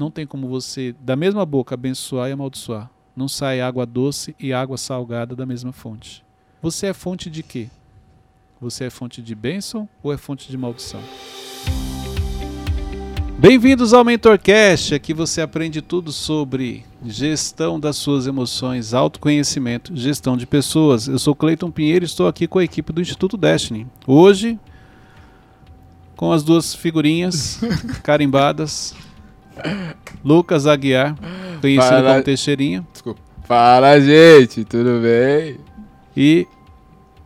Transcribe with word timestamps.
Não 0.00 0.12
tem 0.12 0.24
como 0.24 0.46
você, 0.46 0.94
da 1.00 1.16
mesma 1.16 1.44
boca, 1.44 1.74
abençoar 1.74 2.28
e 2.28 2.32
amaldiçoar. 2.32 2.88
Não 3.16 3.26
sai 3.26 3.60
água 3.60 3.84
doce 3.84 4.32
e 4.38 4.52
água 4.52 4.78
salgada 4.78 5.34
da 5.34 5.44
mesma 5.44 5.72
fonte. 5.72 6.24
Você 6.62 6.86
é 6.86 6.92
fonte 6.92 7.28
de 7.28 7.42
quê? 7.42 7.66
Você 8.60 8.84
é 8.84 8.90
fonte 8.90 9.20
de 9.20 9.34
bênção 9.34 9.88
ou 10.00 10.12
é 10.12 10.16
fonte 10.16 10.48
de 10.48 10.56
maldição? 10.56 11.00
Bem-vindos 13.40 13.92
ao 13.92 14.04
MentorCast, 14.04 14.94
aqui 14.94 15.12
você 15.12 15.40
aprende 15.40 15.82
tudo 15.82 16.12
sobre 16.12 16.84
gestão 17.04 17.80
das 17.80 17.96
suas 17.96 18.28
emoções, 18.28 18.94
autoconhecimento, 18.94 19.96
gestão 19.96 20.36
de 20.36 20.46
pessoas. 20.46 21.08
Eu 21.08 21.18
sou 21.18 21.34
Cleiton 21.34 21.72
Pinheiro 21.72 22.04
e 22.04 22.06
estou 22.06 22.28
aqui 22.28 22.46
com 22.46 22.60
a 22.60 22.64
equipe 22.64 22.92
do 22.92 23.00
Instituto 23.00 23.36
Destiny. 23.36 23.84
Hoje, 24.06 24.60
com 26.14 26.30
as 26.30 26.44
duas 26.44 26.72
figurinhas 26.72 27.58
carimbadas, 28.04 28.94
Lucas 30.24 30.66
Aguiar, 30.66 31.14
conhecido 31.60 31.94
Fala. 31.94 32.10
como 32.12 32.22
Teixeirinha, 32.24 32.86
Desculpa. 32.92 33.20
Fala, 33.44 33.98
gente, 34.00 34.64
tudo 34.64 35.00
bem? 35.02 35.56
e 36.16 36.46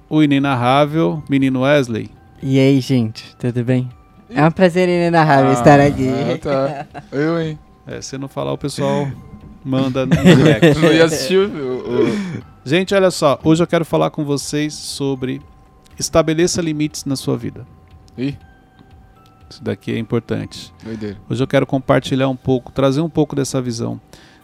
o 0.08 0.22
inenarrável 0.22 1.22
menino 1.28 1.62
Wesley. 1.62 2.10
E 2.42 2.58
aí, 2.58 2.80
gente, 2.80 3.34
tudo 3.36 3.64
bem? 3.64 3.88
É 4.30 4.44
um 4.44 4.50
prazer 4.50 4.88
inenarrável 4.88 5.52
estar 5.52 5.80
aqui. 5.80 6.08
Ah, 6.08 6.38
tá. 6.38 6.86
Eu, 7.10 7.40
hein? 7.40 7.58
É, 7.86 8.00
se 8.00 8.16
não 8.18 8.28
falar, 8.28 8.52
o 8.52 8.58
pessoal 8.58 9.08
manda 9.64 10.06
no 10.06 10.14
direct. 10.16 10.78
Não 10.78 10.92
ia 10.92 11.04
assistir 11.04 11.38
o... 11.38 11.48
o- 11.48 12.52
Gente, 12.64 12.94
olha 12.94 13.10
só, 13.10 13.40
hoje 13.42 13.60
eu 13.62 13.66
quero 13.66 13.84
falar 13.84 14.10
com 14.10 14.24
vocês 14.24 14.72
sobre 14.74 15.40
estabeleça 15.98 16.62
limites 16.62 17.04
na 17.04 17.16
sua 17.16 17.36
vida. 17.36 17.66
Ih, 18.16 18.36
Isso 19.52 19.62
daqui 19.62 19.92
é 19.92 19.98
importante. 19.98 20.72
doideira. 20.82 21.18
Hoje 21.28 21.42
eu 21.42 21.46
quero 21.46 21.66
compartilhar 21.66 22.26
um 22.28 22.36
pouco, 22.36 22.72
trazer 22.72 23.02
um 23.02 23.08
pouco 23.10 23.36
dessa 23.36 23.60
visão. 23.60 24.00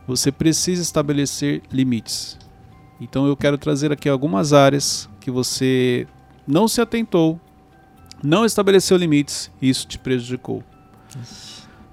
Você 0.06 0.30
precisa 0.30 0.82
estabelecer 0.82 1.62
limites. 1.72 2.38
Então 3.00 3.26
eu 3.26 3.34
quero 3.36 3.56
trazer 3.56 3.90
aqui 3.90 4.06
algumas 4.08 4.52
áreas 4.52 5.08
que 5.18 5.30
você 5.30 6.06
não 6.46 6.68
se 6.68 6.80
atentou, 6.82 7.40
não 8.22 8.44
estabeleceu 8.44 8.98
limites 8.98 9.50
e 9.62 9.70
isso 9.70 9.86
te 9.86 9.98
prejudicou. 9.98 10.62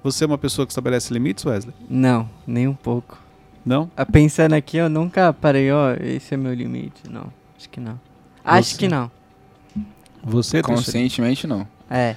Você 0.02 0.24
é 0.24 0.26
uma 0.26 0.36
pessoa 0.38 0.66
que 0.66 0.72
estabelece 0.72 1.12
limites, 1.14 1.44
Wesley? 1.46 1.74
Não, 1.88 2.28
nem 2.46 2.68
um 2.68 2.74
pouco. 2.74 3.18
Não? 3.64 3.90
Ah, 3.96 4.04
Pensando 4.04 4.52
aqui, 4.52 4.76
eu 4.76 4.88
nunca 4.90 5.32
parei, 5.32 5.72
ó, 5.72 5.94
esse 5.94 6.34
é 6.34 6.36
meu 6.36 6.52
limite. 6.52 7.02
Não, 7.10 7.32
acho 7.56 7.68
que 7.70 7.80
não. 7.80 7.98
Acho 8.44 8.70
Você- 8.70 8.76
que 8.76 8.88
não. 8.88 9.10
Você, 10.22 10.60
Teixeira? 10.62 10.66
Conscientemente, 10.76 11.46
não. 11.46 11.66
É. 11.88 12.14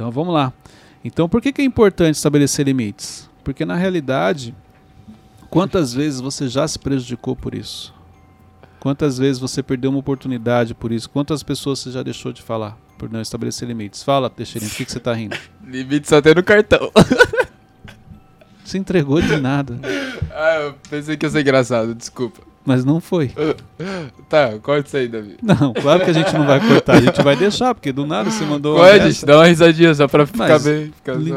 Então 0.00 0.10
vamos 0.10 0.32
lá. 0.32 0.50
Então 1.04 1.28
por 1.28 1.42
que, 1.42 1.52
que 1.52 1.60
é 1.60 1.64
importante 1.64 2.14
estabelecer 2.14 2.64
limites? 2.64 3.28
Porque 3.44 3.66
na 3.66 3.74
realidade, 3.74 4.54
quantas 5.50 5.92
vezes 5.92 6.22
você 6.22 6.48
já 6.48 6.66
se 6.66 6.78
prejudicou 6.78 7.36
por 7.36 7.54
isso? 7.54 7.92
Quantas 8.78 9.18
vezes 9.18 9.38
você 9.38 9.62
perdeu 9.62 9.90
uma 9.90 10.00
oportunidade 10.00 10.72
por 10.72 10.90
isso? 10.90 11.10
Quantas 11.10 11.42
pessoas 11.42 11.80
você 11.80 11.90
já 11.90 12.02
deixou 12.02 12.32
de 12.32 12.40
falar 12.40 12.78
por 12.96 13.12
não 13.12 13.20
estabelecer 13.20 13.68
limites? 13.68 14.02
Fala, 14.02 14.30
Teixeirinho, 14.30 14.70
por 14.70 14.78
que, 14.78 14.86
que 14.86 14.92
você 14.92 15.00
tá 15.00 15.12
rindo? 15.12 15.36
Limite 15.62 16.08
só 16.08 16.22
tem 16.22 16.34
no 16.34 16.42
cartão. 16.42 16.90
Se 18.70 18.78
entregou 18.78 19.20
de 19.20 19.36
nada, 19.36 19.80
ah, 20.32 20.54
eu 20.66 20.74
pensei 20.88 21.16
que 21.16 21.26
ia 21.26 21.30
ser 21.30 21.40
engraçado, 21.40 21.92
desculpa. 21.92 22.40
mas 22.64 22.84
não 22.84 23.00
foi. 23.00 23.32
Tá, 24.28 24.52
corta 24.62 24.86
isso 24.86 24.96
aí, 24.96 25.08
Davi. 25.08 25.36
Não, 25.42 25.72
claro 25.72 26.04
que 26.04 26.10
a 26.10 26.12
gente 26.12 26.32
não 26.34 26.46
vai 26.46 26.60
cortar, 26.60 26.98
a 26.98 27.00
gente 27.00 27.20
vai 27.20 27.34
deixar, 27.34 27.74
porque 27.74 27.90
do 27.90 28.06
nada 28.06 28.30
você 28.30 28.44
mandou. 28.44 28.86
É, 28.86 29.00
gente? 29.10 29.26
Dá 29.26 29.38
uma 29.38 29.46
risadinha 29.46 29.92
só 29.92 30.06
pra 30.06 30.24
ficar 30.24 30.46
Mas- 30.50 30.62
bem, 30.64 30.92
ficar 30.94 31.14
li-. 31.14 31.34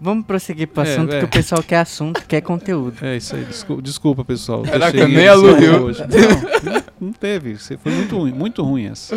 Vamos 0.00 0.26
prosseguir 0.26 0.66
pro 0.66 0.82
É, 0.82 0.92
assunto, 0.92 1.14
é. 1.14 1.20
que 1.20 1.24
o 1.24 1.28
pessoal 1.28 1.62
quer 1.62 1.78
assunto, 1.78 2.20
quer 2.26 2.40
conteúdo. 2.40 2.96
É 3.00 3.16
isso 3.16 3.36
aí, 3.36 3.44
desculpa, 3.44 3.80
desculpa 3.82 4.24
pessoal. 4.24 4.62
Caraca, 4.64 5.06
nem 5.06 5.30
hoje. 5.30 6.00
Não, 6.00 6.72
não, 6.72 6.82
não 7.00 7.12
teve. 7.12 7.56
Você 7.56 7.76
foi 7.76 7.92
muito 7.92 8.16
ruim, 8.18 8.32
muito 8.32 8.62
ruim 8.64 8.86
essa. 8.86 9.14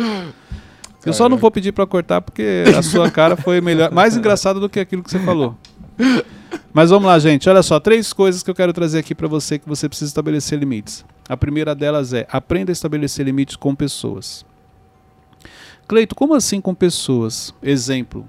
Eu 1.04 1.12
só 1.12 1.28
não 1.28 1.36
vou 1.36 1.50
pedir 1.50 1.72
pra 1.72 1.84
cortar 1.84 2.20
porque 2.20 2.62
a 2.78 2.80
sua 2.82 3.10
cara 3.10 3.36
foi 3.36 3.60
melhor, 3.60 3.90
mais 3.90 4.16
engraçada 4.16 4.60
do 4.60 4.68
que 4.68 4.78
aquilo 4.78 5.02
que 5.02 5.10
você 5.10 5.18
falou. 5.18 5.56
Mas 6.72 6.90
vamos 6.90 7.06
lá, 7.06 7.18
gente. 7.18 7.48
Olha 7.48 7.62
só, 7.62 7.80
três 7.80 8.12
coisas 8.12 8.42
que 8.42 8.50
eu 8.50 8.54
quero 8.54 8.72
trazer 8.72 8.98
aqui 8.98 9.14
pra 9.14 9.28
você 9.28 9.58
que 9.58 9.68
você 9.68 9.88
precisa 9.88 10.08
estabelecer 10.08 10.58
limites. 10.58 11.04
A 11.28 11.36
primeira 11.36 11.74
delas 11.74 12.12
é 12.12 12.26
aprenda 12.30 12.70
a 12.70 12.74
estabelecer 12.74 13.24
limites 13.24 13.56
com 13.56 13.74
pessoas. 13.74 14.44
Cleito, 15.86 16.14
como 16.14 16.34
assim 16.34 16.60
com 16.60 16.74
pessoas? 16.74 17.52
Exemplo: 17.62 18.28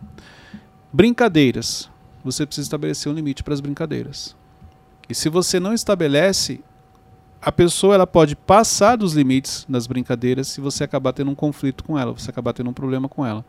brincadeiras. 0.91 1.89
Você 2.23 2.45
precisa 2.45 2.65
estabelecer 2.65 3.11
um 3.11 3.15
limite 3.15 3.43
para 3.43 3.53
as 3.53 3.61
brincadeiras. 3.61 4.35
E 5.09 5.15
se 5.15 5.27
você 5.27 5.59
não 5.59 5.73
estabelece, 5.73 6.61
a 7.41 7.51
pessoa 7.51 7.95
ela 7.95 8.05
pode 8.05 8.35
passar 8.35 8.95
dos 8.95 9.13
limites 9.13 9.65
nas 9.67 9.87
brincadeiras 9.87 10.47
se 10.47 10.61
você 10.61 10.83
acabar 10.83 11.13
tendo 11.13 11.31
um 11.31 11.35
conflito 11.35 11.83
com 11.83 11.97
ela, 11.97 12.11
você 12.11 12.29
acabar 12.29 12.53
tendo 12.53 12.69
um 12.69 12.73
problema 12.73 13.09
com 13.09 13.25
ela. 13.25 13.43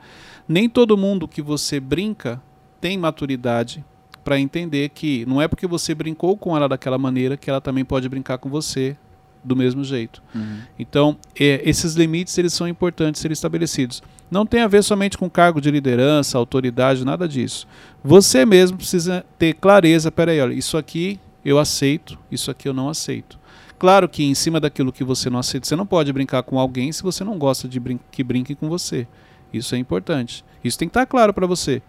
Nem 0.49 0.69
todo 0.69 0.97
mundo 0.97 1.28
que 1.28 1.43
você 1.43 1.78
brinca 1.78 2.41
tem 2.81 2.97
maturidade 2.97 3.84
para 4.25 4.38
entender 4.38 4.88
que 4.91 5.27
não 5.27 5.41
é 5.41 5.49
porque 5.49 5.66
você 5.66 5.94
brincou 5.94 6.37
com 6.37 6.56
ela 6.56 6.69
daquela 6.69 6.99
maneira 6.99 7.37
que 7.37 7.50
ela 7.50 7.60
também 7.60 7.84
pode 7.84 8.09
brincar 8.09 8.38
com 8.38 8.49
você 8.49 8.97
do 9.44 9.56
mesmo 9.56 9.83
jeito. 9.83 10.22
Uhum. 10.34 10.59
Então, 10.78 11.16
é, 11.38 11.60
esses 11.65 11.94
limites 11.94 12.37
eles 12.38 12.53
são 12.53 12.69
importantes 12.69 13.21
serem 13.21 13.33
estabelecidos. 13.33 14.03
Não 14.31 14.47
tem 14.47 14.60
a 14.62 14.69
ver 14.69 14.83
somente 14.83 15.19
com 15.19 15.28
cargo 15.28 15.60
de 15.60 15.71
liderança, 15.71 16.38
autoridade, 16.38 17.05
nada 17.05 17.28
disso. 17.28 17.66
Você 18.03 18.47
mesmo 18.47 18.77
precisa 18.78 19.25
ter 19.38 19.55
clareza, 19.55 20.10
peraí, 20.10 20.41
olha, 20.41 20.54
isso 20.54 20.78
aqui 20.78 21.19
eu 21.44 21.59
aceito, 21.59 22.19
isso 22.31 22.50
aqui 22.50 22.69
eu 22.69 22.72
não 22.72 22.89
aceito. 22.89 23.39
Claro 23.78 24.09
que 24.09 24.22
em 24.22 24.34
cima 24.34 24.60
daquilo 24.60 24.93
que 24.93 25.03
você 25.03 25.28
não 25.28 25.41
aceita, 25.41 25.66
você 25.66 25.75
não 25.75 25.84
pode 25.84 26.12
brincar 26.12 26.44
com 26.44 26.59
alguém 26.59 26.93
se 26.93 27.03
você 27.03 27.25
não 27.25 27.37
gosta 27.37 27.69
de 27.69 27.81
brin 27.81 27.99
que 28.12 28.22
brinque 28.22 28.54
com 28.54 28.69
você. 28.69 29.09
Isso 29.53 29.75
é 29.75 29.78
importante. 29.78 30.44
Isso 30.62 30.78
tem 30.78 30.89
que 30.89 30.91
estar 30.91 31.04
claro 31.04 31.34
para 31.34 31.47
você. 31.47 31.83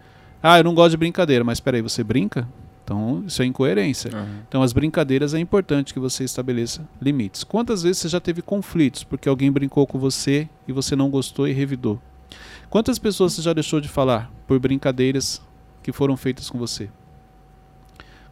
Ah, 0.46 0.58
eu 0.58 0.64
não 0.64 0.74
gosto 0.74 0.90
de 0.90 0.98
brincadeira, 0.98 1.42
mas 1.42 1.58
peraí, 1.58 1.80
você 1.80 2.04
brinca? 2.04 2.46
Então, 2.84 3.24
isso 3.26 3.40
é 3.40 3.46
incoerência. 3.46 4.14
Uhum. 4.14 4.40
Então, 4.46 4.62
as 4.62 4.74
brincadeiras 4.74 5.32
é 5.32 5.38
importante 5.38 5.94
que 5.94 5.98
você 5.98 6.22
estabeleça 6.22 6.86
limites. 7.00 7.42
Quantas 7.42 7.82
vezes 7.82 8.02
você 8.02 8.10
já 8.10 8.20
teve 8.20 8.42
conflitos 8.42 9.04
porque 9.04 9.26
alguém 9.26 9.50
brincou 9.50 9.86
com 9.86 9.98
você 9.98 10.46
e 10.68 10.72
você 10.72 10.94
não 10.94 11.08
gostou 11.08 11.48
e 11.48 11.52
revidou? 11.54 11.98
Quantas 12.68 12.98
pessoas 12.98 13.32
você 13.32 13.40
já 13.40 13.54
deixou 13.54 13.80
de 13.80 13.88
falar 13.88 14.30
por 14.46 14.58
brincadeiras 14.58 15.40
que 15.82 15.92
foram 15.92 16.14
feitas 16.14 16.50
com 16.50 16.58
você? 16.58 16.90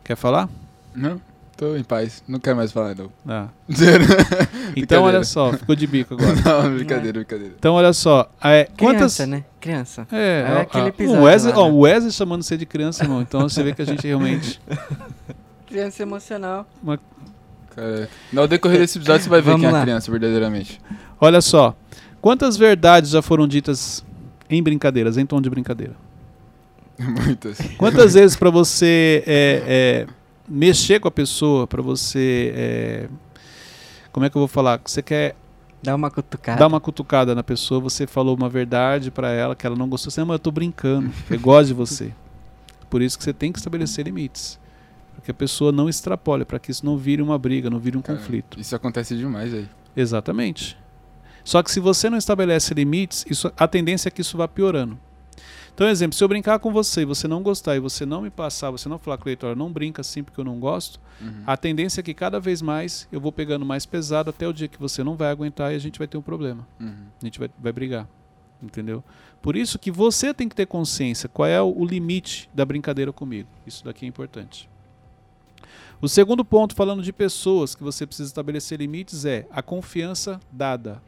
Quer 0.04 0.16
falar? 0.16 0.50
Não, 0.94 1.18
tô 1.62 1.76
em 1.76 1.84
paz. 1.84 2.24
Não 2.26 2.40
quero 2.40 2.56
mais 2.56 2.72
falar, 2.72 2.96
não. 2.96 3.08
Ah. 3.26 3.46
Então, 4.74 5.04
olha 5.04 5.22
só, 5.22 5.52
ficou 5.52 5.76
de 5.76 5.86
bico 5.86 6.14
agora. 6.14 6.34
Não, 6.62 6.74
brincadeira, 6.74 7.18
brincadeira. 7.18 7.54
Então, 7.58 7.74
olha 7.74 7.92
só. 7.92 8.30
É, 8.42 8.64
quantas. 8.64 9.16
Criança, 9.16 9.26
né? 9.26 9.44
Criança. 9.60 10.06
É, 10.10 10.46
É 10.48 10.54
ó, 10.54 10.60
aquele 10.62 10.88
episódio 10.88 11.20
o 11.20 11.24
Wesley, 11.24 11.52
lá, 11.52 11.60
ó, 11.60 11.68
né? 11.68 11.74
Wesley 11.74 12.10
chamando 12.12 12.42
você 12.42 12.56
de 12.56 12.64
criança, 12.64 13.04
irmão. 13.04 13.20
Então 13.20 13.42
você 13.46 13.62
vê 13.62 13.74
que 13.74 13.82
a 13.82 13.84
gente 13.84 14.06
realmente. 14.06 14.58
Criança 15.66 16.02
emocional. 16.02 16.66
Cara, 17.76 18.08
no 18.32 18.48
decorrer 18.48 18.78
desse 18.78 18.96
episódio 18.98 19.24
você 19.24 19.28
vai 19.28 19.42
ver 19.42 19.50
Vamos 19.50 19.60
quem 19.60 19.68
é 19.68 19.72
lá. 19.72 19.80
a 19.80 19.82
criança, 19.82 20.10
verdadeiramente. 20.10 20.80
Olha 21.20 21.42
só. 21.42 21.76
Quantas 22.20 22.56
verdades 22.56 23.10
já 23.10 23.20
foram 23.20 23.46
ditas 23.46 24.02
em 24.48 24.62
brincadeiras, 24.62 25.18
em 25.18 25.26
tom 25.26 25.40
de 25.40 25.50
brincadeira? 25.50 25.94
Muitas. 26.98 27.58
Quantas 27.76 28.14
vezes 28.14 28.36
para 28.36 28.48
você 28.50 29.22
é, 29.26 29.62
é, 29.66 30.06
mexer 30.48 31.00
com 31.00 31.08
a 31.08 31.10
pessoa, 31.10 31.66
para 31.66 31.82
você. 31.82 32.52
é, 32.54 33.08
como 34.10 34.26
é 34.26 34.30
que 34.30 34.36
eu 34.36 34.40
vou 34.40 34.48
falar? 34.48 34.78
Que 34.78 34.90
Você 34.90 35.02
quer 35.02 35.34
Dá 35.82 35.94
uma 35.96 36.10
cutucada. 36.10 36.58
dar 36.60 36.66
uma 36.68 36.80
cutucada 36.80 37.34
na 37.34 37.42
pessoa, 37.42 37.80
você 37.80 38.06
falou 38.06 38.36
uma 38.36 38.48
verdade 38.48 39.10
para 39.10 39.30
ela 39.32 39.56
que 39.56 39.66
ela 39.66 39.74
não 39.74 39.88
gostou. 39.88 40.10
Você, 40.12 40.20
não, 40.20 40.28
mas 40.28 40.34
eu 40.36 40.38
tô 40.38 40.50
brincando, 40.52 41.10
eu 41.28 41.38
gosto 41.40 41.68
de 41.68 41.74
você. 41.74 42.12
Por 42.88 43.02
isso 43.02 43.18
que 43.18 43.24
você 43.24 43.32
tem 43.32 43.50
que 43.50 43.58
estabelecer 43.58 44.04
limites. 44.04 44.60
Para 45.12 45.22
que 45.24 45.30
a 45.30 45.34
pessoa 45.34 45.72
não 45.72 45.88
extrapole, 45.88 46.44
para 46.44 46.58
que 46.60 46.70
isso 46.70 46.86
não 46.86 46.96
vire 46.96 47.20
uma 47.20 47.36
briga, 47.38 47.68
não 47.68 47.78
vire 47.80 47.96
um 47.98 48.02
Cara, 48.02 48.18
conflito. 48.18 48.60
Isso 48.60 48.76
acontece 48.76 49.16
demais 49.16 49.52
aí. 49.52 49.68
Exatamente. 49.96 50.76
Só 51.44 51.62
que 51.62 51.70
se 51.72 51.80
você 51.80 52.08
não 52.08 52.16
estabelece 52.16 52.72
limites, 52.74 53.24
isso, 53.28 53.52
a 53.56 53.66
tendência 53.66 54.08
é 54.08 54.10
que 54.10 54.20
isso 54.20 54.36
vá 54.36 54.46
piorando. 54.46 54.96
Então, 55.74 55.88
exemplo, 55.88 56.16
se 56.16 56.22
eu 56.22 56.28
brincar 56.28 56.58
com 56.58 56.70
você 56.70 57.00
e 57.00 57.04
você 57.04 57.26
não 57.26 57.42
gostar 57.42 57.76
e 57.76 57.80
você 57.80 58.04
não 58.04 58.20
me 58.22 58.30
passar, 58.30 58.70
você 58.70 58.88
não 58.88 58.98
falar, 58.98 59.16
Cleiton, 59.16 59.46
olha, 59.46 59.56
não 59.56 59.72
brinca 59.72 60.02
assim 60.02 60.22
porque 60.22 60.38
eu 60.38 60.44
não 60.44 60.60
gosto, 60.60 61.00
Uhum. 61.20 61.42
a 61.46 61.56
tendência 61.56 62.00
é 62.00 62.02
que 62.02 62.12
cada 62.12 62.38
vez 62.40 62.60
mais 62.60 63.08
eu 63.12 63.20
vou 63.20 63.30
pegando 63.32 63.64
mais 63.64 63.86
pesado 63.86 64.28
até 64.30 64.46
o 64.46 64.52
dia 64.52 64.68
que 64.68 64.78
você 64.78 65.02
não 65.04 65.16
vai 65.16 65.30
aguentar 65.30 65.72
e 65.72 65.76
a 65.76 65.78
gente 65.78 65.98
vai 65.98 66.06
ter 66.08 66.18
um 66.18 66.22
problema. 66.22 66.66
Uhum. 66.80 67.06
A 67.20 67.24
gente 67.24 67.38
vai, 67.38 67.48
vai 67.58 67.72
brigar. 67.72 68.06
Entendeu? 68.62 69.02
Por 69.40 69.56
isso 69.56 69.76
que 69.78 69.90
você 69.90 70.32
tem 70.32 70.48
que 70.48 70.54
ter 70.54 70.66
consciência 70.66 71.28
qual 71.28 71.48
é 71.48 71.60
o, 71.60 71.72
o 71.76 71.84
limite 71.84 72.48
da 72.54 72.64
brincadeira 72.64 73.12
comigo. 73.12 73.48
Isso 73.66 73.84
daqui 73.84 74.04
é 74.04 74.08
importante. 74.08 74.68
O 76.00 76.08
segundo 76.08 76.44
ponto, 76.44 76.74
falando 76.74 77.02
de 77.02 77.12
pessoas 77.12 77.74
que 77.74 77.82
você 77.82 78.06
precisa 78.06 78.28
estabelecer 78.28 78.78
limites, 78.78 79.24
é 79.24 79.46
a 79.50 79.62
confiança 79.62 80.40
dada. 80.50 81.00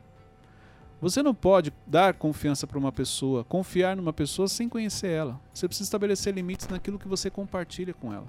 Você 1.05 1.23
não 1.23 1.35
pode 1.35 1.71
dar 1.87 2.15
confiança 2.15 2.67
para 2.67 2.79
uma 2.79 2.91
pessoa, 2.91 3.45
confiar 3.45 3.95
numa 3.95 4.11
pessoa 4.11 4.49
sem 4.49 4.71
conhecer 4.71 5.09
ela. 5.09 5.39
Você 5.53 5.69
precisa 5.69 5.87
estabelecer 5.87 6.33
limites 6.33 6.67
naquilo 6.67 6.99
que 6.99 7.07
você 7.07 7.29
compartilha 7.29 7.93
com 7.93 8.11
ela. 8.11 8.27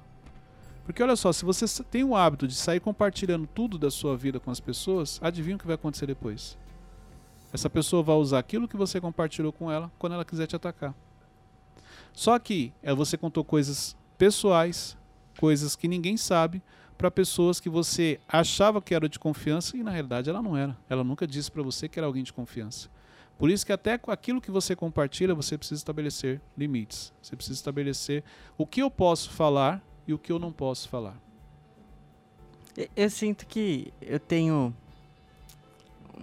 Porque 0.83 1.01
olha 1.01 1.15
só, 1.15 1.31
se 1.31 1.45
você 1.45 1.65
tem 1.85 2.03
o 2.03 2.17
hábito 2.17 2.45
de 2.45 2.53
sair 2.53 2.81
compartilhando 2.81 3.47
tudo 3.47 3.77
da 3.77 3.89
sua 3.89 4.17
vida 4.17 4.41
com 4.41 4.51
as 4.51 4.59
pessoas, 4.59 5.21
adivinha 5.23 5.55
o 5.55 5.59
que 5.59 5.65
vai 5.65 5.75
acontecer 5.75 6.05
depois? 6.05 6.57
Essa 7.53 7.69
pessoa 7.69 8.03
vai 8.03 8.17
usar 8.17 8.39
aquilo 8.39 8.67
que 8.67 8.75
você 8.75 8.99
compartilhou 8.99 9.53
com 9.53 9.71
ela 9.71 9.89
quando 9.97 10.11
ela 10.11 10.25
quiser 10.25 10.45
te 10.45 10.57
atacar. 10.57 10.93
Só 12.11 12.37
que 12.37 12.73
é, 12.83 12.93
você 12.93 13.17
contou 13.17 13.45
coisas 13.45 13.95
pessoais, 14.17 14.97
coisas 15.39 15.77
que 15.77 15.87
ninguém 15.87 16.17
sabe, 16.17 16.61
para 16.97 17.11
pessoas 17.11 17.59
que 17.59 17.69
você 17.69 18.19
achava 18.27 18.81
que 18.81 18.95
era 18.95 19.09
de 19.09 19.19
confiança 19.19 19.75
e 19.75 19.83
na 19.83 19.91
realidade 19.91 20.29
ela 20.29 20.41
não 20.41 20.55
era. 20.55 20.77
Ela 20.89 21.03
nunca 21.03 21.27
disse 21.27 21.51
para 21.51 21.61
você 21.61 21.87
que 21.87 21.99
era 21.99 22.07
alguém 22.07 22.23
de 22.23 22.31
confiança. 22.31 22.89
Por 23.37 23.49
isso 23.49 23.65
que 23.65 23.73
até 23.73 23.97
com 23.97 24.11
aquilo 24.11 24.39
que 24.39 24.49
você 24.49 24.75
compartilha, 24.75 25.35
você 25.35 25.57
precisa 25.57 25.79
estabelecer 25.79 26.41
limites. 26.57 27.13
Você 27.21 27.35
precisa 27.35 27.57
estabelecer 27.57 28.23
o 28.57 28.65
que 28.65 28.81
eu 28.81 28.89
posso 28.89 29.29
falar 29.29 29.83
e 30.07 30.13
o 30.13 30.17
que 30.17 30.31
eu 30.31 30.39
não 30.39 30.51
posso 30.51 30.87
falar. 30.87 31.17
Eu, 32.95 33.09
sinto 33.09 33.45
que 33.45 33.93
eu 34.01 34.19
tenho 34.19 34.73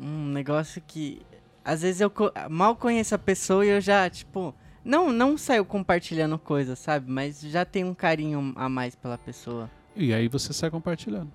um 0.00 0.26
negócio 0.26 0.82
que 0.86 1.22
às 1.64 1.82
vezes 1.82 2.00
eu 2.00 2.12
mal 2.50 2.76
conheço 2.76 3.14
a 3.14 3.18
pessoa 3.18 3.64
e 3.64 3.70
eu 3.70 3.80
já, 3.80 4.08
tipo, 4.10 4.54
não 4.84 5.12
não 5.12 5.38
saio 5.38 5.64
compartilhando 5.64 6.38
coisas, 6.38 6.78
sabe? 6.78 7.10
Mas 7.10 7.40
já 7.40 7.64
tenho 7.64 7.88
um 7.88 7.94
carinho 7.94 8.52
a 8.56 8.68
mais 8.68 8.94
pela 8.94 9.16
pessoa. 9.16 9.70
E 9.94 10.12
aí 10.14 10.28
você 10.28 10.52
sai 10.52 10.70
compartilhando. 10.70 11.30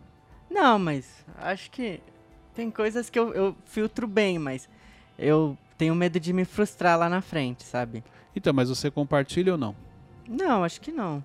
Não, 0.49 0.79
mas 0.79 1.23
acho 1.37 1.69
que 1.69 1.99
tem 2.55 2.71
coisas 2.71 3.09
que 3.09 3.19
eu, 3.19 3.33
eu 3.33 3.55
filtro 3.65 4.07
bem, 4.07 4.39
mas 4.39 4.67
eu 5.17 5.57
tenho 5.77 5.93
medo 5.93 6.19
de 6.19 6.33
me 6.33 6.45
frustrar 6.45 6.97
lá 6.97 7.07
na 7.09 7.21
frente, 7.21 7.63
sabe? 7.63 8.03
Então, 8.35 8.53
mas 8.53 8.69
você 8.69 8.89
compartilha 8.89 9.51
ou 9.53 9.57
não? 9.57 9.75
Não, 10.27 10.63
acho 10.63 10.81
que 10.81 10.91
não. 10.91 11.23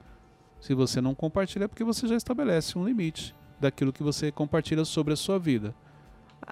Se 0.61 0.75
você 0.75 1.01
não 1.01 1.15
compartilha 1.15 1.65
é 1.65 1.69
porque 1.69 1.85
você 1.85 2.07
já 2.07 2.15
estabelece 2.17 2.79
um 2.79 2.85
limite 2.85 3.35
daquilo 3.59 3.93
que 3.93 4.03
você 4.03 4.31
compartilha 4.31 4.85
sobre 4.85 5.13
a 5.13 5.17
sua 5.17 5.39
vida. 5.39 5.75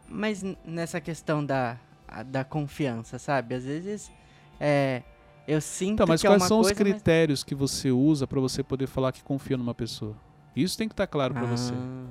Mas 0.09 0.43
nessa 0.65 1.01
questão 1.01 1.45
da, 1.45 1.77
da 2.27 2.45
confiança, 2.45 3.19
sabe? 3.19 3.55
Às 3.55 3.65
vezes 3.65 4.11
é, 4.59 5.03
eu 5.47 5.61
sinto 5.61 5.95
Então, 5.95 6.07
mas 6.07 6.21
que 6.21 6.27
é 6.27 6.31
quais 6.31 6.43
uma 6.43 6.49
são 6.49 6.61
os 6.61 6.69
coisa, 6.69 6.83
mas- 6.85 6.93
critérios 6.93 7.45
que 7.45 7.55
você 7.55 7.91
usa 7.91 8.27
para 8.27 8.41
você 8.41 8.63
poder 8.63 8.87
falar 8.87 9.13
que 9.13 9.23
confia 9.23 9.57
numa 9.57 9.75
pessoa? 9.75 10.17
Isso 10.55 10.77
tem 10.77 10.89
que 10.89 10.93
estar 10.95 11.07
claro 11.07 11.35
para 11.35 11.47
você, 11.47 11.73
Ah, 11.73 12.07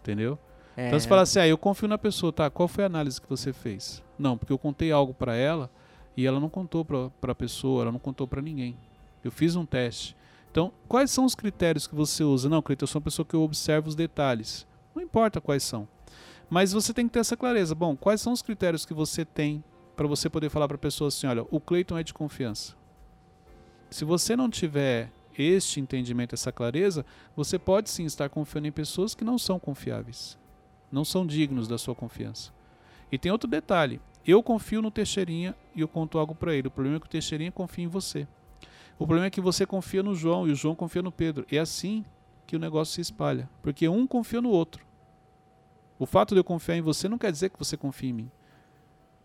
entendeu? 0.00 0.38
é, 0.76 0.88
Então 0.88 0.98
você 0.98 1.08
fala 1.08 1.22
assim, 1.22 1.38
ah, 1.38 1.46
eu 1.46 1.56
confio 1.58 1.88
na 1.88 1.96
pessoa, 1.98 2.32
tá? 2.32 2.50
Qual 2.50 2.66
foi 2.68 2.84
a 2.84 2.86
análise 2.86 3.20
que 3.20 3.28
você 3.28 3.52
fez? 3.52 4.02
Não, 4.18 4.36
porque 4.36 4.52
eu 4.52 4.58
contei 4.58 4.90
algo 4.92 5.14
para 5.14 5.34
ela 5.34 5.70
e 6.16 6.26
ela 6.26 6.38
não 6.40 6.48
contou 6.48 6.84
para 6.84 7.32
a 7.32 7.34
pessoa, 7.34 7.82
ela 7.82 7.92
não 7.92 7.98
contou 7.98 8.26
para 8.26 8.42
ninguém. 8.42 8.76
Eu 9.22 9.30
fiz 9.30 9.56
um 9.56 9.64
teste. 9.64 10.16
Então, 10.50 10.72
quais 10.86 11.10
são 11.10 11.24
os 11.24 11.34
critérios 11.34 11.86
que 11.86 11.94
você 11.94 12.22
usa? 12.22 12.48
Não, 12.48 12.62
Cleiton, 12.62 12.84
eu 12.84 12.88
sou 12.88 13.00
uma 13.00 13.04
pessoa 13.04 13.26
que 13.26 13.34
eu 13.34 13.42
observo 13.42 13.88
os 13.88 13.94
detalhes. 13.94 14.66
Não 14.94 15.02
importa 15.02 15.40
quais 15.40 15.62
são. 15.64 15.88
Mas 16.48 16.72
você 16.72 16.92
tem 16.92 17.06
que 17.08 17.12
ter 17.14 17.20
essa 17.20 17.36
clareza. 17.36 17.74
Bom, 17.74 17.96
quais 17.96 18.20
são 18.20 18.32
os 18.32 18.42
critérios 18.42 18.84
que 18.86 18.94
você 18.94 19.24
tem 19.24 19.64
para 19.96 20.06
você 20.06 20.28
poder 20.28 20.50
falar 20.50 20.68
para 20.68 20.76
a 20.76 20.78
pessoa 20.78 21.08
assim, 21.08 21.26
olha, 21.26 21.44
o 21.50 21.58
Cleiton 21.58 21.96
é 21.98 22.02
de 22.04 22.12
confiança. 22.14 22.74
Se 23.90 24.04
você 24.04 24.36
não 24.36 24.50
tiver 24.50 25.10
este 25.36 25.80
entendimento, 25.80 26.34
essa 26.34 26.52
clareza, 26.52 27.04
você 27.36 27.58
pode 27.58 27.90
sim 27.90 28.04
estar 28.04 28.28
confiando 28.28 28.68
em 28.68 28.72
pessoas 28.72 29.14
que 29.14 29.24
não 29.24 29.38
são 29.38 29.58
confiáveis 29.58 30.38
não 30.94 31.04
são 31.04 31.26
dignos 31.26 31.66
da 31.66 31.76
sua 31.76 31.94
confiança. 31.94 32.52
E 33.10 33.18
tem 33.18 33.30
outro 33.30 33.50
detalhe. 33.50 34.00
Eu 34.24 34.42
confio 34.42 34.80
no 34.80 34.90
Teixeirinha 34.90 35.54
e 35.74 35.80
eu 35.80 35.88
conto 35.88 36.18
algo 36.18 36.34
para 36.34 36.54
ele. 36.54 36.68
O 36.68 36.70
problema 36.70 36.96
é 36.96 37.00
que 37.00 37.06
o 37.06 37.10
Teixeirinha 37.10 37.52
confia 37.52 37.84
em 37.84 37.88
você. 37.88 38.26
O 38.98 39.06
problema 39.06 39.26
é 39.26 39.30
que 39.30 39.40
você 39.40 39.66
confia 39.66 40.02
no 40.02 40.14
João 40.14 40.48
e 40.48 40.52
o 40.52 40.54
João 40.54 40.74
confia 40.74 41.02
no 41.02 41.12
Pedro. 41.12 41.44
É 41.50 41.58
assim 41.58 42.04
que 42.46 42.56
o 42.56 42.58
negócio 42.58 42.94
se 42.94 43.00
espalha. 43.00 43.50
Porque 43.60 43.88
um 43.88 44.06
confia 44.06 44.40
no 44.40 44.48
outro. 44.48 44.86
O 45.98 46.06
fato 46.06 46.34
de 46.34 46.40
eu 46.40 46.44
confiar 46.44 46.76
em 46.76 46.80
você 46.80 47.08
não 47.08 47.18
quer 47.18 47.32
dizer 47.32 47.50
que 47.50 47.58
você 47.58 47.76
confia 47.76 48.10
em 48.10 48.14
mim. 48.14 48.30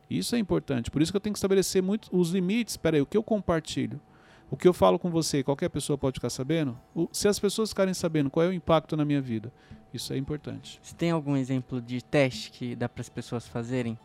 Isso 0.10 0.36
é 0.36 0.40
importante. 0.40 0.90
Por 0.90 1.02
isso 1.02 1.12
que 1.12 1.18
eu 1.18 1.22
tenho 1.22 1.34
que 1.34 1.38
estabelecer 1.38 1.84
muito 1.84 2.10
os 2.12 2.32
limites. 2.32 2.74
Espera 2.74 2.98
aí, 2.98 3.02
o 3.02 3.06
que 3.06 3.16
eu 3.16 3.24
compartilho? 3.24 4.02
O 4.52 4.58
que 4.58 4.68
eu 4.68 4.74
falo 4.74 4.98
com 4.98 5.10
você, 5.10 5.44
qualquer 5.44 5.70
pessoa 5.70 5.98
pode 5.98 6.16
ficar 6.16 6.30
sabendo? 6.30 6.78
O- 6.96 7.08
se 7.12 7.28
as 7.28 7.38
pessoas 7.40 7.70
ficarem 7.70 7.94
sabendo 7.94 8.30
qual 8.30 8.46
é 8.46 8.50
o 8.50 8.54
impacto 8.54 8.98
na 8.98 9.06
minha 9.06 9.22
vida, 9.22 9.52
isso 9.94 10.12
é 10.12 10.18
importante. 10.18 10.80
Você 10.82 10.96
tem 10.96 11.12
algum 11.12 11.36
exemplo 11.38 11.80
de 11.82 12.02
teste 12.04 12.50
que 12.52 12.76
dá 12.76 12.90
para 12.90 13.02
as 13.02 13.10
pessoas 13.10 13.48
fazerem? 13.48 13.98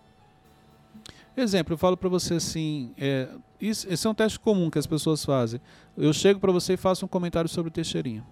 Exemplo, 1.37 1.73
eu 1.75 1.79
falo 1.79 1.97
pra 1.97 2.09
você 2.09 2.35
assim, 2.35 2.93
é, 2.99 3.29
isso- 3.61 3.89
esse 3.91 4.07
é 4.07 4.11
um 4.11 4.15
teste 4.15 4.39
comum 4.39 4.71
que 4.71 4.79
as 4.79 4.87
pessoas 4.87 5.25
fazem. 5.25 5.61
Eu 5.97 6.13
chego 6.13 6.39
pra 6.39 6.53
você 6.53 6.75
e 6.75 6.77
faço 6.77 7.05
um 7.05 7.09
comentário 7.09 7.49
sobre 7.49 7.69
o 7.71 7.73
Teixeirinha. 7.73 8.25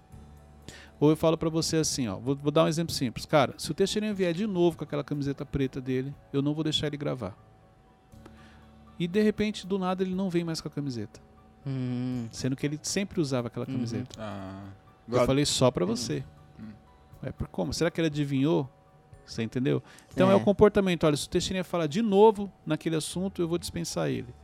Ou 1.00 1.11
eu 1.11 1.17
falo 1.17 1.37
pra 1.37 1.49
você 1.49 1.79
assim, 1.79 2.06
ó, 2.06 2.17
vou, 2.17 2.37
vou 2.37 2.53
dar 2.53 2.64
um 2.64 2.69
exemplo 2.69 2.94
simples. 2.94 3.26
Cara, 3.26 3.55
se 3.59 3.70
o 3.70 3.75
Teixeirinha 3.75 4.14
vier 4.14 4.32
de 4.32 4.47
novo 4.47 4.76
com 4.76 4.85
aquela 4.85 5.03
camiseta 5.03 5.44
preta 5.44 5.81
dele, 5.81 6.14
eu 6.32 6.41
não 6.43 6.55
vou 6.55 6.62
deixar 6.62 6.87
ele 6.87 6.97
gravar. 6.97 7.37
E 8.99 9.09
de 9.09 9.20
repente, 9.20 9.67
do 9.67 9.79
nada, 9.79 10.05
ele 10.05 10.14
não 10.14 10.31
vem 10.31 10.44
mais 10.44 10.61
com 10.61 10.69
a 10.69 10.70
camiseta. 10.70 11.19
Hum, 11.67 12.29
Sendo 12.32 12.56
que 12.56 12.67
ele 12.67 12.79
sempre 12.82 13.20
usava 13.20 13.49
aquela 13.49 13.67
Uhum. 13.67 13.73
camiseta. 13.75 14.17
Ah, 14.19 14.64
Eu 15.09 15.25
falei 15.26 15.44
só 15.44 15.70
pra 15.70 15.85
você. 15.85 16.25
Hum. 16.59 16.70
É 17.23 17.31
por 17.32 17.49
como? 17.49 17.73
Será 17.73 17.91
que 17.91 18.00
ele 18.00 18.09
adivinhou? 18.09 18.69
Você 19.25 19.43
entendeu? 19.43 19.82
Então 20.12 20.29
é. 20.29 20.32
É. 20.32 20.37
o 20.37 20.41
comportamento. 20.41 21.05
Olha, 21.05 21.17
se 21.17 21.26
o 21.26 21.31
Teixeirinha 21.31 21.62
falar 21.64 21.87
de 21.87 22.03
novo 22.03 22.50
naquele 22.67 22.97
assunto, 22.97 23.41
eu 23.41 23.47
vou 23.49 23.59
dispensar 23.59 24.09
ele. 24.11 24.35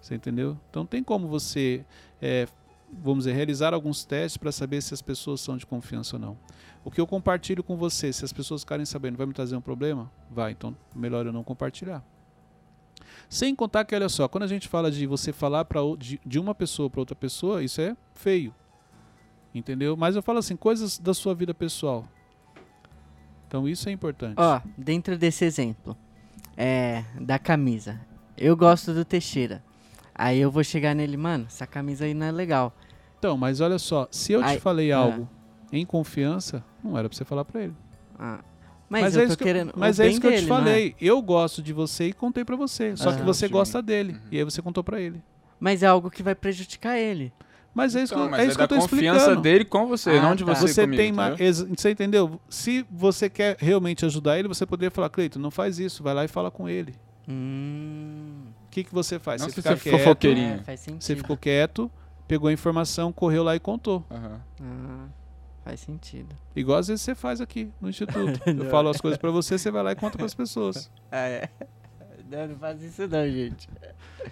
Você 0.00 0.14
entendeu? 0.16 0.58
Então 0.70 0.84
tem 0.84 1.02
como 1.02 1.28
você, 1.28 1.84
é, 2.20 2.48
vamos 2.92 3.24
dizer, 3.24 3.36
realizar 3.36 3.72
alguns 3.72 4.04
testes 4.04 4.36
para 4.36 4.50
saber 4.50 4.82
se 4.82 4.92
as 4.92 5.00
pessoas 5.00 5.40
são 5.40 5.56
de 5.56 5.64
confiança 5.64 6.16
ou 6.16 6.20
não. 6.20 6.36
O 6.84 6.90
que 6.90 7.00
eu 7.00 7.06
compartilho 7.06 7.62
com 7.62 7.76
você, 7.76 8.12
se 8.12 8.24
as 8.24 8.32
pessoas 8.32 8.62
ficarem 8.62 8.84
sabendo, 8.84 9.16
vai 9.16 9.26
me 9.26 9.32
trazer 9.32 9.54
um 9.54 9.60
problema? 9.60 10.10
Vai, 10.28 10.50
então 10.50 10.76
melhor 10.94 11.24
eu 11.24 11.32
não 11.32 11.44
compartilhar. 11.44 12.02
Sem 13.32 13.56
contar 13.56 13.86
que, 13.86 13.94
olha 13.94 14.10
só, 14.10 14.28
quando 14.28 14.42
a 14.42 14.46
gente 14.46 14.68
fala 14.68 14.90
de 14.90 15.06
você 15.06 15.32
falar 15.32 15.64
pra, 15.64 15.80
de, 15.96 16.20
de 16.22 16.38
uma 16.38 16.54
pessoa 16.54 16.90
para 16.90 17.00
outra 17.00 17.16
pessoa, 17.16 17.64
isso 17.64 17.80
é 17.80 17.96
feio. 18.12 18.54
Entendeu? 19.54 19.96
Mas 19.96 20.14
eu 20.14 20.22
falo 20.22 20.38
assim, 20.38 20.54
coisas 20.54 20.98
da 20.98 21.14
sua 21.14 21.34
vida 21.34 21.54
pessoal. 21.54 22.06
Então 23.48 23.66
isso 23.66 23.88
é 23.88 23.92
importante. 23.92 24.34
Ó, 24.36 24.60
dentro 24.76 25.16
desse 25.16 25.46
exemplo, 25.46 25.96
é, 26.58 27.06
da 27.18 27.38
camisa. 27.38 27.98
Eu 28.36 28.54
gosto 28.54 28.92
do 28.92 29.02
Teixeira. 29.02 29.64
Aí 30.14 30.38
eu 30.38 30.50
vou 30.50 30.62
chegar 30.62 30.94
nele, 30.94 31.16
mano, 31.16 31.46
essa 31.46 31.66
camisa 31.66 32.04
aí 32.04 32.12
não 32.12 32.26
é 32.26 32.30
legal. 32.30 32.70
Então, 33.18 33.38
mas 33.38 33.62
olha 33.62 33.78
só, 33.78 34.06
se 34.10 34.34
eu 34.34 34.42
te 34.42 34.44
Ai, 34.44 34.60
falei 34.60 34.92
ah. 34.92 34.98
algo 34.98 35.26
em 35.72 35.86
confiança, 35.86 36.62
não 36.84 36.98
era 36.98 37.08
pra 37.08 37.16
você 37.16 37.24
falar 37.24 37.46
pra 37.46 37.62
ele. 37.62 37.74
Ah, 38.18 38.40
mas, 39.00 39.14
eu 39.16 39.20
é 39.22 39.24
tô 39.24 39.28
isso 39.28 39.38
que 39.38 39.44
querendo. 39.44 39.68
eu, 39.70 39.74
mas 39.76 39.98
é 40.00 40.08
isso 40.08 40.20
que 40.20 40.26
eu 40.26 40.32
te 40.32 40.44
não 40.46 40.56
é? 40.56 40.58
falei. 40.60 40.94
Eu 41.00 41.22
gosto 41.22 41.62
de 41.62 41.72
você 41.72 42.08
e 42.08 42.12
contei 42.12 42.44
pra 42.44 42.56
você. 42.56 42.96
Só 42.96 43.10
que 43.12 43.16
Aham. 43.18 43.24
você 43.24 43.46
Sim. 43.46 43.52
gosta 43.52 43.80
dele. 43.80 44.12
Uhum. 44.12 44.20
E 44.30 44.38
aí 44.38 44.44
você 44.44 44.60
contou 44.62 44.82
pra 44.84 45.00
ele. 45.00 45.22
Mas 45.58 45.82
é 45.82 45.86
algo 45.86 46.10
que 46.10 46.22
vai 46.22 46.34
prejudicar 46.34 46.98
ele. 46.98 47.32
Mas 47.74 47.96
é 47.96 48.02
isso, 48.02 48.12
Então, 48.12 48.24
que, 48.24 48.28
eu- 48.28 48.30
mas 48.32 48.40
é 48.40 48.42
é 48.42 48.46
isso 48.48 48.56
que 48.58 48.62
eu 48.62 48.68
da 48.68 48.74
tô 48.76 48.80
confiança 48.82 49.18
explicando. 49.18 49.40
dele 49.42 49.64
com 49.64 49.86
você, 49.86 50.10
Ah, 50.10 50.22
não 50.22 50.34
de 50.34 50.44
tá. 50.44 50.54
você, 50.54 50.68
Você 50.68 50.82
comigo, 50.82 51.02
tem 51.02 51.14
ex- 51.46 51.60
você 51.74 51.90
entendeu? 51.90 52.38
Se 52.50 52.84
você 52.90 53.30
quer 53.30 53.56
realmente 53.58 54.04
ajudar 54.04 54.38
ele, 54.38 54.46
você 54.46 54.66
poderia 54.66 54.90
falar, 54.90 55.08
Cleiton, 55.08 55.38
não 55.38 55.50
faz 55.50 55.78
isso, 55.78 56.02
vai 56.02 56.12
lá 56.12 56.22
e 56.24 56.28
fala 56.28 56.50
com 56.50 56.68
ele. 56.68 56.94
Hum. 57.26 58.42
O 58.66 58.70
que, 58.70 58.84
que 58.84 58.92
você 58.92 59.18
faz? 59.18 59.40
Não 59.40 59.48
você 59.48 59.56
fica 59.56 59.74
você 59.76 59.82
quieto, 59.90 59.98
fofoqueirinho. 60.00 60.54
É, 60.54 60.58
faz 60.58 60.80
sentido. 60.80 61.02
você 61.02 61.16
ficou 61.16 61.36
quieto, 61.36 61.90
pegou 62.28 62.48
a 62.48 62.52
informação, 62.52 63.12
correu 63.12 63.42
lá 63.42 63.54
e 63.56 63.60
contou. 63.60 64.04
Aham. 64.10 64.40
Ah, 64.60 65.06
faz 65.64 65.80
sentido. 65.80 66.34
Igual 66.54 66.78
às 66.78 66.88
vezes 66.88 67.02
você 67.02 67.14
faz 67.14 67.40
aqui 67.40 67.70
no 67.80 67.88
instituto. 67.88 68.40
Eu 68.46 68.68
falo 68.70 68.88
as 68.88 69.00
coisas 69.00 69.18
pra 69.18 69.30
você, 69.30 69.58
você 69.58 69.70
vai 69.70 69.82
lá 69.82 69.92
e 69.92 69.96
conta 69.96 70.18
pras 70.18 70.34
pessoas. 70.34 70.90
Ah, 71.10 71.26
é. 71.28 71.48
Não, 72.30 72.48
não 72.48 72.56
faz 72.56 72.82
isso 72.82 73.06
não, 73.06 73.28
gente. 73.28 73.68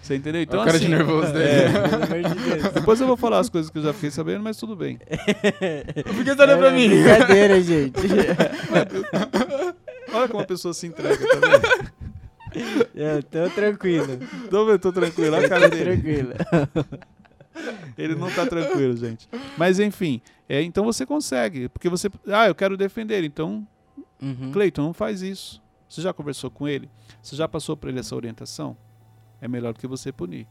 Você 0.01 0.15
entendeu? 0.15 0.41
Então, 0.41 0.59
Então 0.59 0.61
o 0.61 0.65
cara 0.65 0.77
assim, 0.77 0.85
de 0.87 0.91
nervoso 0.91 1.27
é, 1.27 1.33
dele. 1.33 1.71
Pelo 2.07 2.25
amor 2.25 2.35
de 2.35 2.49
Deus. 2.61 2.73
Depois 2.73 2.99
eu 3.01 3.05
vou 3.05 3.15
falar 3.15 3.37
as 3.37 3.49
coisas 3.49 3.69
que 3.69 3.77
eu 3.77 3.83
já 3.83 3.93
fiquei 3.93 4.09
sabendo, 4.09 4.41
mas 4.41 4.57
tudo 4.57 4.75
bem. 4.75 4.97
Por 4.97 6.23
que 6.25 6.33
você 6.35 6.41
olha 6.41 6.57
pra 6.57 6.69
É 6.69 6.71
mim? 6.71 6.89
Brincadeira, 6.89 7.61
gente. 7.61 7.99
Olha 10.13 10.27
como 10.27 10.41
a 10.41 10.45
pessoa 10.47 10.73
se 10.73 10.87
entrega, 10.87 11.17
tá 11.17 11.47
vendo? 11.47 11.91
Eu 12.95 13.21
tô 13.23 13.49
tranquilo. 13.51 14.19
Então, 14.45 14.67
eu 14.67 14.79
tô 14.79 14.91
tranquilo, 14.91 15.35
olha 15.35 15.45
a 15.45 15.49
cara 15.49 15.69
Tô 15.69 15.75
dele. 15.75 15.83
tranquilo. 16.01 16.33
Ele 17.97 18.15
não 18.15 18.29
tá 18.31 18.45
tranquilo, 18.45 18.95
gente. 18.95 19.27
Mas 19.57 19.79
enfim, 19.79 20.21
é, 20.47 20.61
então 20.61 20.83
você 20.85 21.05
consegue. 21.05 21.67
Porque 21.69 21.89
você. 21.89 22.09
Ah, 22.27 22.47
eu 22.47 22.55
quero 22.55 22.77
defender. 22.77 23.23
Então, 23.23 23.67
Uhum. 24.21 24.51
Cleiton, 24.51 24.83
não 24.83 24.93
faz 24.93 25.21
isso. 25.21 25.61
Você 25.89 26.01
já 26.01 26.13
conversou 26.13 26.49
com 26.51 26.67
ele? 26.67 26.89
Você 27.21 27.35
já 27.35 27.47
passou 27.47 27.75
para 27.75 27.89
ele 27.89 27.99
essa 27.99 28.15
orientação? 28.15 28.77
É 29.41 29.47
melhor 29.47 29.73
do 29.73 29.79
que 29.79 29.87
você 29.87 30.11
punir. 30.11 30.47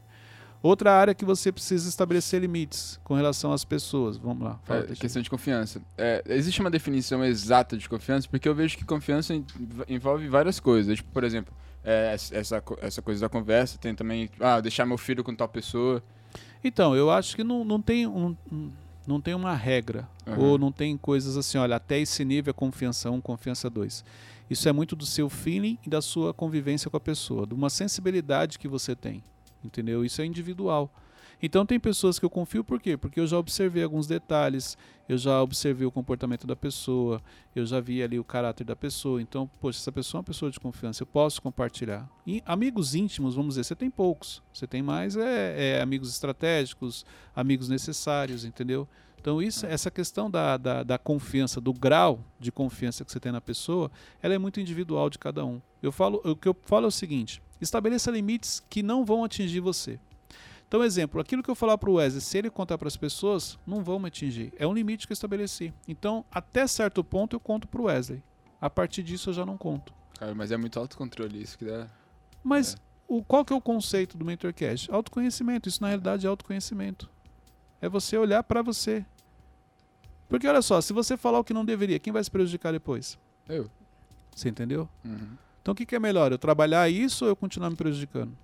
Outra 0.61 0.93
área 0.93 1.15
que 1.15 1.25
você 1.25 1.51
precisa 1.51 1.89
estabelecer 1.89 2.39
limites 2.41 2.99
com 3.03 3.15
relação 3.15 3.51
às 3.51 3.65
pessoas. 3.65 4.17
Vamos 4.17 4.43
lá. 4.43 4.59
Fala, 4.63 4.85
É, 4.91 4.93
questão 4.95 5.19
de 5.21 5.29
confiança. 5.29 5.81
É, 5.97 6.21
existe 6.27 6.59
uma 6.59 6.69
definição 6.69 7.23
exata 7.25 7.75
de 7.75 7.89
confiança, 7.89 8.27
porque 8.29 8.47
eu 8.47 8.53
vejo 8.53 8.77
que 8.77 8.85
confiança 8.85 9.33
en- 9.33 9.43
envolve 9.89 10.27
várias 10.27 10.59
coisas. 10.59 10.95
Tipo, 10.97 11.09
por 11.11 11.23
exemplo, 11.23 11.51
é, 11.83 12.13
essa, 12.31 12.63
essa 12.81 13.01
coisa 13.01 13.21
da 13.21 13.29
conversa, 13.29 13.77
tem 13.77 13.95
também, 13.95 14.29
ah, 14.39 14.59
deixar 14.61 14.85
meu 14.85 14.97
filho 14.97 15.23
com 15.23 15.33
tal 15.35 15.47
pessoa. 15.49 16.03
Então, 16.63 16.95
eu 16.95 17.09
acho 17.09 17.35
que 17.35 17.43
não, 17.43 17.63
não 17.63 17.81
tem 17.81 18.05
um, 18.07 18.35
Não 19.07 19.19
tem 19.19 19.33
uma 19.33 19.55
regra. 19.55 20.07
Aham. 20.27 20.37
Ou 20.39 20.57
não 20.57 20.71
tem 20.71 20.95
coisas 20.95 21.35
assim, 21.35 21.57
olha, 21.57 21.75
até 21.75 21.99
esse 21.99 22.23
nível 22.23 22.51
é 22.51 22.53
confiança 22.53 23.09
1, 23.09 23.19
confiança 23.21 23.69
2. 23.69 24.05
Isso 24.49 24.69
é 24.69 24.71
muito 24.71 24.95
do 24.95 25.05
seu 25.05 25.29
feeling 25.29 25.79
e 25.85 25.89
da 25.89 26.01
sua 26.01 26.33
convivência 26.33 26.89
com 26.89 26.97
a 26.97 26.99
pessoa, 26.99 27.47
de 27.47 27.53
uma 27.53 27.69
sensibilidade 27.69 28.59
que 28.59 28.67
você 28.67 28.95
tem. 28.95 29.23
Entendeu? 29.63 30.05
Isso 30.05 30.21
é 30.21 30.25
individual. 30.25 30.93
Então 31.41 31.65
tem 31.65 31.79
pessoas 31.79 32.19
que 32.19 32.25
eu 32.25 32.29
confio 32.29 32.63
por 32.63 32.79
quê? 32.79 32.95
Porque 32.95 33.19
eu 33.19 33.25
já 33.25 33.37
observei 33.37 33.83
alguns 33.83 34.05
detalhes, 34.05 34.77
eu 35.09 35.17
já 35.17 35.41
observei 35.41 35.87
o 35.87 35.91
comportamento 35.91 36.45
da 36.45 36.55
pessoa, 36.55 37.19
eu 37.55 37.65
já 37.65 37.79
vi 37.79 38.03
ali 38.03 38.19
o 38.19 38.23
caráter 38.23 38.63
da 38.63 38.75
pessoa. 38.75 39.21
Então, 39.21 39.49
poxa, 39.59 39.79
essa 39.79 39.91
pessoa 39.91 40.19
é 40.19 40.21
uma 40.21 40.25
pessoa 40.25 40.51
de 40.51 40.59
confiança, 40.59 41.01
eu 41.01 41.07
posso 41.07 41.41
compartilhar. 41.41 42.07
E 42.27 42.43
amigos 42.45 42.93
íntimos, 42.93 43.33
vamos 43.33 43.55
dizer, 43.55 43.63
você 43.63 43.75
tem 43.75 43.89
poucos. 43.89 44.43
Você 44.53 44.67
tem 44.67 44.83
mais 44.83 45.17
é, 45.17 45.77
é, 45.77 45.81
amigos 45.81 46.09
estratégicos, 46.09 47.05
amigos 47.35 47.67
necessários, 47.67 48.45
entendeu? 48.45 48.87
Então 49.19 49.41
isso, 49.41 49.65
essa 49.65 49.91
questão 49.91 50.29
da, 50.29 50.57
da, 50.57 50.83
da 50.83 50.97
confiança, 50.97 51.61
do 51.61 51.73
grau 51.73 52.23
de 52.39 52.51
confiança 52.51 53.05
que 53.05 53.11
você 53.11 53.19
tem 53.19 53.31
na 53.31 53.41
pessoa, 53.41 53.91
ela 54.21 54.33
é 54.33 54.37
muito 54.37 54.59
individual 54.59 55.09
de 55.09 55.19
cada 55.19 55.45
um. 55.45 55.61
Eu 55.81 55.91
falo, 55.91 56.21
o 56.23 56.35
que 56.35 56.47
eu 56.47 56.55
falo 56.65 56.85
é 56.85 56.87
o 56.87 56.91
seguinte: 56.91 57.41
estabeleça 57.59 58.09
limites 58.09 58.63
que 58.67 58.81
não 58.81 59.05
vão 59.05 59.23
atingir 59.23 59.59
você. 59.59 59.99
Então, 60.71 60.85
exemplo, 60.85 61.19
aquilo 61.19 61.43
que 61.43 61.51
eu 61.51 61.53
falar 61.53 61.77
para 61.77 61.89
o 61.89 61.95
Wesley, 61.95 62.21
se 62.21 62.37
ele 62.37 62.49
contar 62.49 62.77
para 62.77 62.87
as 62.87 62.95
pessoas, 62.95 63.59
não 63.67 63.83
vão 63.83 63.99
me 63.99 64.07
atingir. 64.07 64.53
É 64.55 64.65
um 64.65 64.73
limite 64.73 65.05
que 65.05 65.11
eu 65.11 65.13
estabeleci. 65.13 65.73
Então, 65.85 66.23
até 66.31 66.65
certo 66.65 67.03
ponto 67.03 67.35
eu 67.35 67.41
conto 67.41 67.67
para 67.67 67.81
o 67.81 67.83
Wesley. 67.83 68.23
A 68.61 68.69
partir 68.69 69.03
disso 69.03 69.31
eu 69.31 69.33
já 69.33 69.45
não 69.45 69.57
conto. 69.57 69.93
Cara, 70.17 70.33
mas 70.33 70.49
é 70.49 70.55
muito 70.55 70.79
autocontrole 70.79 71.41
isso 71.41 71.57
que 71.57 71.65
dá. 71.65 71.89
Mas 72.41 72.77
o, 73.05 73.21
qual 73.21 73.43
que 73.43 73.51
é 73.51 73.55
o 73.55 73.59
conceito 73.59 74.17
do 74.17 74.23
MentorCast? 74.23 74.89
Autoconhecimento. 74.89 75.67
Isso 75.67 75.81
na 75.81 75.89
realidade 75.89 76.25
é 76.25 76.29
autoconhecimento. 76.29 77.09
É 77.81 77.89
você 77.89 78.17
olhar 78.17 78.41
para 78.41 78.61
você. 78.61 79.05
Porque 80.29 80.47
olha 80.47 80.61
só, 80.61 80.79
se 80.79 80.93
você 80.93 81.17
falar 81.17 81.39
o 81.39 81.43
que 81.43 81.53
não 81.53 81.65
deveria, 81.65 81.99
quem 81.99 82.13
vai 82.13 82.23
se 82.23 82.31
prejudicar 82.31 82.71
depois? 82.71 83.19
Eu. 83.49 83.69
Você 84.33 84.47
entendeu? 84.47 84.87
Uhum. 85.03 85.35
Então 85.61 85.73
o 85.73 85.75
que, 85.75 85.85
que 85.85 85.97
é 85.97 85.99
melhor? 85.99 86.31
Eu 86.31 86.37
trabalhar 86.37 86.89
isso 86.89 87.25
ou 87.25 87.29
eu 87.29 87.35
continuar 87.35 87.69
me 87.69 87.75
prejudicando? 87.75 88.37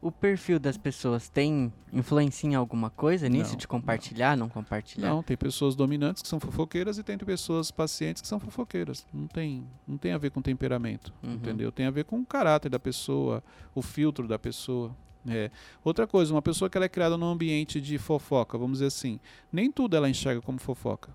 O 0.00 0.12
perfil 0.12 0.58
das 0.58 0.76
pessoas 0.76 1.28
tem 1.28 1.72
influência 1.92 2.46
em 2.46 2.54
alguma 2.54 2.90
coisa 2.90 3.28
nisso 3.28 3.52
Não, 3.52 3.56
de 3.58 3.66
compartilhar, 3.66 4.36
não, 4.36 4.48
compartilhar? 4.48 5.08
Não, 5.08 5.22
tem 5.22 5.36
pessoas 5.36 5.74
dominantes 5.74 6.22
que 6.22 6.28
são 6.28 6.38
fofoqueiras 6.38 6.98
e 6.98 7.02
tem 7.02 7.16
pessoas 7.18 7.70
pacientes 7.70 8.22
que 8.22 8.28
são 8.28 8.38
fofoqueiras. 8.38 9.06
Não 9.12 9.26
tem, 9.26 9.66
não 9.88 9.96
tem 9.96 10.12
a 10.12 10.18
ver 10.18 10.30
com 10.30 10.40
temperamento, 10.42 11.12
Uhum. 11.22 11.32
entendeu? 11.34 11.72
Tem 11.72 11.86
a 11.86 11.90
ver 11.90 12.04
com 12.04 12.20
o 12.20 12.26
caráter 12.26 12.68
da 12.68 12.78
pessoa, 12.78 13.42
o 13.74 13.82
filtro 13.82 14.28
da 14.28 14.38
pessoa. 14.38 14.94
É. 15.28 15.50
Outra 15.82 16.06
coisa, 16.06 16.32
uma 16.32 16.42
pessoa 16.42 16.70
que 16.70 16.78
ela 16.78 16.84
é 16.84 16.88
criada 16.88 17.16
num 17.16 17.26
ambiente 17.26 17.80
de 17.80 17.98
fofoca, 17.98 18.56
vamos 18.56 18.74
dizer 18.78 18.86
assim, 18.86 19.18
nem 19.50 19.72
tudo 19.72 19.96
ela 19.96 20.08
enxerga 20.08 20.40
como 20.40 20.58
fofoca. 20.60 21.10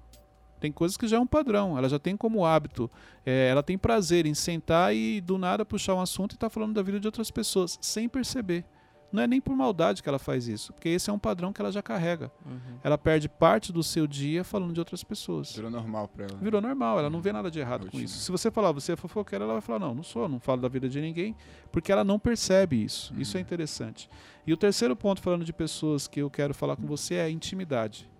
Tem 0.61 0.71
coisas 0.71 0.95
que 0.95 1.07
já 1.07 1.17
é 1.17 1.19
um 1.19 1.25
padrão, 1.25 1.75
ela 1.75 1.89
já 1.89 1.97
tem 1.97 2.15
como 2.15 2.45
hábito, 2.45 2.89
é, 3.25 3.49
ela 3.49 3.63
tem 3.63 3.79
prazer 3.79 4.27
em 4.27 4.35
sentar 4.35 4.95
e 4.95 5.19
do 5.19 5.35
nada 5.39 5.65
puxar 5.65 5.95
um 5.95 5.99
assunto 5.99 6.33
e 6.33 6.35
estar 6.35 6.51
falando 6.51 6.75
da 6.75 6.83
vida 6.83 6.99
de 6.99 7.07
outras 7.07 7.31
pessoas, 7.31 7.79
sem 7.81 8.07
perceber. 8.07 8.63
Não 9.11 9.23
é 9.23 9.27
nem 9.27 9.41
por 9.41 9.55
maldade 9.55 10.03
que 10.03 10.07
ela 10.07 10.19
faz 10.19 10.47
isso, 10.47 10.71
porque 10.71 10.87
esse 10.87 11.09
é 11.09 11.13
um 11.13 11.17
padrão 11.17 11.51
que 11.51 11.59
ela 11.59 11.71
já 11.71 11.81
carrega. 11.81 12.31
Uhum. 12.45 12.77
Ela 12.83 12.95
perde 12.95 13.27
parte 13.27 13.73
do 13.73 13.81
seu 13.81 14.05
dia 14.05 14.43
falando 14.43 14.71
de 14.71 14.79
outras 14.79 15.03
pessoas. 15.03 15.53
Virou 15.53 15.71
normal 15.71 16.07
pra 16.07 16.25
ela. 16.25 16.37
Virou 16.39 16.61
normal, 16.61 16.99
ela 16.99 17.09
não 17.09 17.21
vê 17.21 17.33
nada 17.33 17.49
de 17.49 17.59
errado 17.59 17.89
com 17.89 17.99
isso. 17.99 18.19
Se 18.19 18.31
você 18.31 18.51
falar, 18.51 18.71
você 18.71 18.93
é 18.93 18.95
fofoqueira, 18.95 19.43
ela 19.43 19.53
vai 19.53 19.61
falar, 19.61 19.79
não, 19.79 19.95
não 19.95 20.03
sou, 20.03 20.29
não 20.29 20.39
falo 20.39 20.61
da 20.61 20.69
vida 20.69 20.87
de 20.87 21.01
ninguém, 21.01 21.35
porque 21.71 21.91
ela 21.91 22.03
não 22.03 22.19
percebe 22.19 22.81
isso. 22.81 23.13
Isso 23.17 23.35
é 23.35 23.41
interessante. 23.41 24.07
E 24.45 24.53
o 24.53 24.57
terceiro 24.57 24.95
ponto, 24.95 25.21
falando 25.21 25.43
de 25.43 25.51
pessoas 25.51 26.07
que 26.07 26.21
eu 26.21 26.29
quero 26.29 26.53
falar 26.53 26.75
com 26.75 26.85
você, 26.85 27.15
é 27.15 27.23
a 27.23 27.29
intimidade. 27.31 28.10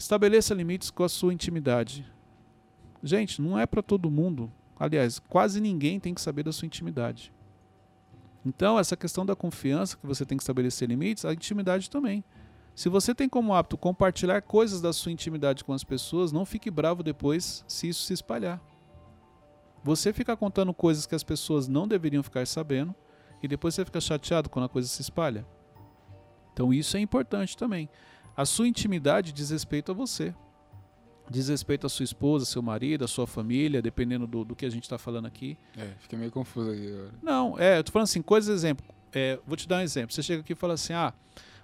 Estabeleça 0.00 0.54
limites 0.54 0.90
com 0.90 1.04
a 1.04 1.10
sua 1.10 1.30
intimidade. 1.30 2.10
Gente, 3.02 3.42
não 3.42 3.58
é 3.58 3.66
para 3.66 3.82
todo 3.82 4.10
mundo. 4.10 4.50
Aliás, 4.78 5.18
quase 5.18 5.60
ninguém 5.60 6.00
tem 6.00 6.14
que 6.14 6.22
saber 6.22 6.42
da 6.42 6.52
sua 6.52 6.64
intimidade. 6.64 7.30
Então, 8.42 8.78
essa 8.78 8.96
questão 8.96 9.26
da 9.26 9.36
confiança, 9.36 9.98
que 9.98 10.06
você 10.06 10.24
tem 10.24 10.38
que 10.38 10.42
estabelecer 10.42 10.88
limites, 10.88 11.26
a 11.26 11.34
intimidade 11.34 11.90
também. 11.90 12.24
Se 12.74 12.88
você 12.88 13.14
tem 13.14 13.28
como 13.28 13.52
hábito 13.52 13.76
compartilhar 13.76 14.40
coisas 14.40 14.80
da 14.80 14.90
sua 14.90 15.12
intimidade 15.12 15.62
com 15.62 15.74
as 15.74 15.84
pessoas, 15.84 16.32
não 16.32 16.46
fique 16.46 16.70
bravo 16.70 17.02
depois 17.02 17.62
se 17.68 17.90
isso 17.90 18.04
se 18.04 18.14
espalhar. 18.14 18.58
Você 19.84 20.14
fica 20.14 20.34
contando 20.34 20.72
coisas 20.72 21.04
que 21.04 21.14
as 21.14 21.22
pessoas 21.22 21.68
não 21.68 21.86
deveriam 21.86 22.22
ficar 22.22 22.46
sabendo 22.46 22.94
e 23.42 23.46
depois 23.46 23.74
você 23.74 23.84
fica 23.84 24.00
chateado 24.00 24.48
quando 24.48 24.64
a 24.64 24.70
coisa 24.70 24.88
se 24.88 25.02
espalha. 25.02 25.46
Então 26.54 26.72
isso 26.72 26.96
é 26.96 27.00
importante 27.00 27.54
também. 27.54 27.86
A 28.36 28.44
sua 28.44 28.66
intimidade 28.68 29.32
diz 29.32 29.50
respeito 29.50 29.90
a 29.92 29.94
você. 29.94 30.34
Diz 31.28 31.48
respeito 31.48 31.86
à 31.86 31.88
sua 31.88 32.02
esposa, 32.04 32.44
seu 32.44 32.60
marido, 32.62 33.04
à 33.04 33.08
sua 33.08 33.26
família, 33.26 33.80
dependendo 33.80 34.26
do, 34.26 34.44
do 34.44 34.56
que 34.56 34.66
a 34.66 34.70
gente 34.70 34.82
está 34.82 34.98
falando 34.98 35.26
aqui. 35.26 35.56
É, 35.76 35.92
fiquei 36.00 36.18
meio 36.18 36.30
confuso 36.32 36.70
aqui 36.72 36.88
agora. 36.92 37.10
Não, 37.22 37.56
é, 37.58 37.78
eu 37.78 37.84
tô 37.84 37.92
falando 37.92 38.04
assim, 38.04 38.20
coisas, 38.22 38.52
exemplo. 38.52 38.84
É, 39.12 39.38
vou 39.46 39.56
te 39.56 39.68
dar 39.68 39.76
um 39.76 39.80
exemplo. 39.80 40.12
Você 40.12 40.22
chega 40.22 40.40
aqui 40.40 40.52
e 40.54 40.56
fala 40.56 40.74
assim, 40.74 40.92
ah, 40.92 41.12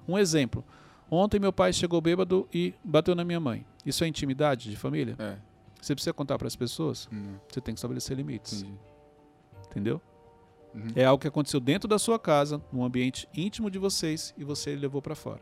um 0.06 0.16
exemplo. 0.16 0.64
Ontem 1.10 1.40
meu 1.40 1.52
pai 1.52 1.72
chegou 1.72 2.00
bêbado 2.00 2.48
e 2.52 2.74
bateu 2.84 3.14
na 3.14 3.24
minha 3.24 3.40
mãe. 3.40 3.66
Isso 3.84 4.04
é 4.04 4.06
intimidade 4.06 4.70
de 4.70 4.76
família? 4.76 5.16
É, 5.18 5.36
Você 5.80 5.94
precisa 5.94 6.12
contar 6.12 6.38
para 6.38 6.46
as 6.46 6.54
pessoas? 6.56 7.08
não, 7.10 7.40
Você 7.48 7.60
tem 7.60 7.74
que 7.74 7.78
estabelecer 7.78 8.16
limites, 8.16 8.62
entendi. 8.62 8.78
entendeu? 9.70 10.00
Uhum. 10.74 10.88
É 10.94 11.04
algo 11.04 11.20
que 11.20 11.28
aconteceu 11.28 11.58
dentro 11.58 11.88
da 11.88 11.98
sua 11.98 12.18
casa, 12.18 12.60
num 12.72 12.84
ambiente 12.84 13.28
íntimo 13.34 13.70
de 13.70 13.78
vocês 13.78 14.34
e 14.36 14.44
você 14.44 14.76
levou 14.76 15.00
para 15.00 15.14
fora. 15.14 15.40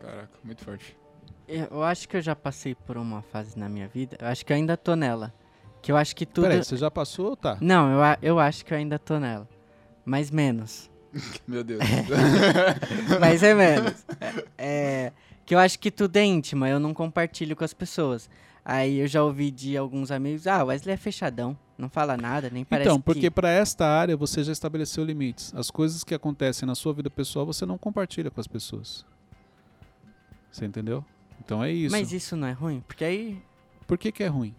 Caraca, 0.00 0.30
muito 0.42 0.64
forte. 0.64 0.96
Eu 1.46 1.82
acho 1.82 2.08
que 2.08 2.16
eu 2.16 2.22
já 2.22 2.34
passei 2.34 2.74
por 2.74 2.96
uma 2.96 3.22
fase 3.22 3.58
na 3.58 3.68
minha 3.68 3.88
vida, 3.88 4.16
eu 4.20 4.28
acho 4.28 4.46
que 4.46 4.52
eu 4.52 4.56
ainda 4.56 4.76
tô 4.76 4.94
nela. 4.94 5.32
Que 5.82 5.90
eu 5.90 5.96
acho 5.96 6.14
que 6.14 6.26
tudo. 6.26 6.44
Peraí, 6.44 6.62
você 6.62 6.76
já 6.76 6.90
passou 6.90 7.30
ou 7.30 7.36
tá? 7.36 7.56
Não, 7.60 7.90
eu, 7.90 8.18
eu 8.22 8.38
acho 8.38 8.64
que 8.64 8.72
eu 8.72 8.78
ainda 8.78 8.98
tô 8.98 9.18
nela. 9.18 9.48
Mas 10.04 10.30
menos. 10.30 10.90
Meu 11.46 11.64
Deus. 11.64 11.80
Mas 13.20 13.42
é 13.42 13.54
menos. 13.54 14.04
É, 14.20 14.34
é, 14.58 15.12
que 15.44 15.54
eu 15.54 15.58
acho 15.58 15.78
que 15.78 15.90
tudo 15.90 16.16
é 16.16 16.24
íntimo, 16.24 16.66
eu 16.66 16.78
não 16.78 16.94
compartilho 16.94 17.56
com 17.56 17.64
as 17.64 17.74
pessoas. 17.74 18.28
Aí 18.64 18.98
eu 18.98 19.06
já 19.06 19.24
ouvi 19.24 19.50
de 19.50 19.76
alguns 19.76 20.10
amigos, 20.10 20.46
ah, 20.46 20.62
Wesley 20.62 20.94
é 20.94 20.96
fechadão, 20.96 21.56
não 21.78 21.88
fala 21.88 22.16
nada, 22.16 22.50
nem 22.50 22.64
parece 22.64 22.88
então, 22.88 23.00
porque 23.00 23.22
que... 23.22 23.30
para 23.30 23.50
esta 23.50 23.86
área 23.86 24.16
você 24.16 24.44
já 24.44 24.52
estabeleceu 24.52 25.02
limites. 25.02 25.52
As 25.54 25.70
coisas 25.70 26.04
que 26.04 26.14
acontecem 26.14 26.66
na 26.66 26.74
sua 26.74 26.92
vida 26.92 27.10
pessoal 27.10 27.46
você 27.46 27.64
não 27.64 27.78
compartilha 27.78 28.30
com 28.30 28.40
as 28.40 28.46
pessoas. 28.46 29.04
Você 30.50 30.64
entendeu? 30.64 31.04
Então 31.44 31.62
é 31.62 31.70
isso. 31.70 31.92
Mas 31.92 32.12
isso 32.12 32.36
não 32.36 32.48
é 32.48 32.52
ruim? 32.52 32.82
Porque 32.86 33.04
aí... 33.04 33.42
Por 33.86 33.98
que, 33.98 34.12
que 34.12 34.22
é 34.22 34.26
ruim? 34.28 34.54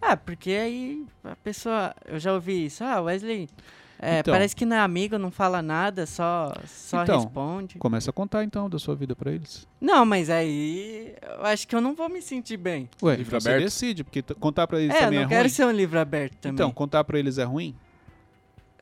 Ah, 0.00 0.16
porque 0.16 0.50
aí 0.50 1.06
a 1.24 1.36
pessoa... 1.36 1.94
Eu 2.04 2.18
já 2.18 2.32
ouvi 2.32 2.66
isso, 2.66 2.82
ah, 2.84 3.00
Wesley... 3.00 3.48
é, 3.98 4.18
Então. 4.20 4.32
parece 4.32 4.54
que 4.54 4.64
não 4.66 4.76
é 4.76 4.80
amigo, 4.80 5.18
não 5.18 5.30
fala 5.30 5.62
nada, 5.62 6.04
só, 6.06 6.52
só 6.66 7.02
Então. 7.02 7.16
responde. 7.20 7.78
Começa 7.78 8.10
a 8.10 8.12
contar 8.12 8.44
então 8.44 8.68
da 8.68 8.78
sua 8.78 8.94
vida 8.94 9.14
para 9.16 9.32
eles. 9.32 9.66
Não, 9.80 10.04
mas 10.04 10.28
aí 10.30 11.14
eu 11.22 11.44
acho 11.46 11.66
que 11.66 11.74
eu 11.74 11.80
não 11.80 11.94
vou 11.94 12.08
me 12.08 12.20
sentir 12.22 12.56
bem. 12.56 12.88
Ué, 13.02 13.16
Livro 13.16 13.40
você 13.40 13.48
aberto? 13.48 13.64
decide, 13.64 14.04
porque 14.04 14.22
contar 14.22 14.66
para 14.66 14.80
eles 14.80 14.94
é, 14.94 14.98
eu 14.98 15.02
também 15.04 15.18
não 15.20 15.26
é 15.26 15.28
quero 15.28 15.42
ruim. 15.42 15.48
ser 15.48 15.64
um 15.66 15.70
livro 15.72 15.98
aberto 15.98 16.34
também. 16.36 16.54
Então, 16.54 16.70
contar 16.70 17.04
para 17.04 17.18
eles 17.18 17.38
é 17.38 17.44
ruim? 17.44 17.74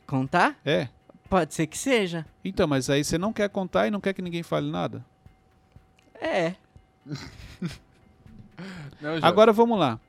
Contar? 0.07 0.57
É. 0.65 0.89
Pode 1.29 1.55
ser 1.55 1.67
que 1.67 1.79
seja. 1.79 2.27
Então, 2.45 2.67
mas 2.67 2.89
aí 2.91 3.03
você 3.03 3.17
não 3.19 3.33
quer 3.33 3.49
contar 3.49 3.87
e 3.87 3.91
não 3.91 4.01
quer 4.01 4.13
que 4.13 4.23
ninguém 4.23 4.43
fale 4.43 4.71
nada? 4.71 5.05
É. 6.21 6.55
Não, 9.01 9.19
Agora 9.23 9.53
vamos 9.53 9.79
lá. 9.79 10.01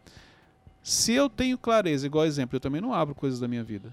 Se 0.81 1.13
eu 1.13 1.27
tenho 1.29 1.57
clareza, 1.57 2.05
igual 2.05 2.25
exemplo, 2.25 2.55
eu 2.55 2.59
também 2.59 2.79
não 2.79 2.93
abro 2.93 3.15
coisas 3.15 3.39
da 3.39 3.47
minha 3.47 3.63
vida. 3.63 3.91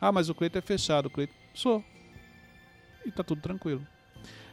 Ah, 0.00 0.10
mas 0.10 0.28
o 0.30 0.34
Cleito 0.34 0.56
é 0.56 0.62
fechado. 0.62 1.06
O 1.06 1.10
Cleito... 1.10 1.34
Sou. 1.52 1.84
E 3.04 3.10
tá 3.12 3.22
tudo 3.22 3.42
tranquilo. 3.42 3.86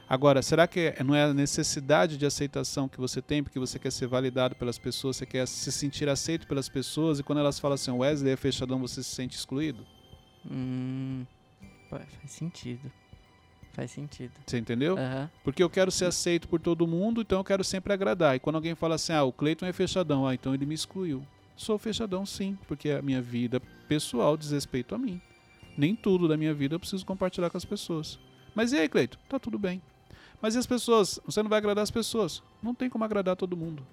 Agora, 0.10 0.41
será 0.41 0.67
que 0.67 0.93
é- 0.98 1.03
não 1.05 1.15
é 1.15 1.24
a 1.24 1.34
necessidade 1.34 2.17
de 2.17 2.25
aceitação 2.25 2.89
que 2.89 2.98
você 3.00 3.22
tem, 3.22 3.41
porque 3.41 3.58
você 3.58 3.79
quer 3.79 3.93
ser 3.93 4.08
validado 4.08 4.55
pelas 4.55 4.77
pessoas, 4.77 5.15
você 5.15 5.25
quer 5.25 5.48
se 5.48 5.72
sentir 5.72 6.10
aceito 6.10 6.46
pelas 6.46 6.67
pessoas, 6.67 7.20
e 7.20 7.24
quando 7.24 7.39
elas 7.39 7.58
falam 7.58 7.75
assim, 7.75 7.91
Wesley 7.91 8.34
é 8.34 8.36
fechadão, 8.36 8.77
você 8.77 9.01
se 9.01 9.10
sente 9.15 9.38
excluído? 9.38 9.88
Hum, 10.46 11.25
faz 11.89 12.10
sentido. 12.27 12.91
Faz 13.74 13.92
sentido. 13.92 14.32
Você 14.46 14.58
entendeu? 14.58 14.98
Aham. 14.98 15.30
Porque 15.44 15.63
eu 15.63 15.70
quero 15.70 15.92
ser 15.92 16.06
aceito 16.06 16.48
por 16.48 16.60
todo 16.60 16.86
mundo, 16.86 17.22
então 17.22 17.40
eu 17.40 17.44
quero 17.44 17.63
sempre 17.63 17.94
agradar. 17.94 18.36
E 18.36 18.40
quando 18.40 18.58
alguém 18.58 18.75
fala 18.75 18.96
assim, 18.96 19.13
ah, 19.13 19.24
o 19.24 19.32
Cleiton 19.32 19.66
é 19.66 19.74
fechadão, 19.74 20.28
ah, 20.28 20.34
então 20.34 20.54
ele 20.54 20.66
me 20.66 20.75
excluiu. 20.75 21.25
Sou 21.56 21.78
fechadão 21.78 22.25
sim, 22.25 22.58
porque 22.68 22.90
a 22.90 23.01
minha 23.01 23.22
vida 23.22 23.62
pessoal 23.88 24.36
diz 24.36 24.51
respeito 24.51 24.94
a 24.96 24.98
mim. 24.98 25.22
Nem 25.78 25.96
tudo 25.96 26.28
da 26.28 26.36
minha 26.36 26.54
vida 26.54 26.75
eu 26.75 26.80
preciso 26.80 27.06
compartilhar 27.06 27.50
com 27.50 27.58
as 27.58 27.66
pessoas. 27.66 28.20
Mas 28.54 28.74
e 28.74 28.78
aí, 28.78 28.90
Cleiton? 28.90 29.18
Tá 29.30 29.40
tudo 29.40 29.58
bem. 29.58 29.82
Mas 30.42 30.56
e 30.56 30.58
as 30.58 30.66
pessoas? 30.66 31.20
Você 31.25 31.42
não 31.42 31.50
vai 31.50 31.60
agradar 31.60 31.84
as 31.84 31.92
pessoas? 31.92 32.44
Não 32.62 32.74
tem 32.74 32.90
como 32.90 33.06
agradar 33.06 33.36
todo 33.36 33.56
mundo. 33.56 33.86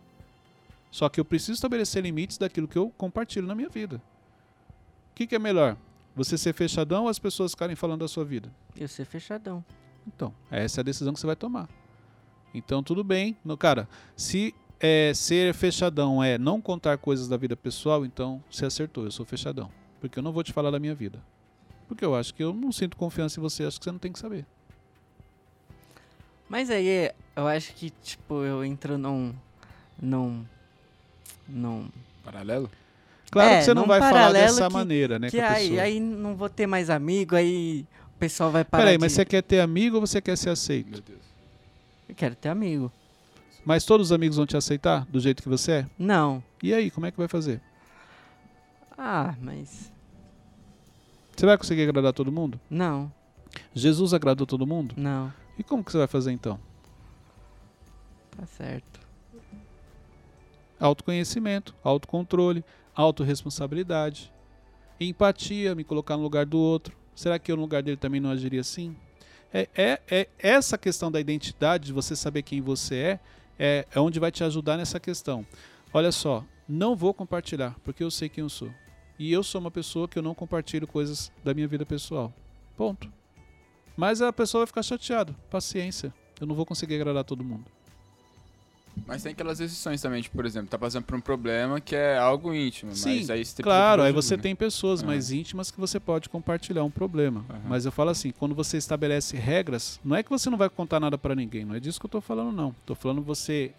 Só 0.90 1.08
que 1.08 1.20
eu 1.20 1.24
preciso 1.24 1.52
estabelecer 1.52 2.02
limites 2.02 2.38
daquilo 2.38 2.66
que 2.66 2.78
eu 2.78 2.90
compartilho 2.96 3.46
na 3.46 3.54
minha 3.54 3.68
vida. 3.68 3.96
O 5.12 5.14
que, 5.14 5.26
que 5.26 5.34
é 5.34 5.38
melhor? 5.38 5.76
Você 6.18 6.36
ser 6.36 6.52
fechadão 6.52 7.04
ou 7.04 7.08
as 7.08 7.20
pessoas 7.20 7.52
ficarem 7.52 7.76
falando 7.76 8.00
da 8.00 8.08
sua 8.08 8.24
vida? 8.24 8.52
Eu 8.76 8.88
ser 8.88 9.04
fechadão. 9.04 9.64
Então, 10.04 10.34
essa 10.50 10.80
é 10.80 10.82
a 10.82 10.84
decisão 10.84 11.14
que 11.14 11.20
você 11.20 11.26
vai 11.28 11.36
tomar. 11.36 11.68
Então 12.52 12.82
tudo 12.82 13.04
bem. 13.04 13.36
No, 13.44 13.56
cara, 13.56 13.88
se 14.16 14.52
é, 14.80 15.12
ser 15.14 15.54
fechadão 15.54 16.20
é 16.20 16.36
não 16.36 16.60
contar 16.60 16.98
coisas 16.98 17.28
da 17.28 17.36
vida 17.36 17.56
pessoal, 17.56 18.04
então 18.04 18.42
você 18.50 18.66
acertou, 18.66 19.04
eu 19.04 19.12
sou 19.12 19.24
fechadão. 19.24 19.70
Porque 20.00 20.18
eu 20.18 20.22
não 20.24 20.32
vou 20.32 20.42
te 20.42 20.52
falar 20.52 20.72
da 20.72 20.80
minha 20.80 20.94
vida. 20.94 21.22
Porque 21.86 22.04
eu 22.04 22.16
acho 22.16 22.34
que 22.34 22.42
eu 22.42 22.52
não 22.52 22.72
sinto 22.72 22.96
confiança 22.96 23.38
em 23.38 23.42
você, 23.42 23.62
acho 23.62 23.78
que 23.78 23.84
você 23.84 23.92
não 23.92 24.00
tem 24.00 24.10
que 24.10 24.18
saber. 24.18 24.44
Mas 26.48 26.68
aí, 26.68 27.12
eu 27.36 27.46
acho 27.46 27.72
que, 27.74 27.90
tipo, 27.90 28.42
eu 28.42 28.64
entro 28.64 28.98
num. 28.98 29.32
num. 30.02 30.44
num. 31.46 31.88
Paralelo? 32.24 32.68
Claro 33.30 33.50
É, 33.50 33.58
que 33.58 33.64
você 33.64 33.74
não 33.74 33.86
vai 33.86 34.00
falar 34.00 34.32
dessa 34.32 34.66
que- 34.68 34.72
maneira, 34.72 35.18
né? 35.18 35.28
que 35.30 35.36
com 35.38 35.42
a 35.44 35.48
aí, 35.50 35.68
pessoa. 35.68 35.82
aí 35.82 36.00
não 36.00 36.34
vou 36.34 36.48
ter 36.48 36.66
mais 36.66 36.88
amigo, 36.88 37.36
aí 37.36 37.84
o 38.14 38.18
pessoal 38.18 38.50
vai 38.50 38.64
parar. 38.64 38.82
Peraí, 38.84 38.96
de... 38.96 39.00
mas 39.02 39.12
você 39.12 39.24
quer 39.24 39.42
ter 39.42 39.60
amigo 39.60 39.96
ou 39.96 40.00
você 40.06 40.20
quer 40.20 40.36
ser 40.36 40.50
aceito? 40.50 40.90
Meu 40.90 41.00
Deus. 41.00 41.20
Eu 42.08 42.14
quero 42.14 42.34
ter 42.34 42.48
amigo. 42.48 42.90
Mas 43.64 43.84
todos 43.84 44.06
os 44.08 44.12
amigos 44.12 44.36
vão 44.38 44.46
te 44.46 44.56
aceitar 44.56 45.04
do 45.10 45.20
jeito 45.20 45.42
que 45.42 45.48
você 45.48 45.72
é? 45.72 45.86
Não. 45.98 46.42
E 46.62 46.72
aí, 46.72 46.90
como 46.90 47.04
é 47.06 47.10
que 47.10 47.18
vai 47.18 47.28
fazer? 47.28 47.60
Ah, 48.96 49.34
mas. 49.42 49.92
Você 51.36 51.44
vai 51.46 51.58
conseguir 51.58 51.82
agradar 51.82 52.12
todo 52.14 52.32
mundo? 52.32 52.58
Não, 52.70 53.12
Jesus 53.74 54.12
agradou 54.14 54.46
todo 54.46 54.66
mundo? 54.66 54.94
não. 54.96 55.32
E 55.58 55.62
como 55.62 55.82
que 55.84 55.90
você 55.92 55.98
vai 55.98 56.06
fazer 56.06 56.30
então? 56.32 56.58
Tá 58.36 58.46
certo. 58.46 59.00
Autoconhecimento, 60.80 61.74
autocontrole, 61.82 62.64
autorresponsabilidade, 62.98 64.32
empatia, 65.00 65.72
me 65.72 65.84
colocar 65.84 66.16
no 66.16 66.22
lugar 66.24 66.44
do 66.44 66.58
outro. 66.58 66.96
Será 67.14 67.38
que 67.38 67.50
eu 67.50 67.56
no 67.56 67.62
lugar 67.62 67.80
dele 67.80 67.96
também 67.96 68.20
não 68.20 68.30
agiria 68.30 68.60
assim? 68.60 68.96
É, 69.54 69.68
é, 69.76 70.00
é 70.10 70.28
essa 70.40 70.76
questão 70.76 71.10
da 71.10 71.20
identidade, 71.20 71.86
de 71.86 71.92
você 71.92 72.16
saber 72.16 72.42
quem 72.42 72.60
você 72.60 72.96
é, 72.96 73.20
é, 73.58 73.86
é 73.94 74.00
onde 74.00 74.18
vai 74.18 74.32
te 74.32 74.42
ajudar 74.42 74.76
nessa 74.76 74.98
questão. 74.98 75.46
Olha 75.94 76.10
só, 76.10 76.44
não 76.68 76.96
vou 76.96 77.14
compartilhar, 77.14 77.76
porque 77.84 78.02
eu 78.02 78.10
sei 78.10 78.28
quem 78.28 78.42
eu 78.42 78.48
sou. 78.48 78.70
E 79.16 79.32
eu 79.32 79.44
sou 79.44 79.60
uma 79.60 79.70
pessoa 79.70 80.08
que 80.08 80.18
eu 80.18 80.22
não 80.22 80.34
compartilho 80.34 80.86
coisas 80.86 81.30
da 81.44 81.54
minha 81.54 81.68
vida 81.68 81.86
pessoal. 81.86 82.32
Ponto. 82.76 83.10
Mas 83.96 84.20
a 84.20 84.32
pessoa 84.32 84.62
vai 84.62 84.66
ficar 84.66 84.82
chateada. 84.82 85.34
Paciência. 85.50 86.12
Eu 86.40 86.46
não 86.46 86.54
vou 86.54 86.66
conseguir 86.66 86.96
agradar 86.96 87.24
todo 87.24 87.42
mundo. 87.44 87.64
Mas 89.06 89.22
tem 89.22 89.32
aquelas 89.32 89.58
exceções 89.60 90.00
também, 90.02 90.22
tipo, 90.22 90.36
por 90.36 90.44
exemplo, 90.44 90.68
tá 90.68 90.78
passando 90.78 91.04
por 91.04 91.16
um 91.16 91.20
problema 91.20 91.80
que 91.80 91.96
é 91.96 92.18
algo 92.18 92.54
íntimo. 92.54 92.94
Sim, 92.94 93.16
mas 93.16 93.30
aí 93.30 93.44
você 93.44 93.62
Claro, 93.62 94.02
aí 94.02 94.12
você 94.12 94.36
né? 94.36 94.42
tem 94.42 94.54
pessoas 94.54 95.00
Aham. 95.00 95.06
mais 95.06 95.30
íntimas 95.30 95.70
que 95.70 95.80
você 95.80 95.98
pode 95.98 96.28
compartilhar 96.28 96.84
um 96.84 96.90
problema. 96.90 97.44
Aham. 97.48 97.60
Mas 97.68 97.86
eu 97.86 97.92
falo 97.92 98.10
assim, 98.10 98.30
quando 98.30 98.54
você 98.54 98.76
estabelece 98.76 99.36
regras, 99.36 99.98
não 100.04 100.16
é 100.16 100.22
que 100.22 100.30
você 100.30 100.50
não 100.50 100.58
vai 100.58 100.68
contar 100.68 101.00
nada 101.00 101.16
pra 101.16 101.34
ninguém, 101.34 101.64
não 101.64 101.74
é 101.74 101.80
disso 101.80 101.98
que 101.98 102.06
eu 102.06 102.10
tô 102.10 102.20
falando 102.20 102.52
não. 102.52 102.74
Tô 102.84 102.94
falando 102.94 103.22
você 103.22 103.72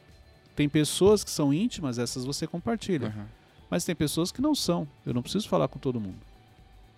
tem 0.55 0.67
pessoas 0.67 1.23
que 1.23 1.29
são 1.31 1.53
íntimas, 1.53 1.99
essas 1.99 2.25
você 2.25 2.47
compartilha. 2.47 3.07
Aham. 3.07 3.27
Mas 3.69 3.85
tem 3.85 3.95
pessoas 3.95 4.31
que 4.31 4.41
não 4.41 4.55
são. 4.55 4.87
Eu 5.05 5.13
não 5.13 5.21
preciso 5.21 5.47
falar 5.47 5.67
com 5.67 5.77
todo 5.77 5.99
mundo. 5.99 6.17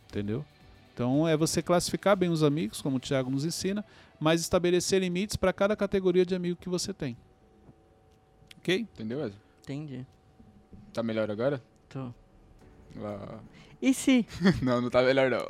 Entendeu? 0.10 0.46
Então 0.94 1.28
é 1.28 1.36
você 1.36 1.62
classificar 1.62 2.16
bem 2.16 2.30
os 2.30 2.44
amigos, 2.44 2.82
como 2.82 2.98
o 2.98 3.00
Thiago 3.00 3.30
nos 3.30 3.44
ensina, 3.46 3.84
mas 4.20 4.42
estabelecer 4.42 5.02
limites 5.02 5.36
para 5.36 5.52
cada 5.52 5.76
categoria 5.76 6.26
de 6.26 6.36
amigo 6.36 6.58
que 6.60 6.70
você 6.70 6.94
tem. 6.94 7.18
OK? 8.62 8.80
Entendeu, 8.94 9.20
Wesley? 9.20 9.40
Entendi. 9.64 10.06
Tá 10.94 11.02
melhor 11.02 11.30
agora? 11.32 11.62
Tô. 11.90 12.14
Ah, 13.04 13.40
E 13.82 13.94
se. 13.94 14.26
não, 14.62 14.82
não 14.82 14.90
tá 14.90 15.02
melhor 15.02 15.30
não. 15.32 15.46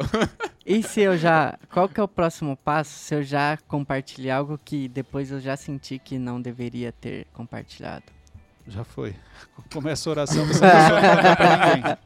E 0.65 0.81
se 0.81 1.01
eu 1.01 1.17
já. 1.17 1.57
Qual 1.71 1.89
que 1.89 1.99
é 1.99 2.03
o 2.03 2.07
próximo 2.07 2.55
passo 2.55 2.91
se 2.91 3.13
eu 3.15 3.23
já 3.23 3.57
compartilhar 3.67 4.37
algo 4.37 4.57
que 4.63 4.87
depois 4.87 5.31
eu 5.31 5.39
já 5.39 5.57
senti 5.57 5.99
que 5.99 6.17
não 6.17 6.41
deveria 6.41 6.91
ter 6.91 7.25
compartilhado? 7.33 8.05
Já 8.67 8.83
foi. 8.83 9.15
Começa 9.73 10.09
a 10.09 10.11
oração, 10.11 10.45
você 10.45 10.61
não 10.61 11.35
pra 11.35 11.75
ninguém. 11.75 11.97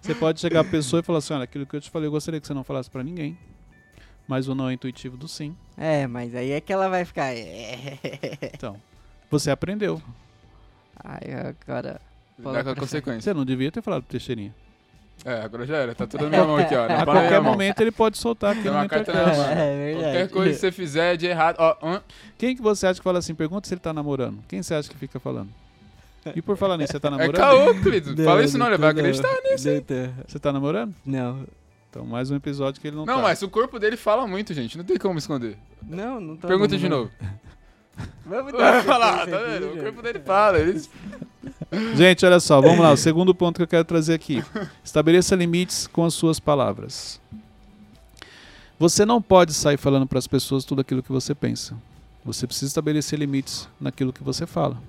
Você 0.00 0.14
pode 0.14 0.40
chegar 0.40 0.60
a 0.60 0.64
pessoa 0.64 1.00
e 1.00 1.02
falar 1.02 1.18
assim: 1.20 1.34
olha, 1.34 1.44
aquilo 1.44 1.64
que 1.64 1.76
eu 1.76 1.80
te 1.80 1.88
falei, 1.88 2.08
eu 2.08 2.12
gostaria 2.12 2.40
que 2.40 2.46
você 2.46 2.52
não 2.54 2.64
falasse 2.64 2.90
pra 2.90 3.02
ninguém. 3.02 3.38
Mas 4.26 4.48
o 4.48 4.54
não 4.54 4.68
é 4.68 4.72
intuitivo 4.72 5.16
do 5.16 5.28
sim. 5.28 5.56
É, 5.76 6.06
mas 6.06 6.34
aí 6.34 6.50
é 6.50 6.60
que 6.60 6.72
ela 6.72 6.88
vai 6.88 7.04
ficar. 7.04 7.30
Então, 8.54 8.80
você 9.30 9.50
aprendeu. 9.50 10.02
Ai, 11.02 11.54
agora. 11.66 12.00
Fala 12.42 12.58
Dá 12.58 12.64
com 12.64 12.70
a 12.70 12.76
consequência. 12.76 13.20
Você 13.20 13.34
não 13.34 13.44
devia 13.44 13.70
ter 13.70 13.82
falado 13.82 14.02
pro 14.02 14.10
Teixeirinha. 14.10 14.54
É, 15.24 15.42
agora 15.42 15.64
já 15.64 15.76
era. 15.76 15.94
Tá 15.94 16.06
tudo 16.06 16.24
na 16.24 16.30
minha 16.30 16.44
mão 16.44 16.56
aqui, 16.56 16.74
ó. 16.74 16.84
A 16.84 16.88
minha 16.88 17.04
qualquer 17.04 17.40
momento 17.40 17.80
ele 17.80 17.92
pode 17.92 18.18
soltar 18.18 18.56
aqui 18.56 18.68
uma 18.68 18.88
carta 18.88 19.12
na 19.12 19.26
mão. 19.26 19.44
É 19.44 19.76
verdade. 19.76 20.02
Qualquer 20.02 20.28
coisa 20.28 20.50
que 20.50 20.56
você 20.58 20.72
fizer 20.72 21.16
de 21.16 21.26
errado. 21.26 21.56
Ó, 21.58 21.76
hã? 21.82 22.02
Quem 22.36 22.56
que 22.56 22.62
você 22.62 22.86
acha 22.86 22.98
que 22.98 23.04
fala 23.04 23.20
assim? 23.20 23.34
Pergunta 23.34 23.68
se 23.68 23.74
ele 23.74 23.80
tá 23.80 23.92
namorando. 23.92 24.42
Quem 24.48 24.62
você 24.62 24.74
acha 24.74 24.88
que 24.88 24.96
fica 24.96 25.20
falando? 25.20 25.48
E 26.34 26.40
por 26.40 26.56
falar 26.56 26.78
nisso, 26.78 26.92
você 26.92 27.00
tá 27.00 27.08
é 27.08 27.10
namorando? 27.10 27.36
caô, 27.36 27.74
querido. 27.82 28.24
Fala 28.24 28.42
isso 28.42 28.56
não, 28.56 28.66
ele 28.66 28.78
vai 28.78 28.90
acreditar 28.90 29.32
nisso. 29.44 29.68
Você 30.26 30.38
tá 30.38 30.52
namorando? 30.52 30.94
Não. 31.04 31.46
Então, 31.90 32.04
mais 32.04 32.30
um 32.30 32.36
episódio 32.36 32.80
que 32.80 32.88
ele 32.88 32.96
não, 32.96 33.06
Não, 33.06 33.16
tá. 33.16 33.22
mas 33.22 33.40
o 33.42 33.48
corpo 33.48 33.78
dele 33.78 33.96
fala 33.96 34.26
muito, 34.26 34.52
gente. 34.52 34.76
Não 34.76 34.84
tem 34.84 34.96
como 34.96 35.16
esconder. 35.16 35.56
Não, 35.80 36.20
não 36.20 36.36
tô. 36.36 36.48
Pergunta 36.48 36.76
de 36.76 36.88
novo. 36.88 37.10
Vamos 38.26 38.52
Vai 38.52 38.60
dar 38.60 38.84
falar, 38.84 39.26
tá 39.26 39.38
vendo? 39.38 39.74
O 39.74 39.82
corpo 39.82 40.02
dele 40.02 40.20
fala. 40.20 40.58
Ele... 40.58 40.82
Gente, 41.96 42.24
olha 42.24 42.40
só, 42.40 42.60
vamos 42.60 42.80
lá. 42.80 42.92
O 42.92 42.96
segundo 42.96 43.34
ponto 43.34 43.56
que 43.56 43.62
eu 43.62 43.68
quero 43.68 43.84
trazer 43.84 44.14
aqui. 44.14 44.42
Estabeleça 44.82 45.34
limites 45.34 45.86
com 45.86 46.04
as 46.04 46.14
suas 46.14 46.38
palavras. 46.38 47.20
Você 48.78 49.04
não 49.04 49.20
pode 49.22 49.52
sair 49.54 49.76
falando 49.76 50.06
para 50.06 50.18
as 50.18 50.26
pessoas 50.26 50.64
tudo 50.64 50.80
aquilo 50.80 51.02
que 51.02 51.12
você 51.12 51.34
pensa. 51.34 51.76
Você 52.24 52.46
precisa 52.46 52.70
estabelecer 52.70 53.18
limites 53.18 53.68
naquilo 53.80 54.12
que 54.12 54.22
você 54.22 54.46
fala. 54.46 54.80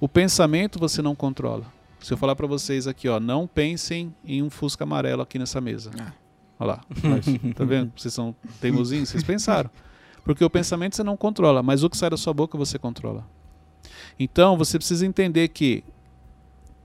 O 0.00 0.08
pensamento 0.08 0.78
você 0.78 1.02
não 1.02 1.14
controla. 1.14 1.64
Se 2.00 2.12
eu 2.12 2.16
falar 2.16 2.34
para 2.34 2.46
vocês 2.46 2.86
aqui, 2.86 3.08
ó, 3.08 3.20
não 3.20 3.46
pensem 3.46 4.14
em 4.24 4.42
um 4.42 4.48
fusca 4.48 4.84
amarelo 4.84 5.20
aqui 5.20 5.38
nessa 5.38 5.60
mesa. 5.60 5.90
Ah. 5.98 6.12
Olha 6.58 6.68
lá. 6.68 6.80
Mas, 7.02 7.26
tá 7.54 7.64
vendo? 7.64 7.92
Vocês 7.96 8.12
são 8.12 8.34
teimosinhos, 8.60 9.10
vocês 9.10 9.22
pensaram. 9.22 9.70
Porque 10.24 10.44
o 10.44 10.50
pensamento 10.50 10.96
você 10.96 11.02
não 11.02 11.16
controla, 11.16 11.62
mas 11.62 11.82
o 11.82 11.90
que 11.90 11.96
sai 11.96 12.10
da 12.10 12.16
sua 12.16 12.32
boca 12.32 12.58
você 12.58 12.78
controla. 12.78 13.26
Então, 14.18 14.56
você 14.56 14.78
precisa 14.78 15.06
entender 15.06 15.48
que 15.48 15.82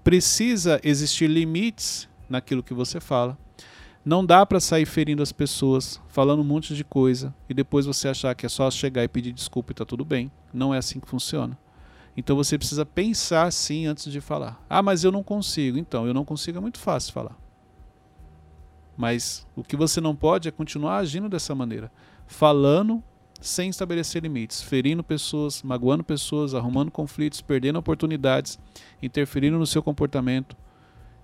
precisa 0.04 0.80
existir 0.84 1.28
limites 1.28 2.08
naquilo 2.30 2.63
que 2.63 2.74
você 2.74 3.00
fala. 3.00 3.38
Não 4.06 4.24
dá 4.24 4.45
para 4.45 4.60
sair 4.60 4.86
ferindo 4.86 5.24
as 5.24 5.32
pessoas, 5.32 6.00
falando 6.08 6.41
um 6.41 6.45
monte 6.45 6.76
de 6.76 6.84
coisa 6.84 7.34
e 7.50 7.54
depois 7.56 7.88
você 7.88 8.08
achar 8.08 8.36
que 8.36 8.45
é 8.45 8.50
só 8.50 8.69
chegar 8.69 9.04
e 9.04 9.08
pedir 9.08 9.34
desculpa 9.34 9.71
e 9.71 9.76
tá 9.76 9.84
tudo 9.84 10.06
bem. 10.06 10.32
Não 10.54 10.74
é 10.74 10.78
assim 10.78 11.00
que 11.00 11.08
funciona. 11.08 11.58
Então 12.15 12.36
você 12.36 12.58
precisa 12.58 12.86
pensar 12.86 13.52
sim 13.52 13.88
antes 13.88 14.12
de 14.12 14.21
falar. 14.21 14.63
Ah, 14.69 14.84
mas 14.84 15.04
eu 15.04 15.12
não 15.12 15.24
consigo. 15.24 15.78
Então, 15.78 16.06
eu 16.06 16.13
não 16.13 16.24
consigo 16.24 16.60
é 16.60 16.62
muito 16.62 16.80
fácil 16.80 17.13
falar. 17.13 17.36
Mas 18.95 19.45
o 19.56 19.63
que 19.63 19.76
você 19.76 20.00
não 20.00 20.15
pode 20.15 20.48
é 20.48 20.52
continuar 20.52 20.98
agindo 20.98 21.28
dessa 21.28 21.54
maneira, 21.54 21.91
falando 22.28 23.04
sem 23.47 23.69
estabelecer 23.69 24.21
limites, 24.21 24.62
ferindo 24.62 25.03
pessoas, 25.03 25.62
magoando 25.63 26.03
pessoas, 26.03 26.53
arrumando 26.53 26.91
conflitos, 26.91 27.41
perdendo 27.41 27.79
oportunidades, 27.79 28.60
interferindo 29.01 29.58
no 29.58 29.67
seu 29.67 29.84
comportamento. 29.84 30.55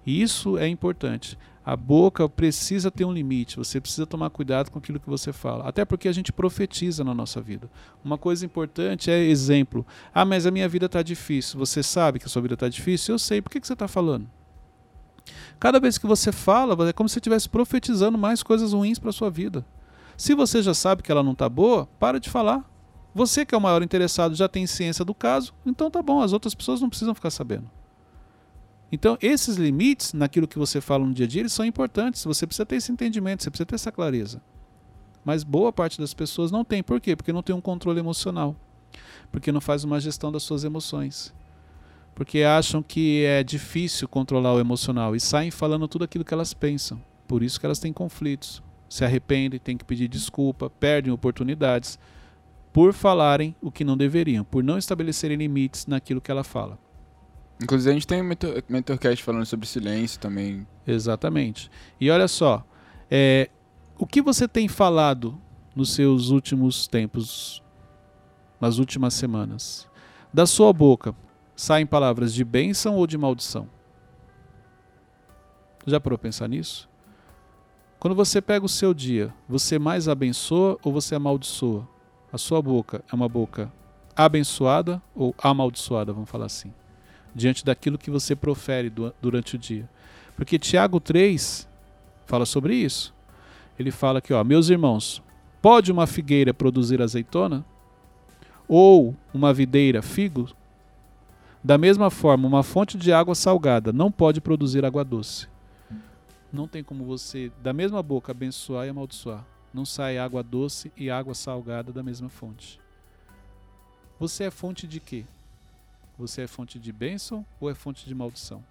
Isso 0.05 0.57
é 0.57 0.67
importante. 0.67 1.37
A 1.63 1.75
boca 1.75 2.27
precisa 2.27 2.89
ter 2.89 3.05
um 3.05 3.13
limite, 3.13 3.57
você 3.57 3.79
precisa 3.79 4.07
tomar 4.07 4.31
cuidado 4.31 4.71
com 4.71 4.79
aquilo 4.79 4.99
que 4.99 5.09
você 5.09 5.31
fala. 5.31 5.67
Até 5.67 5.85
porque 5.85 6.07
a 6.07 6.11
gente 6.11 6.33
profetiza 6.33 7.03
na 7.03 7.13
nossa 7.13 7.39
vida. 7.39 7.69
Uma 8.03 8.17
coisa 8.17 8.43
importante 8.43 9.11
é 9.11 9.19
exemplo. 9.19 9.85
Ah, 10.11 10.25
mas 10.25 10.47
a 10.47 10.51
minha 10.51 10.67
vida 10.67 10.87
está 10.87 11.03
difícil. 11.03 11.59
Você 11.59 11.83
sabe 11.83 12.17
que 12.17 12.25
a 12.25 12.29
sua 12.29 12.41
vida 12.41 12.55
está 12.55 12.67
difícil? 12.67 13.13
Eu 13.13 13.19
sei. 13.19 13.41
Por 13.41 13.51
que, 13.51 13.59
que 13.59 13.67
você 13.67 13.73
está 13.73 13.87
falando? 13.87 14.27
Cada 15.59 15.79
vez 15.79 15.99
que 15.99 16.07
você 16.07 16.31
fala, 16.31 16.89
é 16.89 16.93
como 16.93 17.07
se 17.07 17.13
você 17.13 17.19
estivesse 17.19 17.47
profetizando 17.47 18.17
mais 18.17 18.41
coisas 18.41 18.73
ruins 18.73 18.97
para 18.97 19.11
sua 19.11 19.29
vida. 19.29 19.63
Se 20.21 20.35
você 20.35 20.61
já 20.61 20.75
sabe 20.75 21.01
que 21.01 21.11
ela 21.11 21.23
não 21.23 21.31
está 21.31 21.49
boa, 21.49 21.87
para 21.99 22.19
de 22.19 22.29
falar. 22.29 22.63
Você 23.11 23.43
que 23.43 23.55
é 23.55 23.57
o 23.57 23.61
maior 23.61 23.81
interessado 23.81 24.35
já 24.35 24.47
tem 24.47 24.67
ciência 24.67 25.03
do 25.03 25.15
caso, 25.15 25.51
então 25.65 25.89
tá 25.89 25.99
bom, 25.99 26.21
as 26.21 26.31
outras 26.31 26.53
pessoas 26.53 26.79
não 26.79 26.89
precisam 26.89 27.15
ficar 27.15 27.31
sabendo. 27.31 27.67
Então, 28.91 29.17
esses 29.19 29.55
limites 29.55 30.13
naquilo 30.13 30.47
que 30.47 30.59
você 30.59 30.79
fala 30.79 31.07
no 31.07 31.11
dia 31.11 31.25
a 31.25 31.27
dia, 31.27 31.41
eles 31.41 31.51
são 31.51 31.65
importantes. 31.65 32.23
Você 32.23 32.45
precisa 32.45 32.67
ter 32.67 32.75
esse 32.75 32.91
entendimento, 32.91 33.41
você 33.41 33.49
precisa 33.49 33.65
ter 33.65 33.73
essa 33.73 33.91
clareza. 33.91 34.43
Mas 35.25 35.43
boa 35.43 35.73
parte 35.73 35.99
das 35.99 36.13
pessoas 36.13 36.51
não 36.51 36.63
tem. 36.63 36.83
Por 36.83 37.01
quê? 37.01 37.15
Porque 37.15 37.33
não 37.33 37.41
tem 37.41 37.55
um 37.55 37.59
controle 37.59 37.99
emocional. 37.99 38.55
Porque 39.31 39.51
não 39.51 39.59
faz 39.59 39.83
uma 39.83 39.99
gestão 39.99 40.31
das 40.31 40.43
suas 40.43 40.63
emoções. 40.63 41.33
Porque 42.13 42.43
acham 42.43 42.83
que 42.83 43.23
é 43.25 43.43
difícil 43.43 44.07
controlar 44.07 44.53
o 44.53 44.59
emocional 44.59 45.15
e 45.15 45.19
saem 45.19 45.49
falando 45.49 45.87
tudo 45.87 46.05
aquilo 46.05 46.23
que 46.23 46.33
elas 46.33 46.53
pensam. 46.53 47.01
Por 47.27 47.41
isso 47.41 47.59
que 47.59 47.65
elas 47.65 47.79
têm 47.79 47.91
conflitos. 47.91 48.61
Se 48.91 49.05
arrependem, 49.05 49.57
têm 49.57 49.77
que 49.77 49.85
pedir 49.85 50.09
desculpa, 50.09 50.69
perdem 50.69 51.13
oportunidades 51.13 51.97
por 52.73 52.91
falarem 52.91 53.55
o 53.61 53.71
que 53.71 53.85
não 53.85 53.95
deveriam, 53.95 54.43
por 54.43 54.61
não 54.61 54.77
estabelecerem 54.77 55.37
limites 55.37 55.85
naquilo 55.85 56.19
que 56.19 56.29
ela 56.29 56.43
fala. 56.43 56.77
Inclusive, 57.63 57.89
a 57.89 57.93
gente 57.93 58.05
tem 58.05 58.21
um 58.21 58.25
mentor, 58.25 58.61
mentorcast 58.67 59.23
falando 59.23 59.45
sobre 59.45 59.65
silêncio 59.65 60.19
também. 60.19 60.67
Exatamente. 60.85 61.71
E 62.01 62.11
olha 62.11 62.27
só, 62.27 62.67
é, 63.09 63.49
o 63.97 64.05
que 64.05 64.21
você 64.21 64.45
tem 64.45 64.67
falado 64.67 65.39
nos 65.73 65.93
seus 65.93 66.29
últimos 66.29 66.85
tempos, 66.85 67.63
nas 68.59 68.77
últimas 68.77 69.13
semanas? 69.13 69.87
Da 70.33 70.45
sua 70.45 70.73
boca 70.73 71.15
saem 71.55 71.85
palavras 71.85 72.33
de 72.33 72.43
bênção 72.43 72.97
ou 72.97 73.07
de 73.07 73.17
maldição? 73.17 73.69
Já 75.87 75.97
parou 75.97 76.19
pensar 76.19 76.49
nisso? 76.49 76.90
Quando 78.01 78.15
você 78.15 78.41
pega 78.41 78.65
o 78.65 78.67
seu 78.67 78.95
dia, 78.95 79.31
você 79.47 79.77
mais 79.77 80.07
abençoa 80.07 80.75
ou 80.83 80.91
você 80.91 81.13
amaldiçoa? 81.13 81.87
A 82.33 82.37
sua 82.39 82.59
boca 82.59 83.03
é 83.07 83.15
uma 83.15 83.29
boca 83.29 83.71
abençoada 84.15 84.99
ou 85.13 85.35
amaldiçoada, 85.37 86.11
vamos 86.11 86.27
falar 86.27 86.47
assim, 86.47 86.73
diante 87.35 87.63
daquilo 87.63 87.99
que 87.99 88.09
você 88.09 88.35
profere 88.35 88.89
du- 88.89 89.13
durante 89.21 89.53
o 89.55 89.59
dia. 89.59 89.87
Porque 90.35 90.57
Tiago 90.57 90.99
3 90.99 91.67
fala 92.25 92.43
sobre 92.43 92.73
isso. 92.73 93.13
Ele 93.77 93.91
fala 93.91 94.17
aqui, 94.17 94.33
ó, 94.33 94.43
meus 94.43 94.69
irmãos, 94.71 95.21
pode 95.61 95.91
uma 95.91 96.07
figueira 96.07 96.55
produzir 96.55 97.03
azeitona? 97.03 97.63
Ou 98.67 99.15
uma 99.31 99.53
videira 99.53 100.01
figo? 100.01 100.49
Da 101.63 101.77
mesma 101.77 102.09
forma, 102.09 102.47
uma 102.47 102.63
fonte 102.63 102.97
de 102.97 103.13
água 103.13 103.35
salgada 103.35 103.93
não 103.93 104.11
pode 104.11 104.41
produzir 104.41 104.83
água 104.83 105.03
doce. 105.03 105.47
Não 106.51 106.67
tem 106.67 106.83
como 106.83 107.05
você, 107.05 107.51
da 107.61 107.71
mesma 107.71 108.03
boca, 108.03 108.31
abençoar 108.31 108.85
e 108.85 108.89
amaldiçoar. 108.89 109.45
Não 109.73 109.85
sai 109.85 110.17
água 110.17 110.43
doce 110.43 110.91
e 110.97 111.09
água 111.09 111.33
salgada 111.33 111.93
da 111.93 112.03
mesma 112.03 112.27
fonte. 112.27 112.79
Você 114.19 114.43
é 114.43 114.51
fonte 114.51 114.85
de 114.85 114.99
quê? 114.99 115.25
Você 116.17 116.41
é 116.41 116.47
fonte 116.47 116.77
de 116.77 116.91
bênção 116.91 117.45
ou 117.59 117.69
é 117.69 117.73
fonte 117.73 118.05
de 118.05 118.13
maldição? 118.13 118.63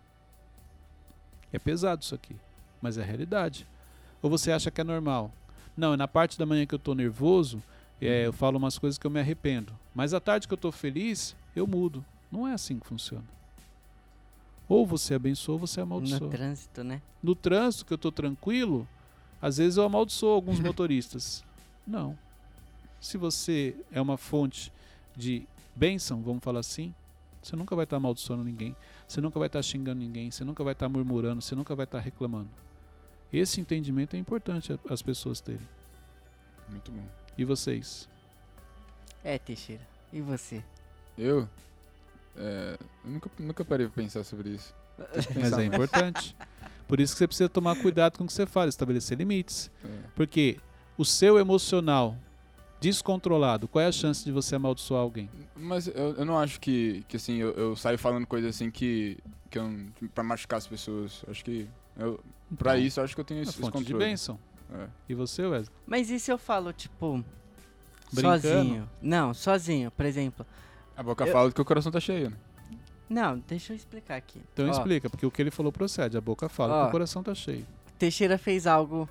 É 1.52 1.58
pesado 1.58 2.02
isso 2.02 2.14
aqui, 2.14 2.36
mas 2.82 2.98
é 2.98 3.02
a 3.02 3.04
realidade. 3.04 3.66
Ou 4.22 4.28
você 4.28 4.52
acha 4.52 4.70
que 4.70 4.80
é 4.80 4.84
normal? 4.84 5.32
Não, 5.76 5.94
é 5.94 5.96
na 5.96 6.06
parte 6.06 6.38
da 6.38 6.44
manhã 6.44 6.66
que 6.66 6.74
eu 6.74 6.78
tô 6.78 6.94
nervoso, 6.94 7.62
é, 8.00 8.26
eu 8.26 8.32
falo 8.32 8.58
umas 8.58 8.78
coisas 8.78 8.98
que 8.98 9.06
eu 9.06 9.10
me 9.10 9.20
arrependo. 9.20 9.72
Mas 9.94 10.12
à 10.14 10.20
tarde 10.20 10.46
que 10.46 10.54
eu 10.54 10.58
tô 10.58 10.70
feliz, 10.70 11.34
eu 11.56 11.66
mudo. 11.66 12.04
Não 12.30 12.46
é 12.46 12.52
assim 12.52 12.78
que 12.78 12.86
funciona. 12.86 13.24
Ou 14.70 14.86
você 14.86 15.14
abençoa 15.14 15.54
ou 15.54 15.58
você 15.58 15.80
amaldiçoa. 15.80 16.20
No 16.20 16.30
trânsito, 16.30 16.84
né? 16.84 17.02
No 17.20 17.34
trânsito, 17.34 17.84
que 17.84 17.92
eu 17.92 17.98
tô 17.98 18.12
tranquilo, 18.12 18.86
às 19.42 19.56
vezes 19.56 19.76
eu 19.76 19.82
amaldiçoo 19.82 20.32
alguns 20.32 20.60
motoristas. 20.62 21.42
Não. 21.84 22.16
Se 23.00 23.18
você 23.18 23.74
é 23.90 24.00
uma 24.00 24.16
fonte 24.16 24.72
de 25.16 25.44
bênção, 25.74 26.22
vamos 26.22 26.44
falar 26.44 26.60
assim, 26.60 26.94
você 27.42 27.56
nunca 27.56 27.74
vai 27.74 27.82
estar 27.82 27.96
amaldiçoando 27.96 28.44
ninguém, 28.44 28.76
você 29.08 29.20
nunca 29.20 29.40
vai 29.40 29.48
estar 29.48 29.60
xingando 29.60 29.98
ninguém, 29.98 30.30
você 30.30 30.44
nunca 30.44 30.62
vai 30.62 30.72
estar 30.72 30.88
murmurando, 30.88 31.42
você 31.42 31.56
nunca 31.56 31.74
vai 31.74 31.82
estar 31.82 31.98
reclamando. 31.98 32.50
Esse 33.32 33.60
entendimento 33.60 34.14
é 34.14 34.20
importante 34.20 34.78
as 34.88 35.02
pessoas 35.02 35.40
terem. 35.40 35.66
Muito 36.68 36.92
bom. 36.92 37.08
E 37.36 37.44
vocês? 37.44 38.08
É, 39.24 39.36
Teixeira. 39.36 39.82
E 40.12 40.20
você? 40.20 40.62
Eu? 41.18 41.48
É, 42.40 42.78
eu 43.04 43.10
nunca, 43.10 43.30
nunca 43.38 43.64
parei 43.64 43.86
pra 43.86 44.02
pensar 44.02 44.24
sobre 44.24 44.50
isso. 44.50 44.74
Mas 45.36 45.52
é 45.52 45.56
mais. 45.56 45.66
importante. 45.66 46.36
Por 46.88 46.98
isso 47.00 47.12
que 47.14 47.18
você 47.18 47.26
precisa 47.26 47.48
tomar 47.48 47.76
cuidado 47.76 48.18
com 48.18 48.24
o 48.24 48.26
que 48.26 48.32
você 48.32 48.46
fala, 48.46 48.68
estabelecer 48.68 49.16
limites. 49.16 49.70
É. 49.84 49.88
Porque 50.14 50.58
o 50.98 51.04
seu 51.04 51.38
emocional 51.38 52.16
descontrolado, 52.80 53.68
qual 53.68 53.82
é 53.82 53.86
a 53.86 53.92
chance 53.92 54.24
de 54.24 54.32
você 54.32 54.56
amaldiçoar 54.56 55.02
alguém? 55.02 55.28
Mas 55.54 55.86
eu, 55.86 56.14
eu 56.16 56.24
não 56.24 56.38
acho 56.38 56.58
que, 56.60 57.04
que 57.06 57.16
assim, 57.16 57.36
eu, 57.36 57.50
eu 57.52 57.76
saio 57.76 57.98
falando 57.98 58.26
coisas 58.26 58.54
assim 58.56 58.70
que, 58.70 59.18
que 59.50 59.58
eu, 59.58 59.70
pra 60.14 60.24
machucar 60.24 60.56
as 60.58 60.66
pessoas. 60.66 61.22
Acho 61.28 61.44
que. 61.44 61.68
Eu, 61.98 62.18
pra 62.58 62.72
Então, 62.76 62.86
isso, 62.86 63.00
eu 63.00 63.04
acho 63.04 63.14
que 63.14 63.20
eu 63.20 63.24
tenho 63.24 63.40
é 63.40 63.42
esse, 63.42 63.52
esse 63.52 63.60
fonte 63.60 63.78
de 63.78 63.84
controle. 63.84 64.04
bênção. 64.04 64.38
É. 64.72 64.86
E 65.08 65.14
você, 65.14 65.42
Wesley? 65.42 65.76
Mas 65.86 66.10
e 66.10 66.18
se 66.18 66.32
eu 66.32 66.38
falo, 66.38 66.72
tipo, 66.72 67.22
Brincando? 68.12 68.40
sozinho? 68.42 68.90
Não, 69.02 69.34
sozinho, 69.34 69.90
por 69.90 70.06
exemplo. 70.06 70.46
A 71.00 71.02
boca 71.02 71.24
Eu- 71.24 71.32
fala 71.32 71.50
que 71.50 71.58
o 71.60 71.64
coração 71.64 71.90
tá 71.90 71.98
cheio, 71.98 72.28
né? 72.28 72.36
Não, 73.08 73.38
deixa 73.48 73.72
eu 73.72 73.76
explicar 73.76 74.16
aqui. 74.16 74.38
Então 74.52 74.68
Ó, 74.68 74.70
explica, 74.70 75.08
porque 75.08 75.24
o 75.24 75.30
que 75.30 75.40
ele 75.40 75.50
falou 75.50 75.72
procede. 75.72 76.18
A 76.18 76.20
boca 76.20 76.46
fala 76.46 76.74
Ó. 76.74 76.82
que 76.82 76.88
o 76.88 76.90
coração 76.92 77.22
tá 77.22 77.34
cheio. 77.34 77.66
Teixeira 77.98 78.36
fez 78.36 78.66
algo, 78.66 79.08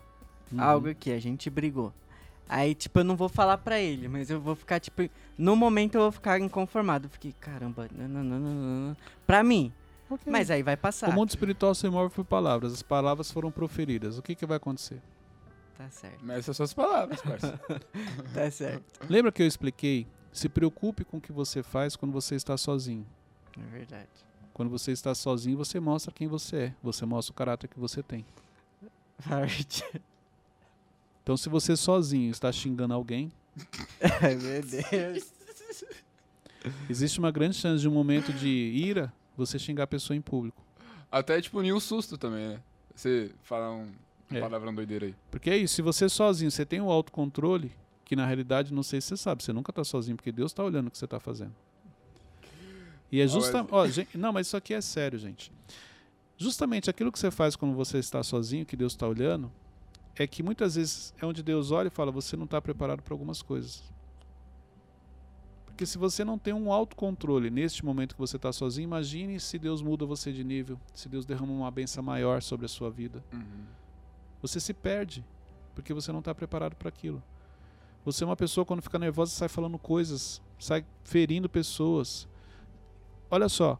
Uhum. 0.51 0.61
algo 0.61 0.93
que 0.93 1.11
a 1.11 1.19
gente 1.19 1.49
brigou. 1.49 1.91
Aí, 2.47 2.75
tipo, 2.75 2.99
eu 2.99 3.03
não 3.03 3.15
vou 3.15 3.27
falar 3.27 3.57
pra 3.57 3.79
ele, 3.79 4.07
mas 4.07 4.29
eu 4.29 4.39
vou 4.39 4.55
ficar, 4.55 4.79
tipo, 4.79 5.09
no 5.35 5.55
momento 5.55 5.95
eu 5.95 6.01
vou 6.01 6.11
ficar 6.11 6.39
inconformado. 6.39 7.07
Eu 7.07 7.09
Fiquei, 7.09 7.33
caramba, 7.39 7.87
não, 7.91 8.07
não, 8.07 8.23
não, 8.23 8.39
não, 8.39 8.87
não. 8.89 8.97
Pra 9.25 9.43
mim. 9.43 9.73
Ok. 10.09 10.31
Mas 10.31 10.51
aí 10.51 10.61
vai 10.61 10.77
passar. 10.77 11.09
O 11.09 11.13
mundo 11.13 11.29
espiritual 11.29 11.73
se 11.73 11.89
move 11.89 12.13
por 12.13 12.23
palavras. 12.23 12.71
As 12.71 12.83
palavras 12.83 13.31
foram 13.31 13.49
proferidas. 13.51 14.17
O 14.19 14.21
que, 14.21 14.35
que 14.35 14.45
vai 14.45 14.57
acontecer? 14.57 15.01
Tá 15.77 15.89
certo, 15.89 16.19
Mas 16.21 16.39
essas 16.39 16.55
são 16.57 16.63
as 16.65 16.73
palavras, 16.73 17.19
parça. 17.21 17.59
tá 18.33 18.51
certo. 18.51 18.83
Lembra 19.09 19.31
que 19.31 19.41
eu 19.41 19.47
expliquei? 19.47 20.05
Se 20.31 20.47
preocupe 20.49 21.03
com 21.03 21.17
o 21.17 21.21
que 21.21 21.31
você 21.31 21.61
faz 21.63 21.95
quando 21.95 22.11
você 22.11 22.35
está 22.35 22.55
sozinho. 22.57 23.05
É 23.57 23.65
verdade. 23.71 24.07
Quando 24.53 24.69
você 24.69 24.91
está 24.91 25.13
sozinho, 25.15 25.57
você 25.57 25.79
mostra 25.79 26.11
quem 26.11 26.27
você 26.27 26.55
é. 26.57 26.73
Você 26.83 27.05
mostra 27.05 27.31
o 27.31 27.35
caráter 27.35 27.67
que 27.67 27.79
você 27.79 28.03
tem. 28.03 28.25
Parte. 29.27 29.83
Então, 31.23 31.35
se 31.37 31.49
você 31.49 31.75
sozinho 31.75 32.29
está 32.31 32.51
xingando 32.51 32.93
alguém, 32.93 33.31
Ai, 34.21 34.35
meu 34.35 34.61
Deus. 34.61 35.31
existe 36.89 37.19
uma 37.19 37.31
grande 37.31 37.55
chance 37.55 37.81
de 37.81 37.87
um 37.87 37.91
momento 37.91 38.31
de 38.33 38.47
ira 38.47 39.11
você 39.37 39.57
xingar 39.59 39.83
a 39.83 39.87
pessoa 39.87 40.15
em 40.15 40.21
público. 40.21 40.61
Até, 41.11 41.41
tipo, 41.41 41.61
nenhum 41.61 41.79
susto 41.79 42.17
também, 42.17 42.49
né? 42.49 42.59
Você 42.95 43.31
fala 43.43 43.71
um 43.71 43.91
É. 44.31 44.39
palavrão 44.39 44.73
doideira 44.73 45.07
aí. 45.07 45.15
Porque 45.31 45.49
é 45.49 45.57
isso, 45.57 45.75
se 45.75 45.81
você 45.81 46.07
sozinho, 46.09 46.51
você 46.51 46.65
tem 46.65 46.81
o 46.81 46.89
autocontrole, 46.91 47.71
que 48.09 48.15
na 48.15 48.25
realidade, 48.25 48.73
não 48.73 48.81
sei 48.81 48.99
se 48.99 49.09
você 49.09 49.17
sabe, 49.17 49.43
você 49.43 49.53
nunca 49.53 49.69
está 49.69 49.83
sozinho, 49.83 50.17
porque 50.17 50.31
Deus 50.31 50.49
está 50.49 50.63
olhando 50.63 50.87
o 50.87 50.89
que 50.89 50.97
você 50.97 51.05
está 51.05 51.19
fazendo. 51.19 51.53
E 53.11 53.21
é 53.21 53.27
justamente. 53.27 54.17
não, 54.17 54.33
mas 54.33 54.47
isso 54.47 54.57
aqui 54.57 54.73
é 54.73 54.81
sério, 54.81 55.19
gente. 55.19 55.51
Justamente 56.35 56.89
aquilo 56.89 57.11
que 57.11 57.19
você 57.19 57.29
faz 57.29 57.55
quando 57.55 57.75
você 57.75 57.99
está 57.99 58.23
sozinho, 58.23 58.65
que 58.65 58.75
Deus 58.75 58.93
está 58.93 59.07
olhando, 59.07 59.51
é 60.15 60.25
que 60.25 60.41
muitas 60.41 60.73
vezes 60.73 61.13
é 61.21 61.25
onde 61.25 61.43
Deus 61.43 61.69
olha 61.69 61.85
e 61.85 61.91
fala: 61.91 62.11
você 62.11 62.35
não 62.35 62.45
está 62.45 62.59
preparado 62.59 63.03
para 63.03 63.13
algumas 63.13 63.43
coisas. 63.43 63.83
Porque 65.67 65.85
se 65.85 65.99
você 65.99 66.23
não 66.25 66.39
tem 66.39 66.51
um 66.51 66.73
autocontrole 66.73 67.51
neste 67.51 67.85
momento 67.85 68.15
que 68.15 68.19
você 68.19 68.37
está 68.37 68.51
sozinho, 68.51 68.85
imagine 68.85 69.39
se 69.39 69.59
Deus 69.59 69.83
muda 69.83 70.03
você 70.03 70.33
de 70.33 70.43
nível, 70.43 70.79
se 70.95 71.07
Deus 71.07 71.27
derrama 71.27 71.53
uma 71.53 71.69
benção 71.69 72.01
maior 72.03 72.41
sobre 72.41 72.65
a 72.65 72.69
sua 72.69 72.89
vida 72.89 73.23
Uhum. 73.31 73.65
você 74.41 74.59
se 74.59 74.73
perde 74.73 75.23
porque 75.75 75.93
você 75.93 76.11
não 76.11 76.19
está 76.19 76.33
preparado 76.33 76.75
para 76.75 76.89
aquilo. 76.89 77.21
Você 78.05 78.23
é 78.23 78.27
uma 78.27 78.35
pessoa 78.35 78.65
quando 78.65 78.81
fica 78.81 78.97
nervosa 78.97 79.31
sai 79.31 79.47
falando 79.49 79.77
coisas, 79.77 80.41
sai 80.57 80.85
ferindo 81.03 81.49
pessoas. 81.49 82.27
Olha 83.29 83.47
só, 83.49 83.79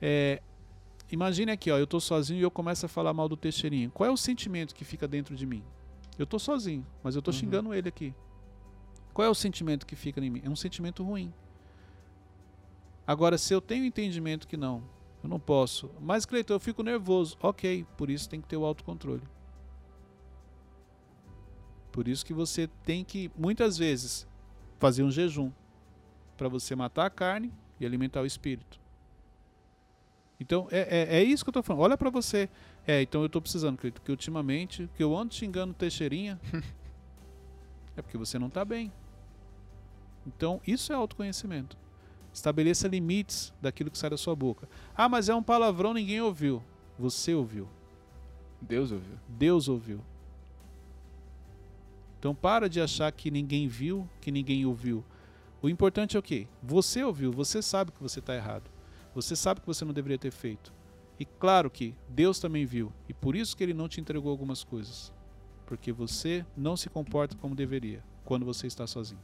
é, 0.00 0.42
imagine 1.10 1.52
aqui, 1.52 1.70
ó, 1.70 1.78
eu 1.78 1.84
estou 1.84 2.00
sozinho 2.00 2.40
e 2.40 2.42
eu 2.42 2.50
começo 2.50 2.84
a 2.86 2.88
falar 2.88 3.12
mal 3.12 3.28
do 3.28 3.36
Teixeirinho. 3.36 3.90
Qual 3.90 4.08
é 4.08 4.10
o 4.10 4.16
sentimento 4.16 4.74
que 4.74 4.84
fica 4.84 5.06
dentro 5.06 5.36
de 5.36 5.46
mim? 5.46 5.62
Eu 6.18 6.24
estou 6.24 6.38
sozinho, 6.40 6.86
mas 7.02 7.14
eu 7.14 7.20
estou 7.20 7.32
Uhum. 7.32 7.40
xingando 7.40 7.74
ele 7.74 7.88
aqui. 7.88 8.14
Qual 9.14 9.26
é 9.26 9.30
o 9.30 9.34
sentimento 9.34 9.86
que 9.86 9.94
fica 9.94 10.20
em 10.24 10.30
mim? 10.30 10.40
É 10.44 10.48
um 10.48 10.56
sentimento 10.56 11.02
ruim. 11.04 11.32
Agora, 13.06 13.36
se 13.36 13.52
eu 13.52 13.60
tenho 13.60 13.84
entendimento 13.84 14.46
que 14.48 14.56
não, 14.56 14.82
eu 15.22 15.28
não 15.28 15.38
posso. 15.38 15.90
Mas, 16.00 16.24
Cleiton, 16.24 16.54
eu 16.54 16.60
fico 16.60 16.82
nervoso. 16.82 17.36
Ok, 17.42 17.84
por 17.96 18.08
isso 18.08 18.28
tem 18.28 18.40
que 18.40 18.48
ter 18.48 18.56
o 18.56 18.64
autocontrole. 18.64 19.22
Por 21.92 22.08
isso 22.08 22.24
que 22.24 22.32
você 22.32 22.68
tem 22.84 23.04
que, 23.04 23.30
muitas 23.36 23.76
vezes, 23.76 24.26
fazer 24.78 25.02
um 25.02 25.10
jejum 25.10 25.52
para 26.36 26.48
você 26.48 26.74
matar 26.74 27.06
a 27.06 27.10
carne 27.10 27.52
e 27.78 27.84
alimentar 27.86 28.22
o 28.22 28.26
espírito. 28.26 28.80
Então, 30.40 30.66
é, 30.72 30.80
é, 30.80 31.18
é 31.18 31.22
isso 31.22 31.44
que 31.44 31.50
eu 31.50 31.52
tô 31.52 31.62
falando. 31.62 31.82
Olha 31.82 31.96
para 31.96 32.10
você. 32.10 32.48
É, 32.84 33.00
então 33.00 33.22
eu 33.22 33.28
tô 33.28 33.40
precisando, 33.40 33.78
Cleiton, 33.78 34.02
que 34.04 34.10
ultimamente, 34.10 34.90
que 34.96 35.02
eu 35.02 35.16
ando 35.16 35.32
xingando 35.32 35.72
Teixeirinha, 35.72 36.40
é 37.96 38.02
porque 38.02 38.18
você 38.18 38.38
não 38.38 38.50
tá 38.50 38.64
bem. 38.64 38.90
Então, 40.26 40.60
isso 40.66 40.92
é 40.92 40.96
autoconhecimento. 40.96 41.76
Estabeleça 42.32 42.88
limites 42.88 43.52
daquilo 43.60 43.90
que 43.90 43.98
sai 43.98 44.10
da 44.10 44.16
sua 44.16 44.34
boca. 44.34 44.68
Ah, 44.96 45.08
mas 45.08 45.28
é 45.28 45.34
um 45.34 45.42
palavrão, 45.42 45.92
ninguém 45.92 46.20
ouviu. 46.20 46.62
Você 46.98 47.34
ouviu. 47.34 47.68
Deus 48.60 48.90
ouviu. 48.90 49.18
Deus 49.28 49.68
ouviu. 49.68 50.00
Então 52.22 52.36
para 52.36 52.68
de 52.68 52.80
achar 52.80 53.10
que 53.10 53.32
ninguém 53.32 53.66
viu, 53.66 54.08
que 54.20 54.30
ninguém 54.30 54.64
ouviu. 54.64 55.04
O 55.60 55.68
importante 55.68 56.16
é 56.16 56.20
o 56.20 56.22
quê? 56.22 56.46
Você 56.62 57.02
ouviu, 57.02 57.32
você 57.32 57.60
sabe 57.60 57.90
que 57.90 58.00
você 58.00 58.20
está 58.20 58.32
errado. 58.32 58.70
Você 59.12 59.34
sabe 59.34 59.60
que 59.60 59.66
você 59.66 59.84
não 59.84 59.92
deveria 59.92 60.16
ter 60.16 60.30
feito. 60.30 60.72
E 61.18 61.24
claro 61.24 61.68
que 61.68 61.96
Deus 62.08 62.38
também 62.38 62.64
viu. 62.64 62.92
E 63.08 63.12
por 63.12 63.34
isso 63.34 63.56
que 63.56 63.64
ele 63.64 63.74
não 63.74 63.88
te 63.88 64.00
entregou 64.00 64.30
algumas 64.30 64.62
coisas. 64.62 65.12
Porque 65.66 65.90
você 65.90 66.46
não 66.56 66.76
se 66.76 66.88
comporta 66.88 67.36
como 67.36 67.56
deveria 67.56 68.04
quando 68.24 68.46
você 68.46 68.68
está 68.68 68.86
sozinho. 68.86 69.20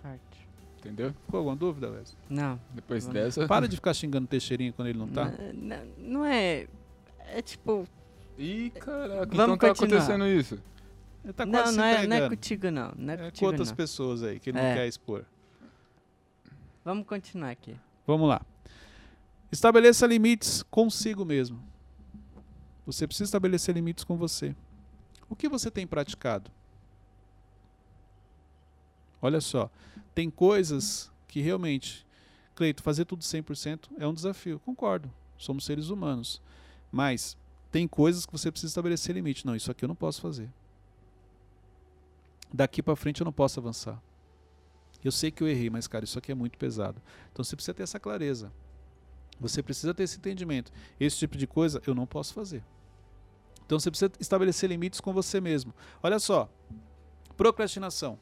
Parte. 0.00 0.48
Entendeu? 0.78 1.12
Ficou 1.24 1.38
alguma 1.38 1.56
dúvida, 1.56 1.90
Wesley? 1.90 2.16
Não. 2.30 2.60
Depois 2.72 3.04
Não. 3.04 3.12
dessa. 3.14 3.48
Para 3.48 3.66
de 3.66 3.74
ficar 3.74 3.92
xingando 3.94 4.28
Teixeirinha 4.28 4.72
quando 4.72 4.86
ele 4.86 4.98
não 4.98 5.08
tá. 5.08 5.26
N- 5.52 5.74
n- 5.74 5.88
Não 5.98 6.24
é. 6.24 6.68
É 7.34 7.42
tipo. 7.42 7.84
Ih, 8.38 8.70
caraca, 8.70 9.26
Vamos 9.34 9.56
então 9.56 9.56
tá 9.58 9.68
continuar. 9.70 10.02
acontecendo 10.02 10.24
isso. 10.28 10.62
Ele 11.26 11.32
tá 11.32 11.44
não, 11.44 11.72
não 11.72 11.84
é, 11.84 12.06
não 12.06 12.16
é 12.16 12.28
contigo, 12.28 12.70
não. 12.70 12.92
Não 12.96 13.12
é, 13.12 13.14
É 13.14 13.18
com 13.18 13.24
contigo, 13.24 13.46
outras 13.46 13.68
não. 13.70 13.76
pessoas 13.76 14.22
aí 14.22 14.38
que 14.38 14.48
ele 14.50 14.58
É. 14.60 14.68
não 14.68 14.76
quer 14.76 14.86
expor. 14.86 15.24
Vamos 16.84 17.04
continuar 17.04 17.50
aqui. 17.50 17.76
Vamos 18.06 18.28
lá. 18.28 18.40
Estabeleça 19.50 20.06
limites 20.06 20.62
consigo 20.70 21.24
mesmo. 21.24 21.60
Você 22.86 23.08
precisa 23.08 23.24
estabelecer 23.24 23.74
limites 23.74 24.04
com 24.04 24.16
você. 24.16 24.54
O 25.28 25.34
que 25.34 25.48
você 25.48 25.68
tem 25.68 25.84
praticado? 25.84 26.48
Olha 29.20 29.40
só, 29.40 29.68
tem 30.14 30.30
coisas 30.30 31.10
que 31.26 31.40
realmente, 31.40 32.06
Cleito, 32.54 32.82
fazer 32.82 33.04
tudo 33.04 33.22
100% 33.22 33.90
é 33.98 34.06
um 34.06 34.14
desafio. 34.14 34.60
Concordo, 34.60 35.10
somos 35.36 35.64
seres 35.64 35.88
humanos. 35.90 36.40
Mas 36.92 37.36
tem 37.72 37.86
coisas 37.88 38.24
que 38.24 38.32
você 38.32 38.50
precisa 38.50 38.70
estabelecer 38.70 39.14
limite. 39.14 39.44
Não, 39.44 39.56
isso 39.56 39.70
aqui 39.70 39.84
eu 39.84 39.88
não 39.88 39.94
posso 39.96 40.20
fazer. 40.22 40.48
Daqui 42.52 42.82
para 42.82 42.96
frente 42.96 43.20
eu 43.20 43.24
não 43.24 43.32
posso 43.32 43.60
avançar. 43.60 44.00
Eu 45.04 45.12
sei 45.12 45.30
que 45.30 45.42
eu 45.42 45.48
errei, 45.48 45.70
mas 45.70 45.86
cara, 45.86 46.04
isso 46.04 46.18
aqui 46.18 46.32
é 46.32 46.34
muito 46.34 46.58
pesado. 46.58 47.00
Então 47.32 47.44
você 47.44 47.54
precisa 47.54 47.74
ter 47.74 47.82
essa 47.82 48.00
clareza. 48.00 48.52
Você 49.38 49.62
precisa 49.62 49.92
ter 49.92 50.04
esse 50.04 50.18
entendimento. 50.18 50.72
Esse 50.98 51.18
tipo 51.18 51.36
de 51.36 51.46
coisa 51.46 51.82
eu 51.86 51.94
não 51.94 52.06
posso 52.06 52.32
fazer. 52.32 52.64
Então 53.64 53.78
você 53.78 53.90
precisa 53.90 54.10
estabelecer 54.18 54.68
limites 54.68 55.00
com 55.00 55.12
você 55.12 55.40
mesmo. 55.40 55.74
Olha 56.02 56.18
só, 56.18 56.48
procrastinação. 57.36 58.18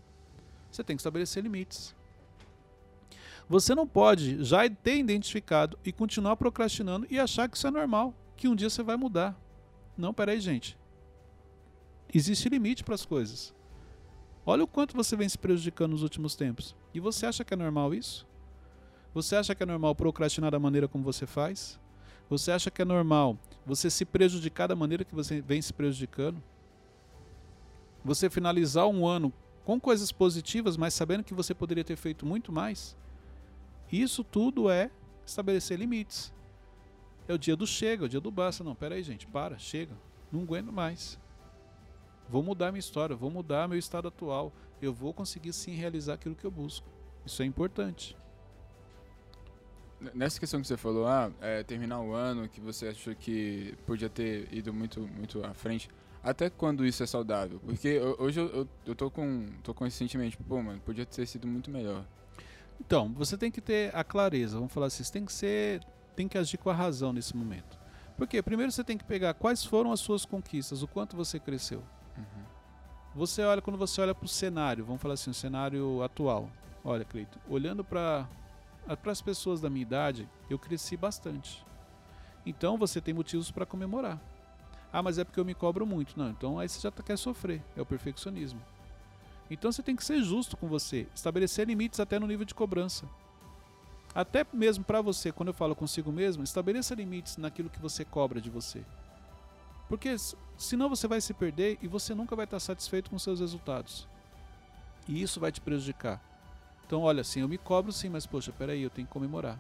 Você 0.71 0.83
tem 0.83 0.97
que 0.97 1.01
estabelecer 1.01 1.43
limites. 1.43 1.95
Você 3.49 3.75
não 3.75 3.87
pode 3.87 4.43
já 4.43 4.69
ter 4.69 4.97
identificado 4.97 5.79
e 5.85 5.93
continuar 5.93 6.37
procrastinando 6.37 7.07
e 7.11 7.19
achar 7.19 7.49
que 7.49 7.57
isso 7.57 7.67
é 7.67 7.71
normal, 7.71 8.15
que 8.37 8.49
um 8.49 8.57
dia 8.57 8.71
você 8.71 8.83
vai 8.83 8.97
mudar. 8.97 9.39
Não, 9.97 10.15
peraí, 10.15 10.41
gente. 10.41 10.79
Existe 12.13 12.49
limite 12.49 12.83
para 12.83 12.95
as 12.95 13.05
coisas. 13.05 13.55
Olha 14.47 14.65
o 14.65 14.67
quanto 14.67 14.95
você 14.95 15.17
vem 15.17 15.29
se 15.29 15.39
prejudicando 15.39 15.93
nos 15.93 16.03
últimos 16.03 16.35
tempos. 16.37 16.77
E 16.93 17.01
você 17.01 17.25
acha 17.25 17.45
que 17.45 17.55
é 17.55 17.57
normal 17.57 17.95
isso? 17.95 18.27
Você 19.15 19.37
acha 19.37 19.55
que 19.55 19.63
é 19.63 19.67
normal 19.67 19.95
procrastinar 19.95 20.51
da 20.51 20.59
maneira 20.59 20.87
como 20.87 21.05
você 21.05 21.27
faz? 21.27 21.81
Você 22.29 22.51
acha 22.51 22.71
que 22.71 22.83
é 22.83 22.85
normal 22.85 23.39
você 23.65 23.89
se 23.89 24.05
prejudicar 24.05 24.67
da 24.67 24.77
maneira 24.77 25.05
que 25.05 25.15
você 25.15 25.41
vem 25.41 25.63
se 25.63 25.73
prejudicando? 25.73 26.43
Você 28.05 28.29
finalizar 28.29 28.87
um 28.87 29.07
ano 29.07 29.33
com 29.65 29.81
coisas 29.81 30.13
positivas, 30.13 30.77
mas 30.77 30.93
sabendo 30.93 31.25
que 31.25 31.33
você 31.33 31.55
poderia 31.55 31.85
ter 31.85 31.97
feito 31.97 32.27
muito 32.27 32.53
mais? 32.53 32.97
Isso 33.91 34.23
tudo 34.23 34.69
é 34.69 34.91
estabelecer 35.25 35.79
limites. 35.79 36.33
É 37.27 37.33
o 37.33 37.39
dia 37.39 37.57
do 37.57 37.67
chega, 37.67 38.05
é 38.05 38.07
o 38.07 38.09
dia 38.09 38.21
do 38.21 38.31
basta. 38.31 38.63
Não, 38.63 38.75
pera 38.75 38.97
aí, 38.97 39.03
gente, 39.03 39.27
para, 39.27 39.59
chega. 39.59 39.97
Não 40.31 40.43
aguento 40.43 40.71
mais. 40.71 41.19
Vou 42.35 42.43
mudar 42.43 42.73
minha 42.73 42.81
história, 42.81 43.15
vou 43.15 43.31
mudar 43.31 43.69
meu 43.69 43.79
estado 43.79 44.09
atual. 44.09 44.53
Eu 44.83 44.93
vou 44.93 45.15
conseguir 45.15 45.53
sim 45.53 45.71
realizar 45.77 46.15
aquilo 46.15 46.35
que 46.35 46.45
eu 46.45 46.51
busco. 46.51 46.85
Isso 47.25 47.41
é 47.45 47.47
importante. 47.47 48.17
Nessa 50.13 50.41
questão 50.41 50.61
que 50.61 50.67
você 50.67 50.77
falou, 50.77 51.07
ah, 51.07 51.31
é, 51.41 51.63
terminar 51.63 52.01
o 52.01 52.13
ano 52.13 52.49
que 52.49 52.61
você 52.61 52.89
achou 52.89 53.15
que 53.15 53.77
podia 53.87 54.09
ter 54.09 54.53
ido 54.53 54.75
muito, 54.75 55.03
muito 55.03 55.47
à 55.47 55.55
frente, 55.55 55.89
até 56.25 56.51
quando 56.51 56.85
isso 56.85 57.05
é 57.05 57.07
saudável? 57.07 57.61
Porque 57.61 58.01
hoje 58.19 58.41
eu, 58.41 58.49
eu, 58.49 58.69
eu 58.85 58.97
tô, 58.97 59.13
com, 59.13 59.47
tô 59.63 59.73
com 59.73 59.87
esse 59.87 59.97
sentimento, 59.97 60.37
pô, 60.39 60.61
mano, 60.61 60.81
podia 60.81 61.07
ter 61.07 61.25
sido 61.27 61.47
muito 61.47 61.71
melhor. 61.71 62.05
Então, 62.81 63.13
você 63.13 63.39
tem 63.39 63.49
que 63.49 63.61
ter 63.61 63.95
a 63.95 64.03
clareza, 64.03 64.57
vamos 64.57 64.73
falar 64.73 64.87
assim, 64.87 65.05
você 65.05 65.13
tem 65.13 65.25
que 65.25 65.33
ser, 65.33 65.85
tem 66.17 66.27
que 66.27 66.37
agir 66.37 66.59
com 66.59 66.69
a 66.69 66.75
razão 66.75 67.13
nesse 67.13 67.37
momento. 67.37 67.79
Porque 68.17 68.43
primeiro 68.43 68.73
você 68.73 68.83
tem 68.83 68.99
que 68.99 69.05
pegar 69.05 69.35
quais 69.35 69.65
foram 69.65 69.93
as 69.93 70.01
suas 70.01 70.25
conquistas, 70.25 70.83
o 70.83 70.89
quanto 70.89 71.15
você 71.15 71.39
cresceu. 71.39 71.81
Uhum. 72.17 72.45
Você 73.15 73.43
olha, 73.43 73.63
quando 73.63 73.79
você 73.79 74.01
olha 74.01 74.15
para 74.15 74.25
o 74.25 74.29
cenário, 74.29 74.85
vamos 74.85 75.01
falar 75.01 75.15
assim, 75.15 75.31
o 75.31 75.35
cenário 75.35 76.03
atual. 76.03 76.51
Olha, 76.85 77.05
Cleito, 77.05 77.39
olhando 77.49 77.85
para 77.85 78.29
as 79.07 79.23
pessoas 79.23 79.61
da 79.61 79.71
minha 79.71 79.83
idade, 79.83 80.29
eu 80.51 80.59
cresci 80.59 80.97
bastante. 80.97 81.65
Então 82.45 82.77
você 82.77 83.01
tem 83.01 83.15
motivos 83.15 83.51
para 83.51 83.65
comemorar. 83.65 84.21
Ah, 84.93 85.03
mas 85.03 85.19
é 85.19 85.25
porque 85.25 85.41
eu 85.41 85.45
me 85.45 85.55
cobro 85.55 85.87
muito. 85.87 86.19
Não, 86.19 86.31
então 86.31 86.59
aí 86.59 86.69
você 86.69 86.81
já 86.81 86.91
tá, 86.91 87.03
quer 87.03 87.17
sofrer. 87.17 87.63
É 87.77 87.81
o 87.81 87.87
perfeccionismo. 87.87 88.61
Então 89.51 89.71
você 89.71 89.83
tem 89.83 89.97
que 89.97 90.05
ser 90.05 90.23
justo 90.23 90.57
com 90.57 90.69
você, 90.69 91.07
estabelecer 91.15 91.67
limites 91.67 92.01
até 92.01 92.19
no 92.19 92.27
nível 92.27 92.45
de 92.45 92.55
cobrança. 92.55 93.07
Até 94.15 94.47
mesmo 94.53 94.85
para 94.85 95.01
você, 95.01 95.33
quando 95.33 95.49
eu 95.49 95.55
falo 95.55 95.75
consigo 95.75 96.13
mesmo, 96.13 96.45
estabeleça 96.45 96.95
limites 96.95 97.37
naquilo 97.37 97.69
que 97.69 97.81
você 97.81 98.05
cobra 98.05 98.41
de 98.41 98.49
você. 98.49 98.85
Porque 99.95 100.17
senão 100.59 100.89
você 100.89 101.07
vai 101.07 101.21
se 101.21 101.33
perder 101.33 101.79
e 101.81 101.87
você 101.87 102.17
nunca 102.17 102.35
vai 102.35 102.47
estar 102.47 102.59
satisfeito 102.59 103.09
com 103.09 103.17
seus 103.17 103.39
resultados. 103.39 104.09
E 105.07 105.23
isso 105.23 105.39
vai 105.39 105.53
te 105.53 105.61
prejudicar. 105.61 106.21
Então, 106.85 107.03
olha, 107.03 107.21
assim, 107.21 107.43
eu 107.43 107.49
me 107.49 107.57
cobro 107.57 107.93
sim, 107.93 108.09
mas 108.09 108.27
poxa, 108.27 108.51
peraí, 108.51 108.83
eu 108.83 108.91
tenho 108.91 109.07
que 109.07 109.13
comemorar. 109.13 109.57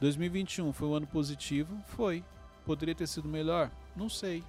2021 0.00 0.72
foi 0.72 0.88
um 0.88 0.94
ano 0.94 1.06
positivo? 1.06 1.80
Foi. 1.86 2.24
Poderia 2.66 2.96
ter 2.96 3.06
sido 3.06 3.28
melhor? 3.28 3.70
Não 3.94 4.08
sei. 4.08 4.42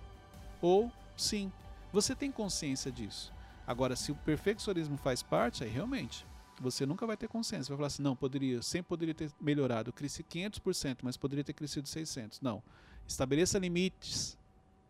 Ou 0.60 0.92
sim. 1.16 1.52
Você 1.94 2.16
tem 2.16 2.32
consciência 2.32 2.92
disso. 2.92 3.32
Agora, 3.68 3.96
se 3.96 4.12
o 4.12 4.16
perfeccionismo 4.16 4.98
faz 4.98 5.22
parte, 5.22 5.64
aí 5.64 5.70
realmente 5.70 6.26
você 6.60 6.84
nunca 6.84 7.06
vai 7.06 7.16
ter 7.16 7.28
consciência. 7.28 7.70
Vai 7.70 7.78
falar 7.78 7.88
assim: 7.88 8.02
não, 8.02 8.16
poderia, 8.16 8.60
sempre 8.64 8.90
poderia 8.90 9.14
ter 9.14 9.32
melhorado. 9.40 9.90
Eu 9.90 9.94
cresci 9.94 10.24
500%, 10.24 11.02
mas 11.04 11.16
poderia 11.16 11.44
ter 11.44 11.54
crescido 11.54 11.88
600%. 11.88 12.40
Não. 12.42 12.64
Estabeleça 13.08 13.60
limites 13.60 14.36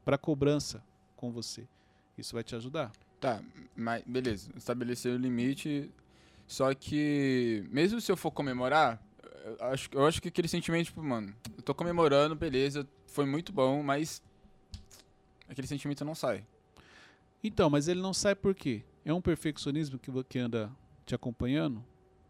para 0.05 0.17
cobrança 0.17 0.81
com 1.17 1.31
você. 1.31 1.67
Isso 2.17 2.33
vai 2.33 2.43
te 2.43 2.55
ajudar. 2.55 2.91
Tá, 3.19 3.41
mas 3.75 4.03
beleza. 4.05 4.49
Estabelecer 4.55 5.11
o 5.11 5.17
limite 5.17 5.91
só 6.47 6.73
que, 6.73 7.63
mesmo 7.71 7.99
se 7.99 8.11
eu 8.11 8.17
for 8.17 8.31
comemorar, 8.31 9.01
eu 9.43 9.65
acho, 9.67 9.89
eu 9.91 10.05
acho 10.05 10.21
que 10.21 10.27
aquele 10.27 10.47
sentimento, 10.47 10.85
tipo, 10.87 11.03
mano, 11.03 11.33
eu 11.57 11.63
tô 11.63 11.73
comemorando, 11.73 12.35
beleza, 12.35 12.87
foi 13.07 13.25
muito 13.25 13.51
bom, 13.51 13.81
mas 13.81 14.21
aquele 15.49 15.67
sentimento 15.67 16.05
não 16.05 16.13
sai. 16.13 16.45
Então, 17.43 17.69
mas 17.69 17.87
ele 17.87 18.01
não 18.01 18.13
sai 18.13 18.35
por 18.35 18.53
quê? 18.53 18.83
É 19.03 19.13
um 19.13 19.21
perfeccionismo 19.21 19.99
que, 19.99 20.11
que 20.23 20.39
anda 20.39 20.71
te 21.05 21.15
acompanhando? 21.15 21.83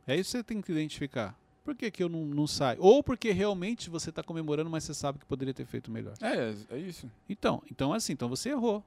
É 0.08 0.16
isso 0.16 0.32
que 0.32 0.38
você 0.38 0.44
tem 0.44 0.62
que 0.62 0.72
identificar. 0.72 1.38
Por 1.65 1.73
que, 1.73 1.89
que 1.89 2.04
eu 2.04 2.08
não, 2.08 2.23
não 2.23 2.45
saio? 2.45 2.80
Ou 2.80 3.01
porque 3.01 3.32
realmente 3.32 3.89
você 3.89 4.12
está 4.12 4.21
comemorando, 4.21 4.69
mas 4.69 4.84
você 4.84 4.93
sabe 4.93 5.17
que 5.17 5.25
poderia 5.25 5.51
ter 5.51 5.65
feito 5.65 5.89
melhor. 5.89 6.13
É, 6.21 6.54
é 6.69 6.78
isso. 6.78 7.10
Então, 7.28 7.63
então 7.69 7.91
assim, 7.91 8.13
então 8.13 8.30
você 8.30 8.49
errou. 8.49 8.84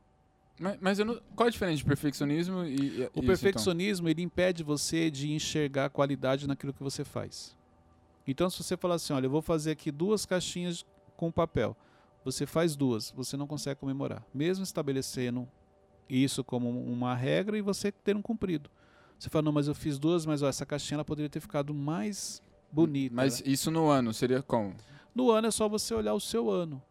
Mas, 0.60 0.78
mas 0.80 0.98
não, 1.00 1.20
qual 1.34 1.48
a 1.48 1.50
diferença 1.50 1.78
de 1.78 1.84
perfeccionismo 1.84 2.64
e, 2.64 2.76
e 2.76 3.02
O 3.02 3.18
isso, 3.18 3.22
perfeccionismo, 3.22 4.08
então? 4.08 4.10
ele 4.10 4.22
impede 4.22 4.62
você 4.62 5.10
de 5.10 5.32
enxergar 5.32 5.90
qualidade 5.90 6.46
naquilo 6.46 6.72
que 6.72 6.82
você 6.82 7.04
faz. 7.04 7.56
Então, 8.24 8.48
se 8.48 8.62
você 8.62 8.76
falar 8.76 8.94
assim, 8.94 9.12
olha, 9.12 9.26
eu 9.26 9.30
vou 9.30 9.42
fazer 9.42 9.72
aqui 9.72 9.90
duas 9.90 10.24
caixinhas 10.24 10.86
com 11.16 11.32
papel. 11.32 11.76
Você 12.24 12.46
faz 12.46 12.76
duas, 12.76 13.10
você 13.10 13.36
não 13.36 13.46
consegue 13.46 13.80
comemorar. 13.80 14.24
Mesmo 14.32 14.62
estabelecendo 14.62 15.48
isso 16.08 16.44
como 16.44 16.68
uma 16.70 17.14
regra 17.14 17.58
e 17.58 17.60
você 17.60 17.90
tendo 17.90 18.22
cumprido. 18.22 18.70
Você 19.18 19.28
fala, 19.28 19.42
não, 19.42 19.52
mas 19.52 19.66
eu 19.66 19.74
fiz 19.74 19.98
duas, 19.98 20.24
mas 20.24 20.42
ó, 20.42 20.48
essa 20.48 20.64
caixinha 20.64 20.96
ela 20.96 21.04
poderia 21.04 21.28
ter 21.28 21.40
ficado 21.40 21.74
mais 21.74 22.40
bonita. 22.70 23.14
Mas 23.14 23.40
né? 23.40 23.50
isso 23.50 23.70
no 23.70 23.88
ano 23.88 24.12
seria 24.12 24.42
como? 24.42 24.74
No 25.14 25.30
ano 25.30 25.48
é 25.48 25.50
só 25.50 25.68
você 25.68 25.94
olhar 25.94 26.14
o 26.14 26.20
seu 26.20 26.50
ano. 26.50 26.82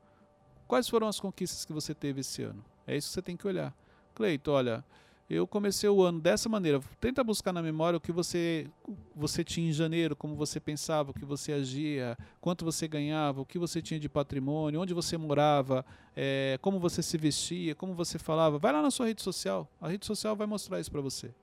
Quais 0.67 0.89
foram 0.89 1.07
as 1.07 1.19
conquistas 1.19 1.63
que 1.63 1.71
você 1.71 1.93
teve 1.93 2.21
esse 2.21 2.43
ano? 2.43 2.63
É 2.85 2.95
isso 2.95 3.07
que 3.07 3.13
você 3.13 3.21
tem 3.21 3.37
que 3.37 3.47
olhar. 3.47 3.73
Cleito, 4.13 4.51
olha, 4.51 4.83
eu 5.29 5.45
comecei 5.45 5.89
o 5.89 6.01
ano 6.01 6.19
dessa 6.19 6.47
maneira. 6.47 6.81
Tenta 6.99 7.23
buscar 7.23 7.51
na 7.51 7.61
memória 7.61 7.97
o 7.97 8.01
que 8.01 8.11
você, 8.11 8.67
você 9.15 9.43
tinha 9.43 9.69
em 9.69 9.73
janeiro, 9.73 10.15
como 10.15 10.35
você 10.35 10.59
pensava, 10.59 11.11
o 11.11 11.13
que 11.13 11.25
você 11.25 11.51
agia, 11.51 12.17
quanto 12.39 12.63
você 12.63 12.87
ganhava, 12.87 13.41
o 13.41 13.45
que 13.45 13.59
você 13.59 13.81
tinha 13.81 13.99
de 13.99 14.07
patrimônio, 14.07 14.79
onde 14.79 14.93
você 14.93 15.17
morava, 15.17 15.85
é, 16.15 16.57
como 16.61 16.79
você 16.79 17.03
se 17.03 17.17
vestia, 17.17 17.75
como 17.75 17.93
você 17.93 18.17
falava. 18.17 18.57
Vai 18.57 18.71
lá 18.71 18.81
na 18.81 18.89
sua 18.89 19.07
rede 19.07 19.21
social. 19.21 19.69
A 19.81 19.89
rede 19.89 20.05
social 20.05 20.35
vai 20.35 20.47
mostrar 20.47 20.79
isso 20.79 20.91
para 20.91 21.01
você. 21.01 21.33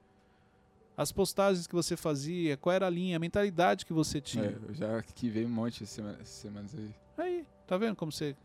As 0.96 1.10
postagens 1.10 1.66
que 1.66 1.74
você 1.74 1.96
fazia, 1.96 2.56
qual 2.56 2.72
era 2.72 2.86
a 2.86 2.90
linha, 2.90 3.16
a 3.16 3.20
mentalidade 3.20 3.84
que 3.84 3.92
você 3.92 4.20
tinha. 4.20 4.44
É, 4.44 4.58
eu 4.68 4.74
já 4.74 5.02
que 5.02 5.28
veio 5.28 5.48
um 5.48 5.50
monte 5.50 5.82
essas 5.82 6.28
semanas 6.28 6.74
aí. 6.74 6.94
Aí, 7.18 7.46
tá 7.66 7.76
vendo 7.76 7.96
como 7.96 8.12
você 8.12 8.36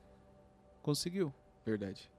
conseguiu? 0.82 1.34
Verdade. 1.66 2.10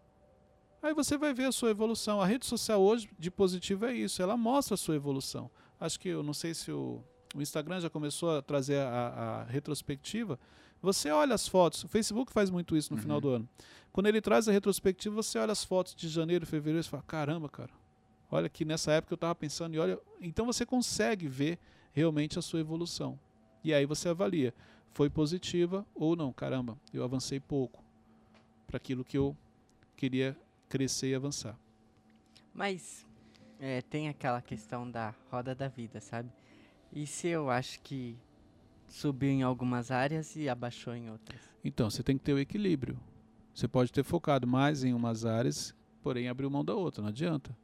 Aí 0.82 0.94
você 0.94 1.18
vai 1.18 1.34
ver 1.34 1.44
a 1.44 1.52
sua 1.52 1.70
evolução. 1.70 2.20
A 2.20 2.26
rede 2.26 2.46
social 2.46 2.80
hoje 2.80 3.08
de 3.18 3.30
positivo 3.30 3.84
é 3.84 3.94
isso, 3.94 4.22
ela 4.22 4.36
mostra 4.36 4.74
a 4.74 4.78
sua 4.78 4.94
evolução. 4.94 5.50
Acho 5.78 5.98
que 5.98 6.08
eu 6.08 6.22
não 6.22 6.32
sei 6.32 6.54
se 6.54 6.70
o, 6.70 7.02
o 7.34 7.42
Instagram 7.42 7.80
já 7.80 7.90
começou 7.90 8.36
a 8.36 8.42
trazer 8.42 8.78
a, 8.78 9.08
a, 9.08 9.44
retrospectiva. 9.44 10.38
Você 10.80 11.10
olha 11.10 11.34
as 11.34 11.46
fotos, 11.46 11.84
o 11.84 11.88
Facebook 11.88 12.32
faz 12.32 12.48
muito 12.48 12.76
isso 12.76 12.92
no 12.92 12.96
uhum. 12.96 13.02
final 13.02 13.20
do 13.20 13.28
ano. 13.28 13.48
Quando 13.92 14.06
ele 14.06 14.20
traz 14.20 14.48
a 14.48 14.52
retrospectiva, 14.52 15.14
você 15.14 15.38
olha 15.38 15.52
as 15.52 15.64
fotos 15.64 15.94
de 15.94 16.08
janeiro, 16.08 16.46
fevereiro 16.46 16.84
e 16.84 16.88
fala: 16.88 17.02
caramba, 17.02 17.48
cara, 17.48 17.70
olha 18.30 18.48
que 18.48 18.64
nessa 18.64 18.92
época 18.92 19.12
eu 19.12 19.16
estava 19.16 19.34
pensando, 19.34 19.74
e 19.74 19.78
olha. 19.78 19.98
Então 20.20 20.46
você 20.46 20.64
consegue 20.64 21.28
ver 21.28 21.58
realmente 21.92 22.38
a 22.38 22.42
sua 22.42 22.60
evolução. 22.60 23.18
E 23.62 23.74
aí 23.74 23.86
você 23.86 24.08
avalia: 24.08 24.54
foi 24.92 25.10
positiva 25.10 25.86
ou 25.94 26.16
não? 26.16 26.32
Caramba, 26.32 26.78
eu 26.92 27.04
avancei 27.04 27.40
pouco 27.40 27.82
para 28.66 28.76
aquilo 28.76 29.04
que 29.04 29.18
eu 29.18 29.36
queria 29.96 30.36
crescer 30.68 31.10
e 31.10 31.14
avançar. 31.14 31.58
Mas 32.54 33.06
é, 33.58 33.82
tem 33.82 34.08
aquela 34.08 34.40
questão 34.40 34.90
da 34.90 35.14
roda 35.30 35.54
da 35.54 35.68
vida, 35.68 36.00
sabe? 36.00 36.30
E 36.92 37.06
se 37.06 37.28
eu 37.28 37.50
acho 37.50 37.80
que 37.80 38.16
subiu 38.88 39.30
em 39.30 39.42
algumas 39.42 39.90
áreas 39.90 40.34
e 40.36 40.48
abaixou 40.48 40.94
em 40.94 41.10
outras. 41.10 41.40
Então, 41.64 41.88
você 41.88 42.02
tem 42.02 42.18
que 42.18 42.24
ter 42.24 42.32
o 42.32 42.38
equilíbrio. 42.38 42.98
Você 43.54 43.68
pode 43.68 43.92
ter 43.92 44.02
focado 44.02 44.46
mais 44.46 44.84
em 44.84 44.92
umas 44.92 45.24
áreas, 45.24 45.74
porém 46.02 46.28
abriu 46.28 46.50
mão 46.50 46.64
da 46.64 46.74
outra, 46.74 47.02
não 47.02 47.08
adianta. 47.08 47.56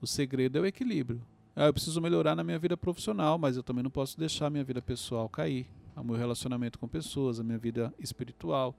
O 0.00 0.06
segredo 0.06 0.58
é 0.58 0.60
o 0.60 0.66
equilíbrio. 0.66 1.20
Ah, 1.54 1.66
eu 1.66 1.72
preciso 1.72 2.00
melhorar 2.00 2.36
na 2.36 2.44
minha 2.44 2.58
vida 2.58 2.76
profissional, 2.76 3.36
mas 3.36 3.56
eu 3.56 3.62
também 3.62 3.82
não 3.82 3.90
posso 3.90 4.18
deixar 4.18 4.46
a 4.46 4.50
minha 4.50 4.62
vida 4.62 4.80
pessoal 4.80 5.28
cair. 5.28 5.66
O 5.96 6.04
meu 6.04 6.14
relacionamento 6.14 6.78
com 6.78 6.86
pessoas, 6.86 7.40
a 7.40 7.42
minha 7.42 7.58
vida 7.58 7.92
espiritual, 7.98 8.76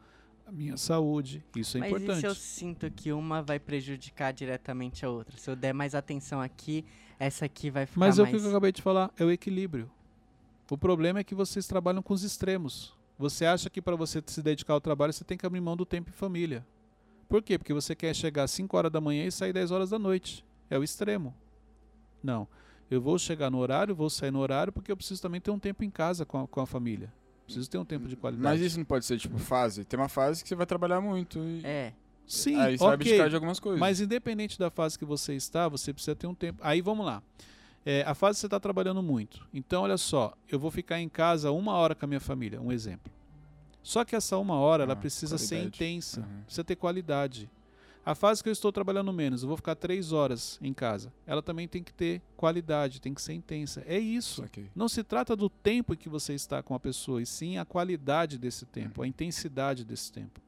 a 0.48 0.52
minha 0.52 0.78
saúde. 0.78 1.44
Isso 1.56 1.78
é 1.78 1.82
Mas 1.82 1.90
importante. 1.90 2.18
e 2.18 2.22
se 2.22 2.26
eu 2.28 2.34
sinto 2.34 2.90
que 2.90 3.12
uma 3.12 3.42
vai 3.42 3.60
prejudicar 3.60 4.32
diretamente 4.32 5.06
a 5.06 5.10
outra? 5.10 5.38
Se 5.38 5.50
eu 5.50 5.56
der 5.56 5.74
mais 5.74 5.94
atenção 5.94 6.40
aqui, 6.40 6.86
essa 7.20 7.44
aqui 7.44 7.70
vai 7.70 7.86
ficar 7.86 8.00
Mas 8.00 8.18
é 8.18 8.22
o 8.22 8.26
mais... 8.26 8.36
que 8.36 8.42
eu 8.42 8.50
acabei 8.50 8.72
de 8.72 8.82
falar, 8.82 9.12
é 9.18 9.26
o 9.26 9.30
equilíbrio. 9.30 9.92
O 10.72 10.78
problema 10.78 11.20
é 11.20 11.24
que 11.24 11.36
vocês 11.36 11.68
trabalham 11.68 12.02
com 12.02 12.14
os 12.14 12.24
extremos. 12.24 12.94
Você 13.18 13.46
acha 13.46 13.70
que 13.70 13.82
para 13.82 13.98
você 13.98 14.24
se 14.26 14.42
dedicar 14.42 14.74
ao 14.74 14.80
trabalho, 14.80 15.12
você 15.12 15.26
tem 15.26 15.38
que 15.38 15.46
abrir 15.46 15.60
mão 15.60 15.76
do 15.76 15.86
tempo 15.86 16.10
em 16.10 16.14
família. 16.14 16.66
Por 17.28 17.44
quê? 17.44 17.58
Porque 17.58 17.74
você 17.74 17.94
quer 17.94 18.16
chegar 18.16 18.44
às 18.44 18.52
5 18.52 18.76
horas 18.78 18.92
da 18.92 19.02
manhã 19.02 19.26
e 19.26 19.32
sair 19.32 19.52
10 19.52 19.72
horas 19.72 19.90
da 19.90 20.00
noite. 20.00 20.46
É 20.70 20.78
o 20.78 20.84
extremo. 20.84 21.34
Não. 22.24 22.48
Eu 22.90 23.00
vou 23.02 23.18
chegar 23.20 23.50
no 23.52 23.58
horário, 23.60 23.94
vou 23.96 24.10
sair 24.10 24.32
no 24.32 24.40
horário, 24.40 24.74
porque 24.74 24.92
eu 24.92 24.98
preciso 24.98 25.22
também 25.22 25.40
ter 25.40 25.52
um 25.52 25.60
tempo 25.60 25.84
em 25.84 25.90
casa 25.90 26.26
com 26.26 26.42
a, 26.42 26.48
com 26.48 26.60
a 26.62 26.66
família. 26.66 27.12
Preciso 27.46 27.70
ter 27.70 27.78
um 27.78 27.86
tempo 27.86 28.08
de 28.08 28.16
qualidade. 28.16 28.44
Mas 28.44 28.62
isso 28.62 28.78
não 28.78 28.86
pode 28.86 29.06
ser, 29.06 29.18
tipo, 29.20 29.38
fase. 29.38 29.84
Tem 29.86 30.00
uma 30.00 30.10
fase 30.10 30.42
que 30.44 30.50
você 30.50 30.56
vai 30.56 30.66
trabalhar 30.66 31.00
muito. 31.02 31.40
E... 31.40 31.62
É, 31.64 31.94
Sim, 32.28 32.56
Aí 32.60 32.78
você 32.78 32.84
vai 32.84 32.94
ok. 32.94 33.08
abdicar 33.08 33.30
de 33.30 33.36
algumas 33.36 33.60
coisas. 33.60 33.80
Mas 33.80 34.00
independente 34.00 34.58
da 34.60 34.70
fase 34.70 34.98
que 35.00 35.06
você 35.06 35.34
está, 35.34 35.68
você 35.68 35.92
precisa 35.92 36.16
ter 36.16 36.28
um 36.28 36.36
tempo. 36.36 36.60
Aí 36.64 36.80
vamos 36.80 37.04
lá. 37.06 37.24
É, 37.84 38.04
a 38.06 38.14
fase 38.14 38.36
que 38.38 38.42
você 38.42 38.46
está 38.48 38.60
trabalhando 38.60 39.02
muito. 39.02 39.48
Então, 39.52 39.82
olha 39.84 39.98
só, 39.98 40.34
eu 40.48 40.60
vou 40.60 40.70
ficar 40.70 41.00
em 41.00 41.10
casa 41.10 41.50
uma 41.52 41.74
hora 41.74 41.96
com 41.96 42.06
a 42.06 42.08
minha 42.08 42.20
família, 42.20 42.62
um 42.62 42.72
exemplo. 42.72 43.12
Só 43.82 44.06
que 44.06 44.16
essa 44.16 44.38
uma 44.38 44.56
hora, 44.56 44.84
ela 44.84 44.94
Ah, 44.94 44.96
precisa 44.96 45.38
ser 45.40 45.56
qualidade. 45.56 45.76
intensa, 45.84 46.22
Uhum. 46.22 46.42
precisa 46.44 46.64
ter 46.64 46.76
qualidade. 46.76 47.50
A 48.06 48.16
fase 48.16 48.42
que 48.42 48.50
eu 48.50 48.54
estou 48.54 48.72
trabalhando 48.72 49.12
menos, 49.12 49.44
eu 49.44 49.48
vou 49.48 49.58
ficar 49.58 49.76
três 49.76 50.12
horas 50.12 50.58
em 50.62 50.74
casa. 50.74 51.14
Ela 51.28 51.42
também 51.42 51.68
tem 51.68 51.84
que 51.84 51.94
ter 51.94 52.22
qualidade, 52.36 53.02
tem 53.02 53.14
que 53.14 53.22
ser 53.22 53.34
intensa. 53.34 53.84
É 53.86 54.00
isso. 54.00 54.42
Saquei. 54.42 54.70
Não 54.76 54.88
se 54.88 55.04
trata 55.04 55.36
do 55.36 55.50
tempo 55.50 55.94
em 55.94 55.98
que 55.98 56.10
você 56.10 56.34
está 56.34 56.64
com 56.64 56.74
a 56.74 56.80
pessoa, 56.80 57.22
e 57.22 57.26
sim 57.26 57.58
a 57.58 57.66
qualidade 57.66 58.38
desse 58.38 58.66
tempo, 58.66 59.02
a 59.02 59.08
intensidade 59.08 59.84
desse 59.84 60.12
tempo. 60.12 60.42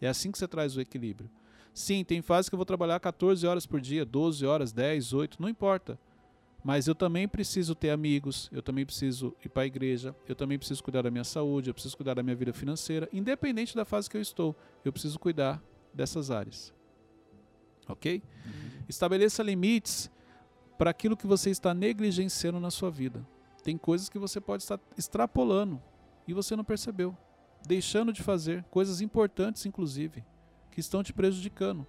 É 0.00 0.08
assim 0.08 0.30
que 0.30 0.38
você 0.38 0.48
traz 0.48 0.76
o 0.76 0.80
equilíbrio. 0.80 1.30
Sim, 1.72 2.04
tem 2.04 2.20
fases 2.20 2.48
que 2.48 2.54
eu 2.54 2.58
vou 2.58 2.66
trabalhar 2.66 3.00
14 3.00 3.46
horas 3.46 3.66
por 3.66 3.80
dia, 3.80 4.04
12 4.04 4.44
horas, 4.44 4.72
10, 4.72 5.12
8, 5.12 5.40
não 5.40 5.48
importa. 5.48 5.98
Mas 6.62 6.86
eu 6.86 6.94
também 6.94 7.28
preciso 7.28 7.74
ter 7.74 7.90
amigos, 7.90 8.48
eu 8.52 8.62
também 8.62 8.86
preciso 8.86 9.34
ir 9.44 9.48
para 9.48 9.64
a 9.64 9.66
igreja, 9.66 10.14
eu 10.26 10.34
também 10.34 10.58
preciso 10.58 10.82
cuidar 10.82 11.02
da 11.02 11.10
minha 11.10 11.24
saúde, 11.24 11.68
eu 11.68 11.74
preciso 11.74 11.96
cuidar 11.96 12.14
da 12.14 12.22
minha 12.22 12.36
vida 12.36 12.52
financeira, 12.52 13.08
independente 13.12 13.76
da 13.76 13.84
fase 13.84 14.08
que 14.08 14.16
eu 14.16 14.20
estou, 14.20 14.56
eu 14.84 14.92
preciso 14.92 15.18
cuidar 15.18 15.62
dessas 15.94 16.30
áreas. 16.30 16.72
Ok? 17.88 18.22
Estabeleça 18.88 19.42
limites 19.42 20.10
para 20.76 20.90
aquilo 20.90 21.16
que 21.16 21.26
você 21.26 21.50
está 21.50 21.72
negligenciando 21.72 22.58
na 22.58 22.70
sua 22.70 22.90
vida. 22.90 23.26
Tem 23.62 23.78
coisas 23.78 24.08
que 24.08 24.18
você 24.18 24.40
pode 24.40 24.62
estar 24.62 24.78
extrapolando 24.96 25.80
e 26.26 26.32
você 26.32 26.56
não 26.56 26.64
percebeu, 26.64 27.16
deixando 27.66 28.12
de 28.12 28.22
fazer 28.22 28.64
coisas 28.64 29.00
importantes, 29.00 29.64
inclusive, 29.64 30.24
que 30.70 30.80
estão 30.80 31.02
te 31.02 31.12
prejudicando. 31.12 31.86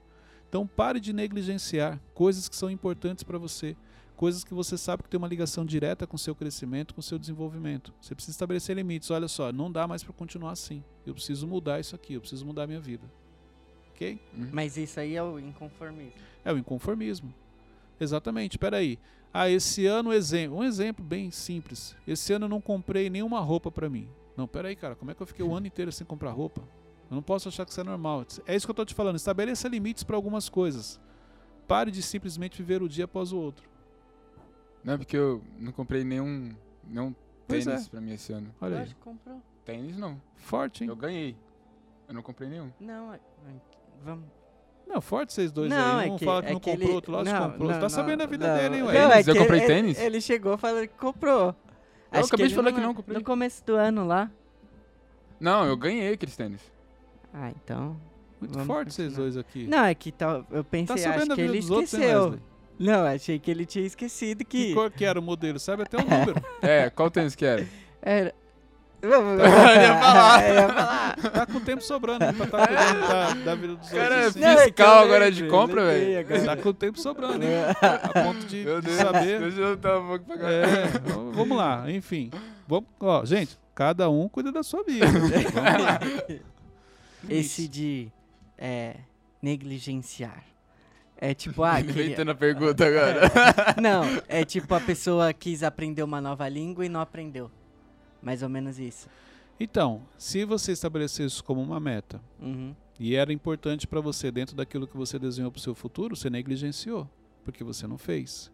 Então 0.47 0.65
pare 0.65 0.99
de 0.99 1.11
negligenciar 1.11 1.99
coisas 2.13 2.47
que 2.47 2.55
são 2.55 2.69
importantes 2.69 3.23
para 3.23 3.37
você, 3.37 3.75
coisas 4.15 4.43
que 4.43 4.53
você 4.53 4.77
sabe 4.77 5.03
que 5.03 5.09
tem 5.09 5.17
uma 5.17 5.27
ligação 5.27 5.65
direta 5.65 6.07
com 6.07 6.15
o 6.15 6.19
seu 6.19 6.33
crescimento, 6.33 6.93
com 6.93 7.01
o 7.01 7.03
seu 7.03 7.19
desenvolvimento. 7.19 7.93
Você 7.99 8.15
precisa 8.15 8.35
estabelecer 8.35 8.75
limites. 8.75 9.11
Olha 9.11 9.27
só, 9.27 9.51
não 9.51 9.69
dá 9.71 9.87
mais 9.87 10.03
para 10.03 10.13
continuar 10.13 10.51
assim. 10.51 10.83
Eu 11.05 11.13
preciso 11.13 11.45
mudar 11.45 11.79
isso 11.79 11.95
aqui, 11.95 12.13
eu 12.13 12.21
preciso 12.21 12.45
mudar 12.45 12.63
a 12.63 12.67
minha 12.67 12.79
vida. 12.79 13.11
Ok? 13.95 14.19
Uhum. 14.37 14.49
mas 14.51 14.75
isso 14.77 14.99
aí 14.99 15.15
é 15.15 15.23
o 15.23 15.39
inconformismo. 15.39 16.11
É 16.43 16.51
o 16.51 16.57
inconformismo. 16.57 17.33
Exatamente. 17.99 18.53
Espera 18.57 18.77
aí. 18.77 18.99
Ah, 19.33 19.49
esse 19.49 19.85
ano, 19.85 20.11
exemplo, 20.13 20.57
um 20.57 20.63
exemplo 20.63 21.03
bem 21.03 21.31
simples. 21.31 21.95
Esse 22.07 22.33
ano 22.33 22.45
eu 22.45 22.49
não 22.49 22.59
comprei 22.61 23.09
nenhuma 23.09 23.39
roupa 23.39 23.71
pra 23.71 23.89
mim. 23.89 24.07
Não, 24.35 24.47
pera 24.47 24.67
aí, 24.67 24.75
cara. 24.75 24.95
Como 24.95 25.11
é 25.11 25.13
que 25.15 25.21
eu 25.21 25.25
fiquei 25.27 25.45
o 25.45 25.53
ano 25.55 25.65
inteiro 25.67 25.91
sem 25.93 26.05
comprar 26.05 26.31
roupa? 26.31 26.61
Eu 27.09 27.15
não 27.15 27.21
posso 27.21 27.47
achar 27.47 27.63
que 27.65 27.71
isso 27.71 27.79
é 27.79 27.83
normal. 27.85 28.25
É 28.45 28.55
isso 28.55 28.67
que 28.67 28.71
eu 28.71 28.75
tô 28.75 28.83
te 28.83 28.93
falando. 28.93 29.15
Estabeleça 29.15 29.67
limites 29.69 30.03
para 30.03 30.15
algumas 30.17 30.49
coisas. 30.49 30.99
Pare 31.67 31.89
de 31.89 32.01
simplesmente 32.01 32.57
viver 32.61 32.81
o 32.83 32.89
dia 32.89 33.05
após 33.05 33.31
o 33.31 33.37
outro. 33.37 33.67
Não 34.83 34.93
é 34.93 34.97
porque 34.97 35.15
eu 35.17 35.41
não 35.57 35.71
comprei 35.71 36.03
nenhum, 36.03 36.53
nenhum 36.83 37.15
Pois 37.47 37.63
tênis 37.65 37.87
é. 37.87 37.89
pra 37.89 38.01
mim 38.01 38.11
esse 38.13 38.33
ano. 38.33 38.53
Olha 38.59 38.81
aí. 38.81 38.93
Comprou. 38.95 39.41
Tênis 39.63 39.97
não. 39.97 40.21
Forte, 40.35 40.83
hein? 40.83 40.89
Eu 40.89 40.95
ganhei. 40.95 41.35
Eu 42.07 42.13
não 42.13 42.21
comprei 42.21 42.49
nenhum. 42.49 42.71
Não, 42.79 43.13
é- 43.13 43.19
vamos... 44.05 44.23
Não, 44.87 45.01
forte 45.01 45.33
vocês 45.33 45.51
dois 45.51 45.69
não, 45.69 45.97
aí. 45.97 46.07
é 46.07 46.11
Um 46.11 46.17
que, 46.17 46.25
fala 46.25 46.41
que 46.43 46.49
é 46.49 46.53
não 46.53 46.59
que 46.59 46.69
comprou, 46.69 46.87
ele... 46.87 46.95
outro 46.95 47.11
lado 47.11 47.25
não, 47.25 47.49
comprou. 47.49 47.67
Você 47.67 47.73
não, 47.73 47.81
tá 47.81 47.89
sabendo 47.89 48.17
da 48.19 48.25
vida 48.27 48.47
não, 48.47 48.55
dele, 48.55 48.75
hein, 48.75 48.81
não, 48.81 48.87
ué? 48.87 48.93
Tênis? 48.93 49.27
é 49.27 49.31
Eu 49.31 49.33
que 49.33 49.39
comprei 49.41 49.59
ele- 49.59 49.67
tênis? 49.67 49.99
Ele 49.99 50.21
chegou 50.21 50.57
falando 50.57 50.87
que 50.87 50.93
comprou. 50.97 51.55
Eu 52.11 52.19
Acho 52.19 52.27
acabei 52.27 52.47
de 52.47 52.55
falar 52.55 52.71
que 52.71 52.79
no- 52.79 52.87
não 52.87 52.93
comprei. 52.93 53.17
No 53.17 53.23
começo 53.23 53.65
do 53.65 53.75
ano 53.75 54.05
lá. 54.05 54.31
Não, 55.39 55.65
eu 55.65 55.75
ganhei 55.75 56.13
aqueles 56.13 56.35
tênis. 56.37 56.61
Ah, 57.33 57.49
então... 57.51 57.99
Muito 58.39 58.51
Vamos 58.53 58.67
forte 58.67 58.93
vocês 58.93 59.07
continuar. 59.09 59.23
dois 59.31 59.37
aqui. 59.37 59.67
Não, 59.67 59.85
é 59.85 59.95
que 59.95 60.11
tal, 60.11 60.45
eu 60.51 60.63
tá 60.63 60.69
pensei, 60.69 60.97
sabendo 60.99 61.31
acho 61.33 61.35
que 61.35 61.41
ele 61.41 61.59
outros, 61.59 61.93
esqueceu. 61.93 62.39
Não, 62.77 63.05
achei 63.05 63.39
que 63.39 63.49
ele 63.49 63.65
tinha 63.65 63.85
esquecido 63.85 64.43
Que 64.45 64.67
que... 64.67 64.73
cor 64.73 64.91
que 64.91 65.03
era 65.05 65.19
o 65.19 65.23
modelo? 65.23 65.57
Sabe 65.57 65.83
até 65.83 65.97
o 65.97 66.01
número. 66.07 66.35
É, 66.61 66.89
qual 66.89 67.09
tênis 67.09 67.33
que 67.33 67.45
era? 67.45 67.65
Era... 68.01 68.33
Eu 69.05 69.81
ia 69.81 69.97
falar. 69.99 70.43
Eu 70.47 70.53
ia 70.55 70.67
falar. 70.67 71.15
Tá 71.31 71.45
com 71.45 71.59
tempo 71.59 71.81
sobrando 71.81 72.25
hein, 72.25 72.33
pra 72.33 72.67
cuidando 72.67 73.07
da, 73.07 73.33
da 73.33 73.55
vida 73.55 73.75
dos 73.75 73.89
Cara, 73.89 74.03
outros. 74.03 74.27
assim. 74.27 74.39
Não, 74.39 74.49
é 74.49 74.63
Fiscal 74.65 75.03
agora 75.03 75.31
de 75.31 75.47
compra, 75.47 75.85
velho. 75.85 76.45
Tá 76.45 76.57
com 76.57 76.73
tempo 76.73 76.99
sobrando, 76.99 77.43
hein? 77.43 77.51
A 77.81 78.23
ponto 78.23 78.45
de, 78.45 78.63
Meu 78.63 78.81
de 78.81 78.87
Deus, 78.87 78.97
saber. 78.97 79.39
deixa 79.39 79.59
eu 79.59 79.75
dar 79.75 79.99
um 79.99 80.07
pouco 80.07 80.25
pra 80.25 80.37
cá. 80.37 80.51
É, 80.51 80.87
vamos 81.33 81.57
lá, 81.57 81.91
enfim. 81.91 82.31
Vamos, 82.67 82.85
ó, 82.99 83.25
gente, 83.25 83.57
cada 83.73 84.09
um 84.09 84.27
cuida 84.27 84.51
da 84.51 84.63
sua 84.63 84.83
vida. 84.83 85.05
Vamos 85.07 85.31
lá. 85.31 85.99
Esse 87.29 87.67
de 87.67 88.11
é, 88.57 88.95
negligenciar. 89.41 90.43
É 91.17 91.33
tipo, 91.33 91.63
ah, 91.63 91.77
queria... 91.81 92.05
Inventando 92.05 92.31
a 92.31 92.35
pergunta 92.35 92.85
agora. 92.85 93.21
Não, 93.81 94.03
é 94.27 94.43
tipo 94.43 94.73
a 94.75 94.81
pessoa 94.81 95.31
quis 95.33 95.63
aprender 95.63 96.03
uma 96.03 96.19
nova 96.19 96.47
língua 96.49 96.85
e 96.85 96.89
não 96.89 96.99
aprendeu. 96.99 97.49
Mais 98.25 98.43
ou 98.43 98.49
menos 98.49 98.79
isso. 98.79 99.07
Então, 99.57 100.01
se 100.17 100.43
você 100.43 100.73
estabelecer 100.73 101.25
isso 101.25 101.41
como 101.43 101.61
uma 101.61 101.79
meta 101.79 102.19
Uhum. 102.41 102.75
e 102.99 103.15
era 103.15 103.31
importante 103.31 103.87
para 103.87 104.01
você 104.01 104.29
dentro 104.31 104.53
daquilo 104.55 104.85
que 104.87 104.97
você 104.97 105.17
desenhou 105.17 105.49
para 105.51 105.59
o 105.59 105.61
seu 105.61 105.73
futuro, 105.73 106.13
você 106.15 106.29
negligenciou, 106.29 107.09
porque 107.45 107.63
você 107.63 107.87
não 107.87 107.97
fez. 107.97 108.51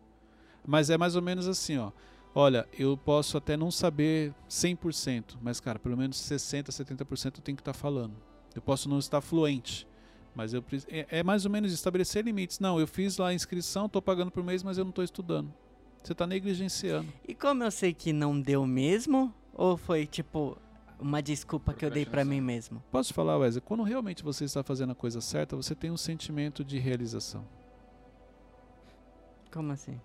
Mas 0.67 0.91
é 0.91 0.97
mais 0.97 1.15
ou 1.15 1.21
menos 1.23 1.47
assim, 1.47 1.77
ó. 1.77 1.91
Olha, 2.36 2.67
eu 2.77 2.95
posso 2.95 3.36
até 3.38 3.57
não 3.57 3.71
saber 3.71 4.34
100%, 4.47 5.38
mas 5.41 5.60
cara, 5.60 5.79
pelo 5.79 5.97
menos 5.97 6.17
60, 6.17 6.71
70% 6.71 7.38
eu 7.38 7.41
tenho 7.41 7.55
que 7.55 7.62
estar 7.62 7.73
falando. 7.73 8.13
Eu 8.55 8.62
posso 8.62 8.88
não 8.88 8.99
estar 8.99 9.21
fluente, 9.21 9.88
mas 10.36 10.53
eu 10.53 10.63
é, 10.88 11.07
é 11.19 11.23
mais 11.23 11.45
ou 11.45 11.51
menos 11.51 11.73
estabelecer 11.73 12.23
limites. 12.23 12.60
Não, 12.60 12.79
eu 12.79 12.86
fiz 12.88 13.17
lá 13.17 13.29
a 13.29 13.34
inscrição, 13.34 13.88
estou 13.88 14.01
pagando 14.01 14.29
por 14.31 14.43
mês, 14.43 14.62
mas 14.63 14.77
eu 14.77 14.84
não 14.84 14.91
estou 14.91 15.03
estudando. 15.03 15.51
Você 16.03 16.12
está 16.13 16.25
negligenciando. 16.27 17.12
E 17.27 17.34
como 17.34 17.63
eu 17.63 17.71
sei 17.71 17.93
que 17.93 18.13
não 18.13 18.39
deu 18.39 18.65
mesmo? 18.67 19.34
Ou 19.62 19.78
foi 19.78 20.08
tipo 20.08 20.58
uma 21.00 21.21
desculpa 21.21 21.71
que 21.71 21.86
eu 21.86 21.91
dei 21.91 22.04
pra 22.04 22.26
mim 22.26 22.41
mesmo? 22.41 22.82
Posso 22.91 23.10
te 23.10 23.13
falar, 23.13 23.38
Wesley? 23.38 23.62
Quando 23.62 23.84
realmente 23.84 24.24
você 24.24 24.43
está 24.43 24.63
fazendo 24.63 24.93
a 24.93 24.95
coisa 24.95 25.21
certa, 25.21 25.56
você 25.56 25.76
tem 25.76 25.91
um 25.91 25.97
sentimento 25.97 26.65
de 26.65 26.80
realização. 26.80 27.45
Como 29.54 29.71
assim? 29.71 30.02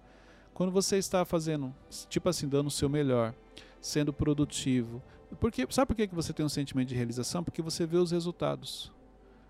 Quando 0.52 0.70
você 0.70 0.98
está 0.98 1.24
fazendo, 1.24 1.74
tipo 2.10 2.28
assim, 2.28 2.46
dando 2.46 2.66
o 2.66 2.70
seu 2.70 2.90
melhor, 2.90 3.34
sendo 3.80 4.12
produtivo. 4.12 5.02
Porque, 5.40 5.66
sabe 5.70 5.86
por 5.86 5.96
que 5.96 6.06
que 6.06 6.14
você 6.14 6.34
tem 6.34 6.44
um 6.44 6.50
sentimento 6.50 6.88
de 6.88 6.94
realização? 6.94 7.42
Porque 7.42 7.62
você 7.62 7.86
vê 7.86 7.96
os 7.96 8.10
resultados. 8.10 8.92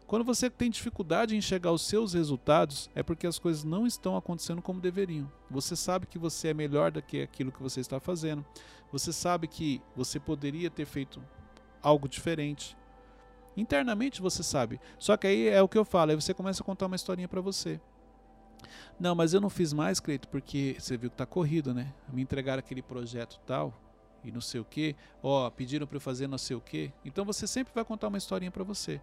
Quando 0.06 0.24
você 0.24 0.48
tem 0.48 0.70
dificuldade 0.70 1.34
em 1.34 1.38
enxergar 1.38 1.72
os 1.72 1.82
seus 1.82 2.12
resultados, 2.12 2.88
é 2.94 3.02
porque 3.02 3.26
as 3.26 3.40
coisas 3.40 3.64
não 3.64 3.84
estão 3.84 4.16
acontecendo 4.16 4.62
como 4.62 4.80
deveriam. 4.80 5.30
Você 5.50 5.74
sabe 5.74 6.06
que 6.06 6.16
você 6.16 6.48
é 6.48 6.54
melhor 6.54 6.92
do 6.92 7.02
que 7.02 7.22
aquilo 7.22 7.50
que 7.50 7.62
você 7.62 7.80
está 7.80 7.98
fazendo. 7.98 8.44
Você 8.92 9.12
sabe 9.12 9.48
que 9.48 9.82
você 9.96 10.20
poderia 10.20 10.70
ter 10.70 10.84
feito 10.84 11.20
algo 11.82 12.08
diferente. 12.08 12.76
Internamente 13.56 14.22
você 14.22 14.44
sabe. 14.44 14.80
Só 14.96 15.16
que 15.16 15.26
aí 15.26 15.48
é 15.48 15.60
o 15.60 15.68
que 15.68 15.76
eu 15.76 15.84
falo, 15.84 16.12
aí 16.12 16.16
você 16.16 16.32
começa 16.32 16.62
a 16.62 16.66
contar 16.66 16.86
uma 16.86 16.96
historinha 16.96 17.26
para 17.26 17.40
você. 17.40 17.80
Não, 19.00 19.14
mas 19.14 19.34
eu 19.34 19.40
não 19.40 19.50
fiz 19.50 19.72
mais, 19.72 19.98
Cleito, 19.98 20.28
porque 20.28 20.76
você 20.78 20.96
viu 20.96 21.10
que 21.10 21.16
tá 21.16 21.26
corrido, 21.26 21.74
né? 21.74 21.92
Me 22.12 22.22
entregaram 22.22 22.60
aquele 22.60 22.80
projeto 22.80 23.40
tal 23.44 23.74
e 24.22 24.30
não 24.30 24.40
sei 24.40 24.60
o 24.60 24.64
quê. 24.64 24.94
Ó, 25.20 25.50
pediram 25.50 25.86
para 25.86 25.96
eu 25.96 26.00
fazer 26.00 26.28
não 26.28 26.38
sei 26.38 26.56
o 26.56 26.60
quê. 26.60 26.92
Então 27.04 27.24
você 27.24 27.44
sempre 27.46 27.74
vai 27.74 27.84
contar 27.84 28.06
uma 28.06 28.18
historinha 28.18 28.52
para 28.52 28.62
você. 28.62 29.00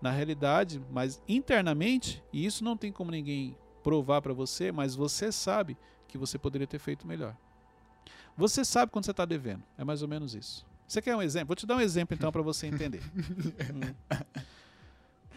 Na 0.00 0.10
realidade, 0.10 0.80
mas 0.90 1.22
internamente, 1.26 2.22
e 2.32 2.44
isso 2.44 2.62
não 2.62 2.76
tem 2.76 2.92
como 2.92 3.10
ninguém 3.10 3.56
provar 3.82 4.20
para 4.20 4.32
você, 4.32 4.70
mas 4.70 4.94
você 4.94 5.30
sabe 5.32 5.76
que 6.08 6.18
você 6.18 6.38
poderia 6.38 6.66
ter 6.66 6.78
feito 6.78 7.06
melhor. 7.06 7.36
Você 8.36 8.64
sabe 8.64 8.90
quando 8.92 9.04
você 9.04 9.12
está 9.12 9.24
devendo. 9.24 9.62
É 9.78 9.84
mais 9.84 10.02
ou 10.02 10.08
menos 10.08 10.34
isso. 10.34 10.66
Você 10.86 11.00
quer 11.00 11.16
um 11.16 11.22
exemplo? 11.22 11.48
Vou 11.48 11.56
te 11.56 11.66
dar 11.66 11.76
um 11.76 11.80
exemplo 11.80 12.14
então 12.14 12.30
para 12.32 12.42
você 12.42 12.66
entender. 12.66 13.02
Hum. 13.74 13.94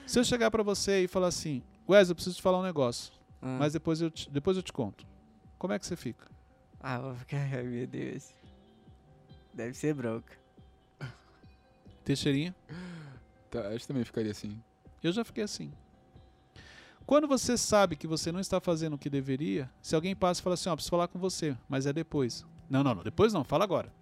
Se 0.05 0.18
eu 0.20 0.24
chegar 0.24 0.49
para 0.49 0.64
você 0.64 1.03
e 1.03 1.08
falar 1.08 1.28
assim, 1.28 1.62
Wesley, 1.88 2.12
eu 2.12 2.16
preciso 2.16 2.38
te 2.38 2.41
falar 2.41 2.60
um 2.60 2.64
negócio, 2.64 3.12
Ah. 3.41 3.58
mas 3.60 3.74
depois 3.74 3.99
eu, 4.01 4.10
te, 4.10 4.30
depois 4.30 4.55
eu 4.55 4.64
te 4.64 4.72
conto. 4.72 5.05
Como 5.58 5.74
é 5.74 5.80
que 5.80 5.86
você 5.86 5.95
fica? 5.97 6.28
Ah, 6.80 6.99
vou 6.99 7.14
ficar. 7.16 7.38
Ai, 7.53 7.64
meu 7.64 7.86
Deus. 7.86 8.30
Deve 9.53 9.74
ser 9.74 9.93
bronca. 9.93 10.38
Teixeirinha? 12.05 12.55
Tá, 13.50 13.68
acho 13.70 13.80
que 13.80 13.88
também 13.88 14.04
ficaria 14.04 14.32
assim. 14.32 14.62
Eu 15.02 15.12
já 15.12 15.24
fiquei 15.24 15.43
assim. 15.43 15.72
Quando 17.06 17.28
você 17.28 17.58
sabe 17.58 17.95
que 17.95 18.06
você 18.06 18.32
não 18.32 18.39
está 18.39 18.60
fazendo 18.60 18.95
o 18.95 18.98
que 18.98 19.10
deveria, 19.10 19.70
se 19.82 19.95
alguém 19.95 20.14
passa 20.16 20.41
e 20.41 20.43
fala 20.43 20.56
assim, 20.56 20.68
ó, 20.70 20.76
preciso 20.76 20.89
falar 20.91 21.08
com 21.08 21.18
você, 21.18 21.56
mas 21.70 21.86
é 21.86 21.93
depois. 21.93 22.45
Não, 22.70 22.84
não, 22.84 22.95
não, 22.95 23.04
depois 23.04 23.32
não, 23.32 23.45
fala 23.45 23.64
agora. 23.64 23.93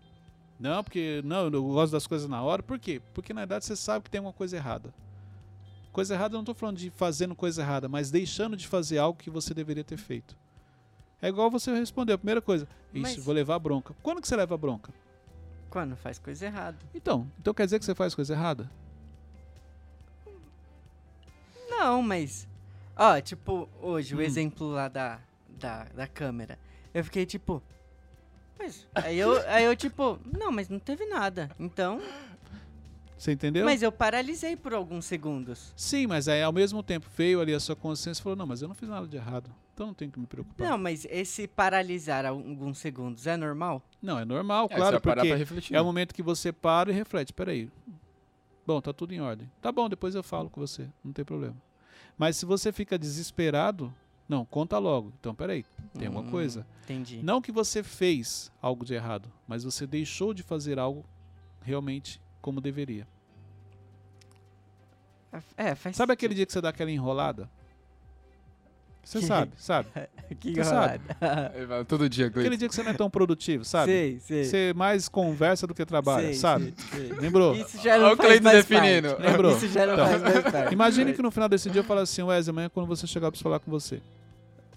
Não, 0.60 0.84
porque 0.84 1.22
não, 1.24 1.48
eu 1.48 1.64
gosto 1.64 1.92
das 1.92 2.08
coisas 2.08 2.28
na 2.28 2.42
hora. 2.42 2.64
Por 2.64 2.80
quê? 2.80 3.02
Porque 3.14 3.34
na 3.34 3.42
verdade 3.42 3.66
você 3.66 3.76
sabe 3.76 4.06
que 4.06 4.10
tem 4.10 4.20
alguma 4.20 4.34
coisa 4.34 4.56
errada. 4.56 4.94
Coisa 5.92 6.16
errada, 6.16 6.34
eu 6.34 6.38
não 6.38 6.42
estou 6.42 6.56
falando 6.56 6.78
de 6.78 6.90
fazendo 6.90 7.36
coisa 7.36 7.62
errada, 7.62 7.88
mas 7.88 8.10
deixando 8.10 8.58
de 8.58 8.68
fazer 8.68 8.98
algo 8.98 9.20
que 9.20 9.30
você 9.30 9.54
deveria 9.54 9.84
ter 9.84 9.98
feito. 9.98 10.36
É 11.22 11.28
igual 11.28 11.50
você 11.52 11.72
respondeu. 11.74 12.16
A 12.16 12.18
primeira 12.18 12.42
coisa, 12.42 12.68
isso, 12.94 13.02
Mas- 13.02 13.18
vou 13.18 13.34
levar 13.34 13.60
bronca. 13.60 13.96
Quando 14.02 14.22
que 14.22 14.28
você 14.28 14.36
leva 14.36 14.58
bronca? 14.58 14.94
Quando 15.70 15.96
faz 15.96 16.18
coisa 16.18 16.46
errada. 16.46 16.78
Então, 16.94 17.30
então 17.40 17.54
quer 17.54 17.66
dizer 17.66 17.80
que 17.80 17.86
você 17.86 17.94
faz 17.96 18.16
coisa 18.16 18.34
errada? 18.34 18.70
Não, 21.86 22.02
mas. 22.02 22.48
Ó, 22.96 23.20
tipo, 23.22 23.70
hoje, 23.80 24.16
o 24.16 24.18
Hum. 24.18 24.22
exemplo 24.22 24.68
lá 24.72 24.88
da, 24.88 25.20
da, 25.48 25.84
da 25.86 26.08
câmera. 26.08 26.58
Eu 26.94 27.04
fiquei 27.04 27.26
tipo. 27.28 27.62
Mas. 28.58 28.88
Aí 28.96 29.20
eu, 29.20 29.38
aí 29.48 29.64
eu, 29.66 29.76
tipo, 29.76 30.20
não, 30.26 30.52
mas 30.52 30.68
não 30.68 30.80
teve 30.80 31.06
nada. 31.06 31.52
Então. 31.60 32.02
Você 33.18 33.32
entendeu? 33.32 33.64
Mas 33.66 33.82
eu 33.84 33.92
paralisei 33.92 34.56
por 34.58 34.74
alguns 34.74 35.06
segundos. 35.06 35.74
Sim, 35.76 36.08
mas 36.08 36.28
aí 36.28 36.42
ao 36.42 36.52
mesmo 36.52 36.82
tempo 36.82 37.08
veio 37.16 37.40
ali 37.40 37.54
a 37.54 37.60
sua 37.60 37.76
consciência 37.76 38.20
e 38.20 38.24
falou: 38.24 38.36
Não, 38.36 38.48
mas 38.48 38.62
eu 38.64 38.68
não 38.68 38.76
fiz 38.76 38.90
nada 38.90 39.08
de 39.08 39.16
errado. 39.16 39.50
Então 39.74 39.88
não 39.88 39.94
tenho 39.94 40.12
que 40.12 40.20
me 40.20 40.26
preocupar. 40.26 40.68
Não, 40.68 40.78
mas 40.78 41.06
esse 41.10 41.48
paralisar 41.48 42.26
alguns 42.26 42.78
segundos 42.80 43.28
é 43.28 43.38
normal? 43.38 43.82
Não, 44.02 44.18
é 44.18 44.26
normal, 44.26 44.66
É, 44.72 44.74
você 44.74 44.76
claro, 44.76 45.02
porque 45.02 45.28
pra 45.28 45.36
refletir. 45.38 45.76
é 45.76 45.80
o 45.80 45.84
né? 45.84 45.86
momento 45.86 46.14
que 46.16 46.24
você 46.24 46.52
para 46.52 46.90
e 46.92 46.94
reflete. 46.94 47.32
Peraí. 47.32 47.70
Bom, 48.66 48.82
tá 48.82 48.92
tudo 48.92 49.14
em 49.14 49.22
ordem. 49.22 49.52
Tá 49.62 49.72
bom, 49.72 49.88
depois 49.88 50.16
eu 50.16 50.24
falo 50.24 50.50
com 50.50 50.60
você. 50.60 50.88
Não 51.04 51.14
tem 51.14 51.24
problema. 51.24 51.56
Mas 52.18 52.38
se 52.38 52.46
você 52.46 52.72
fica 52.72 52.98
desesperado, 52.98 53.94
não, 54.28 54.46
conta 54.46 54.78
logo. 54.78 55.14
Então, 55.20 55.36
peraí, 55.36 55.66
tem 55.94 56.08
alguma 56.08 56.26
Hum, 56.26 56.32
coisa. 56.32 56.66
Entendi. 56.84 57.22
Não 57.22 57.42
que 57.42 57.52
você 57.52 57.84
fez 57.84 58.52
algo 58.62 58.86
de 58.86 58.94
errado, 58.94 59.32
mas 59.48 59.64
você 59.64 59.86
deixou 59.86 60.34
de 60.34 60.42
fazer 60.44 60.80
algo 60.80 61.06
realmente 61.62 62.22
como 62.42 62.62
deveria. 62.62 63.08
É, 65.58 65.76
faz 65.76 65.96
Sabe 65.98 66.14
aquele 66.14 66.34
dia 66.34 66.46
que 66.46 66.54
você 66.54 66.62
dá 66.62 66.70
aquela 66.70 66.90
enrolada? 66.92 67.50
Você 69.06 69.22
sabe, 69.22 69.52
sabe? 69.56 69.88
que 70.40 70.56
Você 70.56 70.64
sabe? 70.64 71.00
Todo 71.88 72.10
dia, 72.10 72.26
Aquele 72.26 72.46
Cleiton. 72.48 72.58
dia 72.58 72.68
que 72.68 72.74
você 72.76 72.82
não 72.84 72.90
é 72.90 72.94
tão 72.96 73.10
produtivo, 73.10 73.64
sabe? 73.64 73.92
Sei, 73.92 74.20
sei. 74.20 74.44
Você 74.46 74.74
mais 74.76 75.08
conversa 75.08 75.68
do 75.68 75.76
que 75.76 75.86
trabalha, 75.86 76.26
sei, 76.26 76.34
sabe? 76.34 76.74
sei, 76.92 77.10
sei. 77.10 77.20
Lembrou? 77.20 77.56
Isso 77.56 77.80
já 77.82 78.00
não 78.00 78.14
o 78.14 78.18
faz 78.18 78.28
Cleiton 78.28 78.44
mais 78.44 78.66
definindo. 78.66 79.10
parte. 79.16 79.22
Lembrou? 79.30 79.52
Isso 79.56 79.68
já 79.68 79.86
não 79.86 79.94
Então. 79.94 80.08
faz 80.08 80.22
mais 80.24 80.42
parte. 80.52 80.74
Imagine 80.74 81.14
que 81.14 81.22
no 81.22 81.30
final 81.30 81.48
desse 81.48 81.70
dia 81.70 81.82
eu 81.82 81.86
falo 81.86 82.00
assim, 82.00 82.24
Wesley, 82.24 82.50
amanhã 82.52 82.68
quando 82.70 82.88
você 82.88 83.06
chegar 83.06 83.28
eu 83.28 83.32
preciso 83.32 83.44
falar 83.44 83.60
com 83.60 83.70
você. 83.70 84.02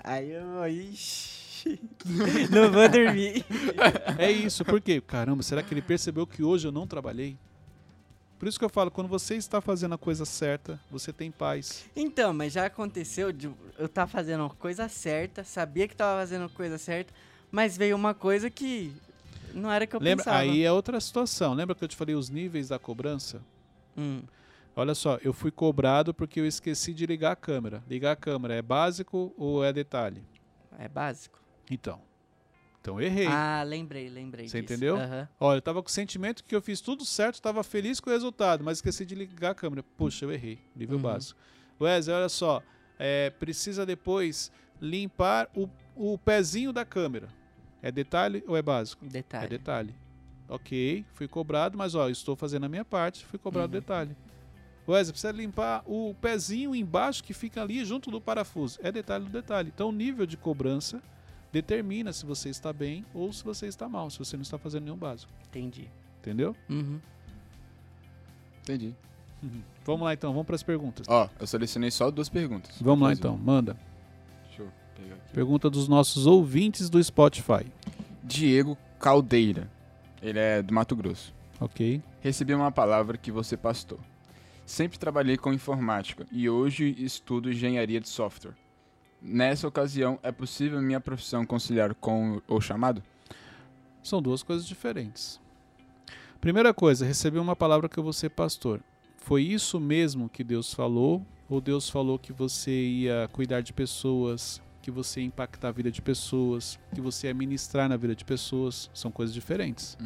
Aí 0.05 0.31
eu... 0.31 0.68
Ixi. 0.68 1.81
não 2.53 2.70
vou 2.70 2.89
dormir. 2.89 3.45
É 4.18 4.31
isso, 4.31 4.64
por 4.64 4.81
quê? 4.81 5.01
Caramba, 5.01 5.43
será 5.43 5.62
que 5.62 5.72
ele 5.74 5.83
percebeu 5.83 6.26
que 6.26 6.43
hoje 6.43 6.68
eu 6.68 6.72
não 6.72 6.87
trabalhei? 6.87 7.37
Por 8.39 8.47
isso 8.49 8.59
que 8.59 8.64
eu 8.64 8.68
falo, 8.68 8.91
quando 8.91 9.09
você 9.09 9.34
está 9.34 9.61
fazendo 9.61 9.95
a 9.95 9.99
coisa 9.99 10.24
certa, 10.24 10.78
você 10.91 11.12
tem 11.12 11.30
paz. 11.30 11.84
Então, 11.97 12.32
mas 12.32 12.53
já 12.53 12.66
aconteceu 12.66 13.32
de 13.32 13.51
eu 13.78 13.86
estar 13.86 14.07
fazendo 14.07 14.45
a 14.45 14.51
coisa 14.51 14.89
certa, 14.89 15.43
sabia 15.43 15.89
que 15.89 15.97
tava 15.97 16.20
fazendo 16.20 16.45
a 16.45 16.49
coisa 16.49 16.78
certa, 16.78 17.12
mas 17.51 17.76
veio 17.76 17.97
uma 17.97 18.14
coisa 18.14 18.49
que 18.49 18.93
não 19.53 19.70
era 19.70 19.86
que 19.86 19.97
eu 19.97 20.01
Lembra? 20.01 20.24
pensava. 20.24 20.39
Aí 20.39 20.62
é 20.62 20.70
outra 20.70 21.01
situação. 21.01 21.53
Lembra 21.55 21.74
que 21.74 21.82
eu 21.82 21.89
te 21.89 21.97
falei 21.97 22.14
os 22.14 22.28
níveis 22.30 22.68
da 22.68 22.78
cobrança? 22.78 23.43
Hum, 23.97 24.22
Olha 24.76 24.95
só, 24.95 25.18
eu 25.24 25.32
fui 25.32 25.51
cobrado 25.51 26.14
porque 26.14 26.39
eu 26.39 26.47
esqueci 26.47 26.95
de 26.95 27.05
ligar 27.05 27.32
a 27.32 27.36
câmera. 27.36 27.82
Ligar 27.89 28.12
a 28.12 28.16
câmera 28.16 28.55
é 28.55 28.62
básico 28.62 29.34
ou 29.36 29.64
é 29.64 29.72
detalhe? 29.72 30.22
é 30.78 30.89
básico. 30.89 31.41
Então. 31.68 32.01
Então 32.81 33.01
errei. 33.01 33.26
Ah, 33.29 33.62
lembrei, 33.66 34.09
lembrei 34.09 34.49
Você 34.49 34.61
disso. 34.61 34.74
entendeu? 34.74 34.97
Aham. 34.97 35.29
Olha, 35.41 35.59
eu 35.59 35.62
tava 35.62 35.83
com 35.83 35.89
o 35.89 35.93
sentimento 35.93 36.45
que 36.45 36.55
eu 36.55 36.62
fiz 36.62 36.81
tudo 36.81 37.05
certo, 37.05 37.41
tava 37.43 37.62
feliz 37.62 38.01
com 38.01 38.09
o 38.09 38.12
resultado, 38.12 38.62
mas 38.64 38.79
esqueci 38.79 39.05
de 39.05 39.14
ligar 39.14 39.51
a 39.51 39.55
câmera. 39.55 39.83
Puxa, 39.97 40.24
eu 40.24 40.33
errei. 40.33 40.59
Nível 40.74 40.97
Uhum. 40.97 41.03
básico. 41.03 41.39
Wesley, 41.81 42.16
olha 42.16 42.29
só. 42.29 42.62
é, 43.01 43.31
precisa 43.31 43.87
depois 43.87 44.51
limpar 44.81 45.49
o, 45.55 45.68
o 45.95 46.18
pezinho 46.18 46.72
da 46.72 46.85
câmera. 46.85 47.29
É 47.81 47.93
detalhe 47.93 48.43
ou 48.47 48.57
é 48.57 48.62
básico? 48.62 49.07
Detalhe. 49.07 49.45
É 49.45 49.49
detalhe. 49.49 49.95
Ok, 50.49 51.05
fui 51.14 51.29
cobrado, 51.29 51.76
mas 51.79 51.95
ó, 51.95 52.09
estou 52.09 52.35
fazendo 52.35 52.64
a 52.66 52.68
minha 52.68 52.85
parte, 52.85 53.24
fui 53.24 53.39
cobrado 53.39 53.66
Uhum. 53.74 53.81
detalhe. 53.81 54.16
Wesley, 54.89 55.12
precisa 55.12 55.31
limpar 55.33 55.83
o 55.87 56.14
pezinho 56.20 56.74
embaixo 56.74 57.22
que 57.22 57.33
fica 57.35 57.61
ali 57.62 57.85
junto 57.85 58.11
do 58.11 58.20
parafuso. 58.20 58.79
É 58.83 58.91
detalhe 58.91 59.26
do 59.26 59.31
detalhe. 59.31 59.70
Então 59.72 59.91
o 59.91 59.93
nível 59.93 60.24
de 60.26 60.37
cobrança 60.37 61.01
determina 61.53 62.13
se 62.13 62.27
você 62.27 62.49
está 62.49 62.73
bem 62.73 63.05
ou 63.15 63.33
se 63.33 63.45
você 63.45 63.67
está 63.67 63.89
mal, 63.89 64.11
se 64.11 64.19
você 64.19 64.37
não 64.37 64.43
está 64.43 64.59
fazendo 64.59 64.85
nenhum 64.85 64.97
básico. 64.97 65.33
Entendi. 65.49 65.89
Entendeu? 66.21 66.55
Uhum. 66.69 67.01
Entendi. 68.63 68.95
Vamos 69.85 70.03
lá 70.03 70.13
então, 70.13 70.33
vamos 70.33 70.47
para 70.47 70.57
as 70.57 70.63
perguntas. 70.63 71.07
Ó, 71.09 71.29
eu 71.39 71.47
selecionei 71.47 71.91
só 71.91 72.11
duas 72.11 72.29
perguntas. 72.29 72.77
Vamos 72.81 73.07
lá 73.07 73.13
então, 73.13 73.37
manda. 73.37 73.77
Deixa 74.47 74.63
eu 74.63 74.69
pegar 74.97 75.15
aqui. 75.15 75.33
Pergunta 75.33 75.71
dos 75.71 75.89
nossos 75.89 76.27
ouvintes 76.27 76.91
do 76.91 77.03
Spotify. 77.03 77.65
Diego 78.23 78.77
Caldeira. 78.99 79.71
Ele 80.21 80.39
é 80.39 80.61
do 80.61 80.75
Mato 80.75 80.97
Grosso. 80.97 81.33
Ok? 81.61 82.03
Recebi 82.21 82.53
uma 82.53 82.73
palavra 82.73 83.17
que 83.17 83.31
você 83.31 83.57
pastor. 83.57 83.99
Sempre 84.67 84.99
trabalhei 84.99 85.39
com 85.39 85.53
informática 85.53 86.27
e 86.31 86.51
hoje 86.51 86.95
estudo 86.99 87.51
engenharia 87.51 88.01
de 88.01 88.09
software. 88.09 88.55
Nessa 89.21 89.66
ocasião, 89.66 90.19
é 90.23 90.31
possível 90.31 90.81
minha 90.81 91.01
profissão 91.01 91.45
conciliar 91.45 91.95
com 91.95 92.41
o 92.47 92.61
chamado? 92.61 93.03
São 94.03 94.23
duas 94.23 94.43
coisas 94.43 94.66
diferentes. 94.66 95.41
Primeira 96.41 96.73
coisa, 96.73 97.05
recebi 97.05 97.39
uma 97.39 97.57
palavra 97.57 97.89
que 97.89 97.99
eu 97.99 98.05
vou 98.05 98.12
ser 98.12 98.31
pastor. 98.31 98.81
Foi 99.16 99.43
isso 99.43 99.81
mesmo 99.81 100.29
que 100.29 100.45
Deus 100.45 100.73
falou? 100.73 101.25
Ou 101.51 101.61
Deus 101.61 101.91
falou 101.91 102.19
que 102.19 102.33
você 102.33 102.71
ia 102.71 103.29
cuidar 103.33 103.61
de 103.61 103.73
pessoas, 103.73 104.62
que 104.81 104.91
você 104.91 105.21
ia 105.21 105.27
impactar 105.27 105.69
a 105.69 105.73
vida 105.73 105.91
de 105.91 106.01
pessoas, 106.01 106.79
que 106.95 107.01
você 107.01 107.27
ia 107.27 107.35
ministrar 107.35 107.89
na 107.89 107.97
vida 107.97 108.14
de 108.14 108.25
pessoas? 108.25 108.89
São 108.95 109.11
coisas 109.11 109.35
diferentes. 109.35 109.99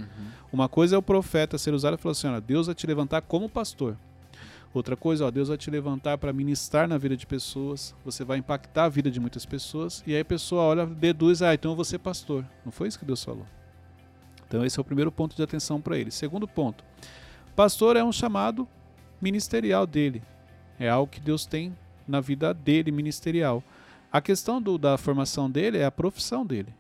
Uma 0.53 0.69
coisa 0.69 0.97
é 0.97 0.99
o 0.99 1.03
profeta 1.03 1.59
ser 1.59 1.75
usado 1.75 1.95
e 1.95 1.99
falar 1.99 2.13
assim: 2.13 2.29
ó, 2.29 2.41
Deus 2.41 2.67
vai 2.67 2.75
te 2.75 2.87
levantar 2.87 3.21
como 3.23 3.49
pastor. 3.49 3.97
Outra 4.75 4.97
coisa, 4.97 5.27
ó, 5.27 5.31
Deus 5.31 5.49
vai 5.49 5.59
te 5.59 5.71
levantar 5.71 6.17
para 6.17 6.33
ministrar 6.33 6.89
na 6.89 6.97
vida 6.97 7.15
de 7.15 7.27
pessoas, 7.27 7.95
você 8.03 8.25
vai 8.25 8.39
impactar 8.39 8.85
a 8.85 8.89
vida 8.89 9.11
de 9.11 9.21
muitas 9.21 9.45
pessoas, 9.45 10.03
e 10.07 10.15
aí 10.15 10.21
a 10.21 10.25
pessoa 10.25 10.63
olha, 10.63 10.87
deduz, 10.87 11.43
ah, 11.43 11.53
então 11.53 11.73
eu 11.73 11.77
vou 11.77 11.85
ser 11.85 11.99
pastor. 11.99 12.45
Não 12.65 12.73
foi 12.73 12.89
isso 12.89 12.99
que 12.99 13.05
Deus 13.05 13.23
falou. 13.23 13.47
Então 14.49 14.65
esse 14.65 14.79
é 14.79 14.81
o 14.81 14.85
primeiro 14.85 15.13
ponto 15.13 15.37
de 15.37 15.43
atenção 15.43 15.81
para 15.81 15.99
ele. 15.99 16.11
Segundo 16.11 16.49
ponto, 16.49 16.83
pastor 17.55 17.97
é 17.97 18.05
um 18.05 18.13
chamado 18.13 18.67
ministerial 19.21 19.87
dele. 19.87 20.23
É 20.79 20.89
algo 20.89 21.11
que 21.11 21.21
Deus 21.21 21.45
tem 21.45 21.77
na 22.09 22.21
vida 22.21 22.55
dele 22.55 22.91
ministerial. 22.91 23.63
A 24.11 24.21
questão 24.21 24.61
do, 24.61 24.79
da 24.79 24.97
formação 24.97 25.51
dele 25.51 25.79
é 25.79 25.85
a 25.85 25.91
profissão 25.91 26.45
dele. 26.45 26.75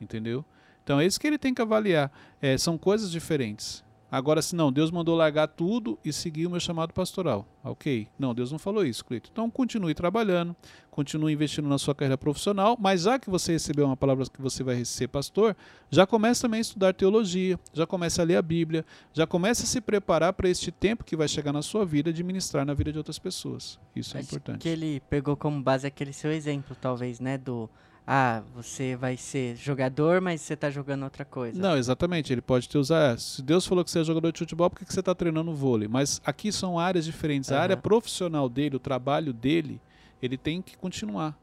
Entendeu? 0.00 0.44
Então 0.84 1.00
é 1.00 1.06
isso 1.06 1.18
que 1.18 1.26
ele 1.26 1.38
tem 1.38 1.52
que 1.52 1.62
avaliar. 1.62 2.10
É, 2.40 2.56
são 2.56 2.78
coisas 2.78 3.10
diferentes. 3.10 3.82
Agora, 4.10 4.40
se 4.40 4.54
não, 4.54 4.70
Deus 4.72 4.90
mandou 4.90 5.16
largar 5.16 5.48
tudo 5.48 5.98
e 6.04 6.12
seguir 6.12 6.46
o 6.46 6.50
meu 6.50 6.60
chamado 6.60 6.92
pastoral. 6.92 7.44
Ok. 7.64 8.06
Não, 8.18 8.32
Deus 8.34 8.52
não 8.52 8.58
falou 8.58 8.84
isso, 8.84 9.04
Cleito. 9.04 9.28
Então 9.32 9.50
continue 9.50 9.94
trabalhando, 9.94 10.54
continue 10.90 11.32
investindo 11.32 11.68
na 11.68 11.76
sua 11.76 11.94
carreira 11.94 12.16
profissional, 12.16 12.76
mas 12.80 13.02
já 13.02 13.18
que 13.18 13.28
você 13.28 13.52
recebeu 13.52 13.84
uma 13.84 13.96
palavra 13.96 14.24
que 14.26 14.40
você 14.40 14.62
vai 14.62 14.84
ser 14.84 15.08
pastor, 15.08 15.56
já 15.90 16.06
comece 16.06 16.42
também 16.42 16.58
a 16.58 16.60
estudar 16.60 16.94
teologia, 16.94 17.58
já 17.72 17.84
comece 17.84 18.20
a 18.20 18.24
ler 18.24 18.36
a 18.36 18.42
Bíblia, 18.42 18.84
já 19.12 19.26
comece 19.26 19.64
a 19.64 19.66
se 19.66 19.80
preparar 19.80 20.32
para 20.32 20.48
este 20.48 20.70
tempo 20.70 21.02
que 21.04 21.16
vai 21.16 21.26
chegar 21.26 21.52
na 21.52 21.62
sua 21.62 21.84
vida 21.84 22.12
de 22.12 22.22
ministrar 22.22 22.64
na 22.64 22.74
vida 22.74 22.92
de 22.92 22.98
outras 22.98 23.18
pessoas. 23.18 23.78
Isso 23.94 24.16
é 24.16 24.20
Acho 24.20 24.28
importante. 24.28 24.60
que 24.60 24.68
ele 24.68 25.00
pegou 25.10 25.36
como 25.36 25.60
base 25.60 25.84
aquele 25.86 26.12
seu 26.12 26.30
exemplo, 26.30 26.76
talvez, 26.80 27.18
né? 27.18 27.36
Do. 27.36 27.68
Ah, 28.06 28.42
você 28.54 28.94
vai 28.94 29.16
ser 29.16 29.56
jogador, 29.56 30.20
mas 30.20 30.40
você 30.40 30.54
tá 30.54 30.70
jogando 30.70 31.02
outra 31.02 31.24
coisa. 31.24 31.60
Não, 31.60 31.76
exatamente. 31.76 32.32
Ele 32.32 32.40
pode 32.40 32.68
te 32.68 32.78
usar. 32.78 33.14
é, 33.14 33.16
Se 33.16 33.42
Deus 33.42 33.66
falou 33.66 33.84
que 33.84 33.90
você 33.90 33.98
é 33.98 34.04
jogador 34.04 34.30
de 34.30 34.38
futebol, 34.38 34.70
por 34.70 34.78
que 34.78 34.92
você 34.92 35.00
está 35.00 35.12
treinando 35.14 35.52
vôlei? 35.52 35.88
Mas 35.88 36.20
aqui 36.24 36.52
são 36.52 36.78
áreas 36.78 37.04
diferentes. 37.04 37.50
A 37.50 37.56
Aham. 37.56 37.62
área 37.64 37.76
profissional 37.76 38.48
dele, 38.48 38.76
o 38.76 38.80
trabalho 38.80 39.32
dele, 39.32 39.80
ele 40.22 40.36
tem 40.38 40.62
que 40.62 40.76
continuar. 40.76 41.36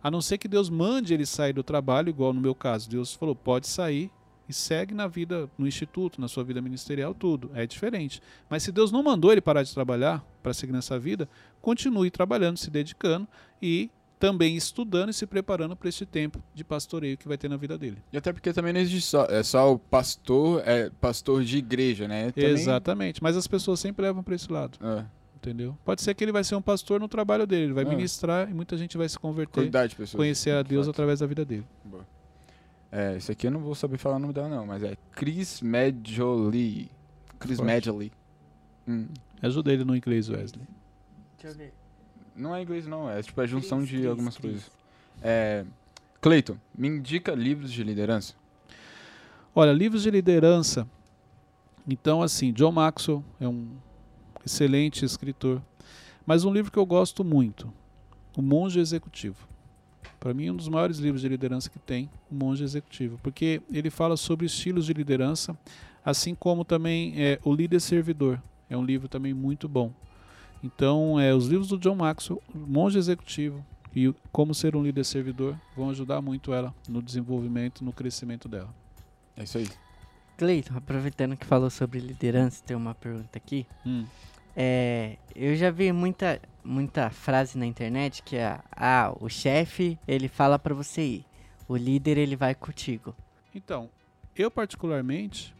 A 0.00 0.10
não 0.10 0.20
ser 0.20 0.38
que 0.38 0.46
Deus 0.46 0.70
mande 0.70 1.12
ele 1.12 1.26
sair 1.26 1.52
do 1.52 1.62
trabalho, 1.64 2.08
igual 2.08 2.32
no 2.32 2.40
meu 2.40 2.54
caso. 2.54 2.88
Deus 2.88 3.12
falou, 3.12 3.34
pode 3.34 3.66
sair, 3.66 4.10
e 4.48 4.52
segue 4.52 4.94
na 4.94 5.06
vida, 5.06 5.48
no 5.58 5.66
instituto, 5.66 6.20
na 6.20 6.26
sua 6.28 6.42
vida 6.42 6.60
ministerial, 6.62 7.14
tudo. 7.14 7.50
É 7.54 7.66
diferente. 7.66 8.20
Mas 8.48 8.62
se 8.62 8.72
Deus 8.72 8.90
não 8.90 9.02
mandou 9.02 9.30
ele 9.32 9.40
parar 9.40 9.62
de 9.62 9.72
trabalhar 9.74 10.24
para 10.42 10.54
seguir 10.54 10.72
nessa 10.72 10.98
vida, 10.98 11.28
continue 11.60 12.10
trabalhando, 12.10 12.56
se 12.58 12.70
dedicando 12.70 13.28
e 13.60 13.90
também 14.20 14.54
estudando 14.54 15.08
e 15.08 15.14
se 15.14 15.26
preparando 15.26 15.74
para 15.74 15.88
esse 15.88 16.04
tempo 16.06 16.40
de 16.54 16.62
pastoreio 16.62 17.16
que 17.16 17.26
vai 17.26 17.38
ter 17.38 17.48
na 17.48 17.56
vida 17.56 17.76
dele. 17.78 17.96
E 18.12 18.16
até 18.18 18.32
porque 18.32 18.52
também 18.52 18.72
não 18.72 18.80
existe 18.80 19.08
só, 19.08 19.24
é 19.24 19.42
só 19.42 19.72
o 19.72 19.78
pastor, 19.78 20.62
é 20.66 20.90
pastor 21.00 21.42
de 21.42 21.56
igreja, 21.56 22.06
né? 22.06 22.30
Também, 22.30 22.50
Exatamente. 22.50 23.22
Mas 23.22 23.34
as 23.36 23.46
pessoas 23.46 23.80
sempre 23.80 24.02
levam 24.04 24.22
para 24.22 24.34
esse 24.34 24.52
lado. 24.52 24.78
É, 24.86 25.04
Entendeu? 25.36 25.76
Pode 25.86 26.02
ser 26.02 26.12
que 26.14 26.22
ele 26.22 26.32
vai 26.32 26.44
ser 26.44 26.54
um 26.54 26.60
pastor 26.60 27.00
no 27.00 27.08
trabalho 27.08 27.46
dele, 27.46 27.64
ele 27.64 27.72
vai 27.72 27.84
É. 27.84 27.88
ministrar 27.88 28.50
e 28.50 28.52
muita 28.52 28.76
gente 28.76 28.98
vai 28.98 29.08
se 29.08 29.18
converter, 29.18 29.62
cuidar 29.62 29.86
de 29.86 29.96
pessoas. 29.96 30.14
conhecer 30.18 30.50
a 30.50 30.62
Deus 30.62 30.84
Fato. 30.84 30.90
através 30.96 31.20
da 31.20 31.26
vida 31.26 31.42
dele. 31.46 31.64
Boa. 31.82 32.06
É, 32.92 33.16
isso 33.16 33.32
aqui 33.32 33.46
eu 33.46 33.50
não 33.50 33.60
vou 33.60 33.74
saber 33.74 33.96
falar 33.96 34.16
o 34.16 34.18
nome 34.18 34.34
dela 34.34 34.48
não, 34.50 34.66
mas 34.66 34.82
é 34.82 34.96
Chris 35.12 35.62
Medjoli. 35.62 36.90
Chris. 37.38 37.58
Medjoli. 37.58 38.12
Hum. 38.86 39.06
Ajuda 39.40 39.72
ele 39.72 39.82
no 39.84 39.96
inglês, 39.96 40.28
Wesley. 40.28 40.66
Deixa 41.40 41.56
eu 41.56 41.58
ver. 41.66 41.72
Não 42.34 42.54
é 42.54 42.62
inglês 42.62 42.86
não, 42.86 43.10
é 43.10 43.22
tipo 43.22 43.40
a 43.40 43.46
junção 43.46 43.78
Cris, 43.78 43.90
de 43.90 43.96
Cris, 43.96 44.08
algumas 44.08 44.36
Cris. 44.36 44.52
coisas. 44.52 44.70
É, 45.22 45.64
Cleiton, 46.20 46.56
me 46.76 46.88
indica 46.88 47.34
livros 47.34 47.72
de 47.72 47.82
liderança. 47.82 48.34
Olha, 49.54 49.72
livros 49.72 50.02
de 50.02 50.10
liderança. 50.10 50.86
Então, 51.88 52.22
assim, 52.22 52.52
John 52.52 52.72
Maxwell 52.72 53.24
é 53.40 53.48
um 53.48 53.68
excelente 54.44 55.04
escritor. 55.04 55.60
Mas 56.24 56.44
um 56.44 56.52
livro 56.52 56.70
que 56.70 56.78
eu 56.78 56.86
gosto 56.86 57.24
muito, 57.24 57.72
O 58.36 58.42
Monge 58.42 58.78
Executivo. 58.78 59.48
Para 60.18 60.34
mim, 60.34 60.50
um 60.50 60.56
dos 60.56 60.68
maiores 60.68 60.98
livros 60.98 61.22
de 61.22 61.28
liderança 61.28 61.70
que 61.70 61.78
tem, 61.78 62.10
O 62.30 62.34
Monge 62.34 62.62
Executivo. 62.62 63.18
Porque 63.22 63.62
ele 63.72 63.90
fala 63.90 64.16
sobre 64.16 64.46
estilos 64.46 64.86
de 64.86 64.92
liderança, 64.92 65.58
assim 66.04 66.34
como 66.34 66.64
também 66.64 67.14
é, 67.16 67.40
O 67.42 67.54
Líder 67.54 67.80
Servidor. 67.80 68.40
É 68.68 68.76
um 68.76 68.84
livro 68.84 69.08
também 69.08 69.34
muito 69.34 69.68
bom. 69.68 69.92
Então, 70.62 71.18
é, 71.18 71.34
os 71.34 71.46
livros 71.46 71.68
do 71.68 71.78
John 71.78 71.94
Maxwell, 71.94 72.42
Monge 72.54 72.98
Executivo 72.98 73.64
e 73.94 74.14
Como 74.30 74.54
Ser 74.54 74.76
um 74.76 74.82
Líder 74.82 75.04
Servidor 75.04 75.56
vão 75.76 75.90
ajudar 75.90 76.20
muito 76.20 76.52
ela 76.52 76.74
no 76.88 77.02
desenvolvimento, 77.02 77.84
no 77.84 77.92
crescimento 77.92 78.48
dela. 78.48 78.72
É 79.36 79.44
isso 79.44 79.58
aí. 79.58 79.68
Cleiton, 80.36 80.76
aproveitando 80.76 81.36
que 81.36 81.46
falou 81.46 81.70
sobre 81.70 81.98
liderança, 81.98 82.62
tem 82.64 82.76
uma 82.76 82.94
pergunta 82.94 83.36
aqui. 83.36 83.66
Hum. 83.84 84.04
É, 84.56 85.16
eu 85.34 85.54
já 85.56 85.70
vi 85.70 85.92
muita, 85.92 86.40
muita 86.64 87.10
frase 87.10 87.56
na 87.56 87.66
internet 87.66 88.22
que 88.22 88.36
é, 88.36 88.58
ah, 88.72 89.14
o 89.20 89.28
chefe, 89.28 89.98
ele 90.06 90.28
fala 90.28 90.58
pra 90.58 90.74
você 90.74 91.02
ir. 91.02 91.26
O 91.68 91.76
líder, 91.76 92.18
ele 92.18 92.36
vai 92.36 92.54
contigo. 92.54 93.14
Então, 93.54 93.88
eu 94.34 94.50
particularmente, 94.50 95.54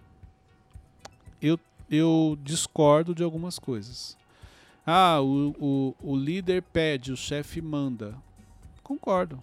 eu, 1.40 1.58
eu 1.90 2.36
discordo 2.42 3.14
de 3.14 3.22
algumas 3.22 3.58
coisas. 3.58 4.16
Ah, 4.92 5.20
o, 5.22 5.54
o, 5.60 5.94
o 6.02 6.16
líder 6.16 6.62
pede, 6.62 7.12
o 7.12 7.16
chefe 7.16 7.62
manda. 7.62 8.12
Concordo. 8.82 9.40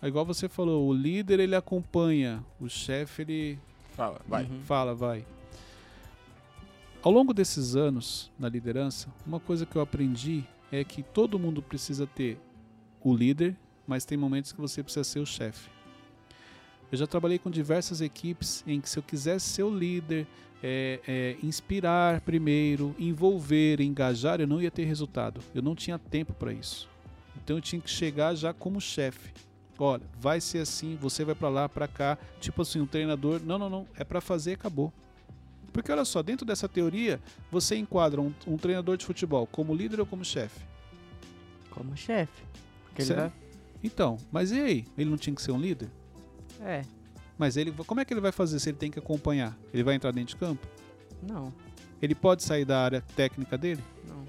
É 0.00 0.06
igual 0.06 0.24
você 0.24 0.48
falou, 0.48 0.86
o 0.86 0.92
líder 0.94 1.40
ele 1.40 1.56
acompanha, 1.56 2.44
o 2.60 2.68
chefe 2.68 3.22
ele 3.22 3.58
Fala, 3.96 4.20
vai. 4.24 4.44
Uhum. 4.44 4.60
fala, 4.62 4.94
vai. 4.94 5.26
Ao 7.02 7.10
longo 7.10 7.34
desses 7.34 7.74
anos 7.74 8.30
na 8.38 8.48
liderança, 8.48 9.08
uma 9.26 9.40
coisa 9.40 9.66
que 9.66 9.74
eu 9.74 9.82
aprendi 9.82 10.44
é 10.70 10.84
que 10.84 11.02
todo 11.02 11.40
mundo 11.40 11.60
precisa 11.60 12.06
ter 12.06 12.38
o 13.02 13.12
líder, 13.12 13.56
mas 13.88 14.04
tem 14.04 14.16
momentos 14.16 14.52
que 14.52 14.60
você 14.60 14.80
precisa 14.80 15.02
ser 15.02 15.18
o 15.18 15.26
chefe. 15.26 15.73
Eu 16.90 16.98
já 16.98 17.06
trabalhei 17.06 17.38
com 17.38 17.50
diversas 17.50 18.00
equipes 18.00 18.62
em 18.66 18.80
que 18.80 18.88
se 18.88 18.98
eu 18.98 19.02
quisesse 19.02 19.48
ser 19.48 19.62
o 19.62 19.76
líder, 19.76 20.26
é, 20.62 21.00
é, 21.06 21.36
inspirar 21.42 22.20
primeiro, 22.20 22.94
envolver, 22.98 23.80
engajar, 23.80 24.40
eu 24.40 24.46
não 24.46 24.62
ia 24.62 24.70
ter 24.70 24.84
resultado. 24.84 25.40
Eu 25.54 25.60
não 25.60 25.74
tinha 25.74 25.98
tempo 25.98 26.32
para 26.32 26.52
isso. 26.52 26.88
Então 27.36 27.56
eu 27.56 27.60
tinha 27.60 27.80
que 27.80 27.90
chegar 27.90 28.34
já 28.34 28.52
como 28.52 28.80
chefe. 28.80 29.32
Olha, 29.78 30.02
vai 30.18 30.40
ser 30.40 30.58
assim, 30.58 30.96
você 31.00 31.24
vai 31.24 31.34
para 31.34 31.48
lá, 31.48 31.68
para 31.68 31.88
cá, 31.88 32.16
tipo 32.40 32.62
assim, 32.62 32.80
um 32.80 32.86
treinador, 32.86 33.40
não, 33.44 33.58
não, 33.58 33.68
não, 33.68 33.86
é 33.96 34.04
para 34.04 34.20
fazer, 34.20 34.52
acabou. 34.52 34.92
Porque 35.72 35.90
olha 35.90 36.04
só, 36.04 36.22
dentro 36.22 36.46
dessa 36.46 36.68
teoria, 36.68 37.20
você 37.50 37.76
enquadra 37.76 38.20
um, 38.20 38.32
um 38.46 38.56
treinador 38.56 38.96
de 38.96 39.04
futebol 39.04 39.46
como 39.46 39.74
líder 39.74 39.98
ou 39.98 40.06
como 40.06 40.24
chefe? 40.24 40.60
Como 41.70 41.96
chefe. 41.96 42.44
Certo. 43.00 43.34
Então, 43.82 44.16
mas 44.30 44.52
e 44.52 44.60
aí? 44.60 44.84
Ele 44.96 45.10
não 45.10 45.16
tinha 45.16 45.34
que 45.34 45.42
ser 45.42 45.50
um 45.50 45.58
líder? 45.58 45.90
É, 46.60 46.82
Mas 47.36 47.56
ele, 47.56 47.72
como 47.72 48.00
é 48.00 48.04
que 48.04 48.12
ele 48.14 48.20
vai 48.20 48.32
fazer 48.32 48.58
se 48.60 48.70
ele 48.70 48.76
tem 48.78 48.90
que 48.90 48.98
acompanhar? 48.98 49.56
Ele 49.72 49.82
vai 49.82 49.94
entrar 49.94 50.10
dentro 50.12 50.34
de 50.34 50.36
campo? 50.36 50.66
não, 51.22 51.52
Ele 52.02 52.14
pode 52.14 52.42
sair 52.42 52.64
da 52.64 52.78
área 52.80 53.00
técnica 53.16 53.56
dele? 53.58 53.82
não. 54.06 54.24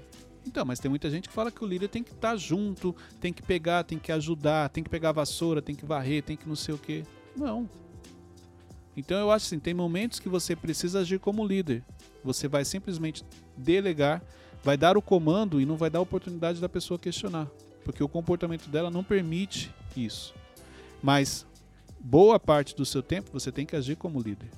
Então, 0.46 0.64
mas 0.64 0.78
tem 0.78 0.88
muita 0.88 1.10
gente 1.10 1.28
que 1.28 1.34
fala 1.34 1.50
que 1.50 1.62
o 1.64 1.66
líder 1.66 1.88
tem 1.88 2.04
que 2.04 2.12
estar 2.12 2.36
junto, 2.36 2.94
tem 3.20 3.32
que 3.32 3.42
pegar, 3.42 3.82
tem 3.82 3.98
que 3.98 4.12
ajudar, 4.12 4.68
tem 4.68 4.84
que 4.84 4.88
pegar 4.88 5.08
a 5.08 5.12
vassoura, 5.12 5.60
tem 5.60 5.74
que 5.74 5.84
varrer, 5.84 6.22
tem 6.22 6.36
que 6.36 6.48
não 6.48 6.54
sei 6.54 6.72
o 6.72 6.78
quê. 6.78 7.02
Não. 7.36 7.68
Então 8.96 9.18
eu 9.18 9.30
acho 9.32 9.46
assim, 9.46 9.58
tem 9.58 9.74
momentos 9.74 10.20
que 10.20 10.28
você 10.28 10.54
precisa 10.54 11.00
agir 11.00 11.18
como 11.18 11.44
líder. 11.44 11.82
Você 12.22 12.46
vai 12.46 12.64
simplesmente 12.64 13.24
delegar, 13.56 14.22
vai 14.62 14.76
dar 14.76 14.96
o 14.96 15.02
comando 15.02 15.60
e 15.60 15.66
não 15.66 15.76
vai 15.76 15.90
dar 15.90 15.98
a 15.98 16.02
oportunidade 16.02 16.60
da 16.60 16.68
pessoa 16.68 16.96
questionar, 16.96 17.48
porque 17.84 18.02
o 18.02 18.08
comportamento 18.08 18.68
dela 18.68 18.88
não 18.90 19.02
permite 19.02 19.74
isso. 19.96 20.32
Mas 21.02 21.44
boa 22.06 22.38
parte 22.38 22.74
do 22.76 22.86
seu 22.86 23.02
tempo 23.02 23.30
você 23.32 23.50
tem 23.50 23.66
que 23.66 23.74
agir 23.74 23.96
como 23.96 24.20
líder. 24.20 24.48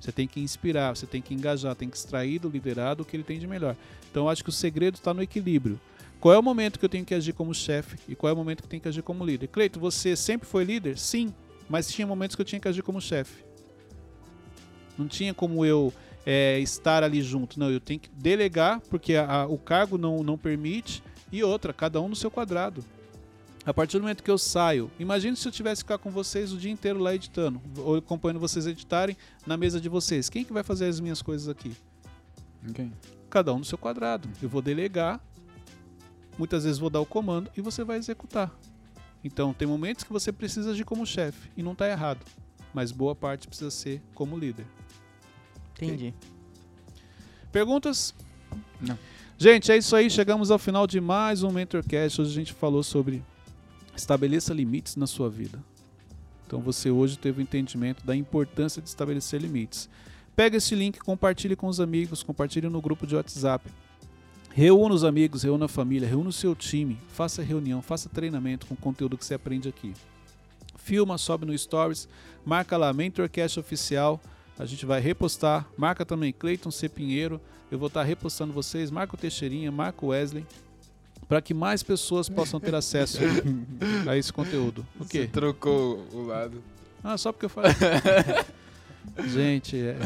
Você 0.00 0.12
tem 0.12 0.28
que 0.28 0.38
inspirar, 0.40 0.94
você 0.94 1.06
tem 1.06 1.20
que 1.20 1.34
engajar, 1.34 1.74
tem 1.74 1.88
que 1.88 1.96
extrair 1.96 2.38
do 2.38 2.48
liderado 2.48 3.02
o 3.02 3.06
que 3.06 3.16
ele 3.16 3.22
tem 3.24 3.38
de 3.38 3.46
melhor. 3.46 3.74
Então 4.10 4.28
acho 4.28 4.44
que 4.44 4.50
o 4.50 4.52
segredo 4.52 4.94
está 4.96 5.12
no 5.12 5.22
equilíbrio. 5.22 5.80
Qual 6.20 6.32
é 6.32 6.38
o 6.38 6.42
momento 6.42 6.78
que 6.78 6.84
eu 6.84 6.88
tenho 6.88 7.04
que 7.04 7.14
agir 7.14 7.32
como 7.32 7.52
chefe 7.54 7.98
e 8.08 8.14
qual 8.14 8.30
é 8.30 8.32
o 8.32 8.36
momento 8.36 8.60
que 8.62 8.66
eu 8.66 8.70
tenho 8.70 8.82
que 8.82 8.88
agir 8.88 9.02
como 9.02 9.24
líder? 9.24 9.48
Cleito, 9.48 9.80
você 9.80 10.14
sempre 10.14 10.46
foi 10.48 10.64
líder? 10.64 10.96
Sim, 10.98 11.34
mas 11.68 11.88
tinha 11.88 12.06
momentos 12.06 12.36
que 12.36 12.42
eu 12.42 12.46
tinha 12.46 12.60
que 12.60 12.68
agir 12.68 12.82
como 12.82 13.00
chefe. 13.00 13.44
Não 14.96 15.08
tinha 15.08 15.34
como 15.34 15.64
eu 15.66 15.92
é, 16.24 16.58
estar 16.60 17.02
ali 17.02 17.20
junto. 17.20 17.58
Não, 17.58 17.70
eu 17.70 17.80
tenho 17.80 17.98
que 18.00 18.08
delegar, 18.10 18.80
porque 18.88 19.14
a- 19.16 19.42
a- 19.42 19.46
o 19.46 19.58
cargo 19.58 19.98
não, 19.98 20.22
não 20.22 20.38
permite. 20.38 21.02
E 21.32 21.42
outra, 21.42 21.72
cada 21.72 22.00
um 22.00 22.08
no 22.08 22.16
seu 22.16 22.30
quadrado. 22.30 22.84
A 23.66 23.72
partir 23.72 23.96
do 23.96 24.02
momento 24.02 24.22
que 24.22 24.30
eu 24.30 24.36
saio, 24.36 24.90
imagine 24.98 25.34
se 25.36 25.48
eu 25.48 25.52
tivesse 25.52 25.82
que 25.82 25.86
ficar 25.86 25.98
com 25.98 26.10
vocês 26.10 26.52
o 26.52 26.58
dia 26.58 26.70
inteiro 26.70 26.98
lá 26.98 27.14
editando, 27.14 27.62
ou 27.78 27.96
acompanhando 27.96 28.38
vocês 28.38 28.66
editarem 28.66 29.16
na 29.46 29.56
mesa 29.56 29.80
de 29.80 29.88
vocês. 29.88 30.28
Quem 30.28 30.44
que 30.44 30.52
vai 30.52 30.62
fazer 30.62 30.86
as 30.86 31.00
minhas 31.00 31.22
coisas 31.22 31.48
aqui? 31.48 31.74
Cada 33.30 33.54
um 33.54 33.58
no 33.58 33.64
seu 33.64 33.78
quadrado. 33.78 34.28
Eu 34.42 34.50
vou 34.50 34.60
delegar, 34.60 35.18
muitas 36.36 36.64
vezes 36.64 36.78
vou 36.78 36.90
dar 36.90 37.00
o 37.00 37.06
comando 37.06 37.50
e 37.56 37.62
você 37.62 37.82
vai 37.82 37.96
executar. 37.96 38.52
Então, 39.22 39.54
tem 39.54 39.66
momentos 39.66 40.04
que 40.04 40.12
você 40.12 40.30
precisa 40.30 40.72
agir 40.72 40.84
como 40.84 41.06
chefe 41.06 41.50
e 41.56 41.62
não 41.62 41.72
está 41.72 41.88
errado, 41.88 42.20
mas 42.74 42.92
boa 42.92 43.14
parte 43.14 43.48
precisa 43.48 43.70
ser 43.70 44.02
como 44.14 44.38
líder. 44.38 44.66
Entendi. 45.72 46.12
Perguntas? 47.50 48.14
Não. 48.78 48.98
Gente, 49.38 49.72
é 49.72 49.76
isso 49.78 49.96
aí. 49.96 50.10
Chegamos 50.10 50.50
ao 50.50 50.58
final 50.58 50.86
de 50.86 51.00
mais 51.00 51.42
um 51.42 51.50
Mentorcast. 51.50 52.20
Hoje 52.20 52.30
a 52.30 52.34
gente 52.34 52.52
falou 52.52 52.82
sobre 52.82 53.22
estabeleça 53.96 54.52
limites 54.52 54.96
na 54.96 55.06
sua 55.06 55.28
vida. 55.28 55.58
Então 56.46 56.60
você 56.60 56.90
hoje 56.90 57.18
teve 57.18 57.40
o 57.40 57.42
entendimento 57.42 58.04
da 58.04 58.14
importância 58.14 58.80
de 58.80 58.88
estabelecer 58.88 59.40
limites. 59.40 59.88
Pega 60.36 60.56
esse 60.56 60.74
link, 60.74 60.98
compartilhe 60.98 61.56
com 61.56 61.68
os 61.68 61.80
amigos, 61.80 62.22
compartilhe 62.22 62.68
no 62.68 62.80
grupo 62.80 63.06
de 63.06 63.16
WhatsApp. 63.16 63.70
Reúna 64.50 64.94
os 64.94 65.04
amigos, 65.04 65.42
reúna 65.42 65.64
a 65.64 65.68
família, 65.68 66.08
reúna 66.08 66.28
o 66.28 66.32
seu 66.32 66.54
time, 66.54 66.98
faça 67.08 67.42
reunião, 67.42 67.82
faça 67.82 68.08
treinamento 68.08 68.66
com 68.66 68.74
o 68.74 68.76
conteúdo 68.76 69.18
que 69.18 69.24
você 69.24 69.34
aprende 69.34 69.68
aqui. 69.68 69.92
Filma, 70.76 71.18
sobe 71.18 71.46
no 71.46 71.56
Stories, 71.56 72.08
marca 72.44 72.76
lá 72.76 72.92
Mentorcast 72.92 73.58
Oficial, 73.58 74.20
a 74.58 74.64
gente 74.64 74.86
vai 74.86 75.00
repostar. 75.00 75.66
Marca 75.76 76.04
também 76.04 76.32
Cleiton 76.32 76.70
C. 76.70 76.88
Pinheiro, 76.88 77.40
eu 77.70 77.78
vou 77.78 77.88
estar 77.88 78.04
repostando 78.04 78.52
vocês. 78.52 78.90
Marca 78.90 79.14
o 79.14 79.18
Teixeirinha, 79.18 79.72
marca 79.72 80.04
o 80.04 80.08
Wesley, 80.08 80.46
para 81.34 81.42
que 81.42 81.52
mais 81.52 81.82
pessoas 81.82 82.28
possam 82.28 82.60
ter 82.60 82.76
acesso 82.76 83.18
a 84.08 84.16
esse 84.16 84.32
conteúdo. 84.32 84.86
O 85.00 85.02
Você 85.02 85.22
quê? 85.22 85.26
trocou 85.26 86.06
o 86.12 86.22
lado. 86.26 86.62
Ah, 87.02 87.18
só 87.18 87.32
porque 87.32 87.46
eu 87.46 87.50
falei. 87.50 87.72
gente, 89.26 89.76
é, 89.76 89.96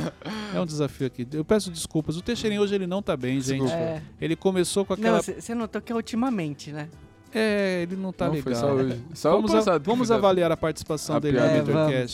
é 0.54 0.58
um 0.58 0.64
desafio 0.64 1.06
aqui. 1.06 1.28
Eu 1.30 1.44
peço 1.44 1.70
desculpas. 1.70 2.16
O 2.16 2.22
Teixeirinha 2.22 2.62
hoje 2.62 2.74
ele 2.74 2.86
não 2.86 3.02
tá 3.02 3.14
bem, 3.14 3.38
gente. 3.42 3.70
É, 3.70 4.00
Ele 4.18 4.34
começou 4.34 4.86
com 4.86 4.94
aquela. 4.94 5.18
não, 5.18 5.22
você 5.22 5.54
notou 5.54 5.82
que 5.82 5.92
é 5.92 5.94
ultimamente, 5.94 6.72
né? 6.72 6.88
É, 7.34 7.82
ele 7.82 7.94
não 7.96 8.10
tá 8.10 8.24
Não, 8.24 8.32
legal. 8.32 8.44
foi 8.44 8.54
só 8.54 8.72
hoje. 8.72 8.98
Só 9.12 9.30
vamos 9.32 9.68
a- 9.68 9.76
vamos 9.76 10.10
avaliar 10.10 10.50
a 10.50 10.56
participação 10.56 11.16
A 11.16 11.18
dele 11.18 11.36
no. 11.38 11.78
É. 11.90 12.06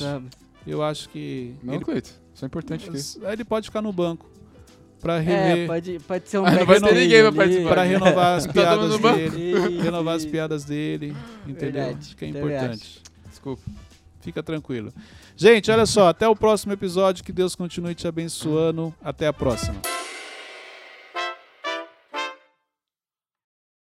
Eu 0.67 0.83
acho 0.83 1.09
que. 1.09 1.55
Não, 1.63 1.75
ele, 1.75 1.85
Cleito. 1.85 2.11
Isso 2.35 2.45
é 2.45 2.47
importante 2.47 2.89
aqui. 2.91 2.99
Aí 3.27 3.35
ele 3.35 3.45
pode 3.45 3.67
ficar 3.69 3.81
no 3.81 3.93
banco 3.93 4.29
para 5.05 5.17
É, 5.17 5.21
rever, 5.21 5.67
pode, 5.69 5.99
pode 6.09 6.29
ser 6.31 6.39
um 6.39 6.47
Ah, 6.47 6.51
não 6.51 6.65
vai 6.67 6.81
ter 6.81 6.95
ninguém 6.95 7.23
pra 7.23 7.33
participar. 7.33 7.69
para 7.69 7.83
renovar 7.83 8.37
as 8.39 8.47
Tá 8.47 8.53
piadas 8.53 8.99
dele, 8.99 9.81
renovar 9.83 10.17
as 10.17 10.25
piadas 10.25 10.65
dele, 10.65 11.15
entendeu? 11.47 11.73
Verdade, 11.85 11.99
Acho 12.01 12.17
que 12.17 12.25
é 12.25 12.29
importante. 12.29 13.03
Desculpa. 13.29 13.63
Fica 14.23 14.43
tranquilo. 14.43 14.93
Gente, 15.37 15.71
olha 15.71 15.85
só, 15.85 16.09
até 16.09 16.27
o 16.27 16.35
próximo 16.35 16.73
episódio. 16.73 17.23
Que 17.23 17.33
Deus 17.33 17.55
continue 17.55 17.95
te 17.95 18.09
abençoando. 18.09 18.95
Até 19.03 19.27
a 19.27 19.33
próxima. 19.33 19.94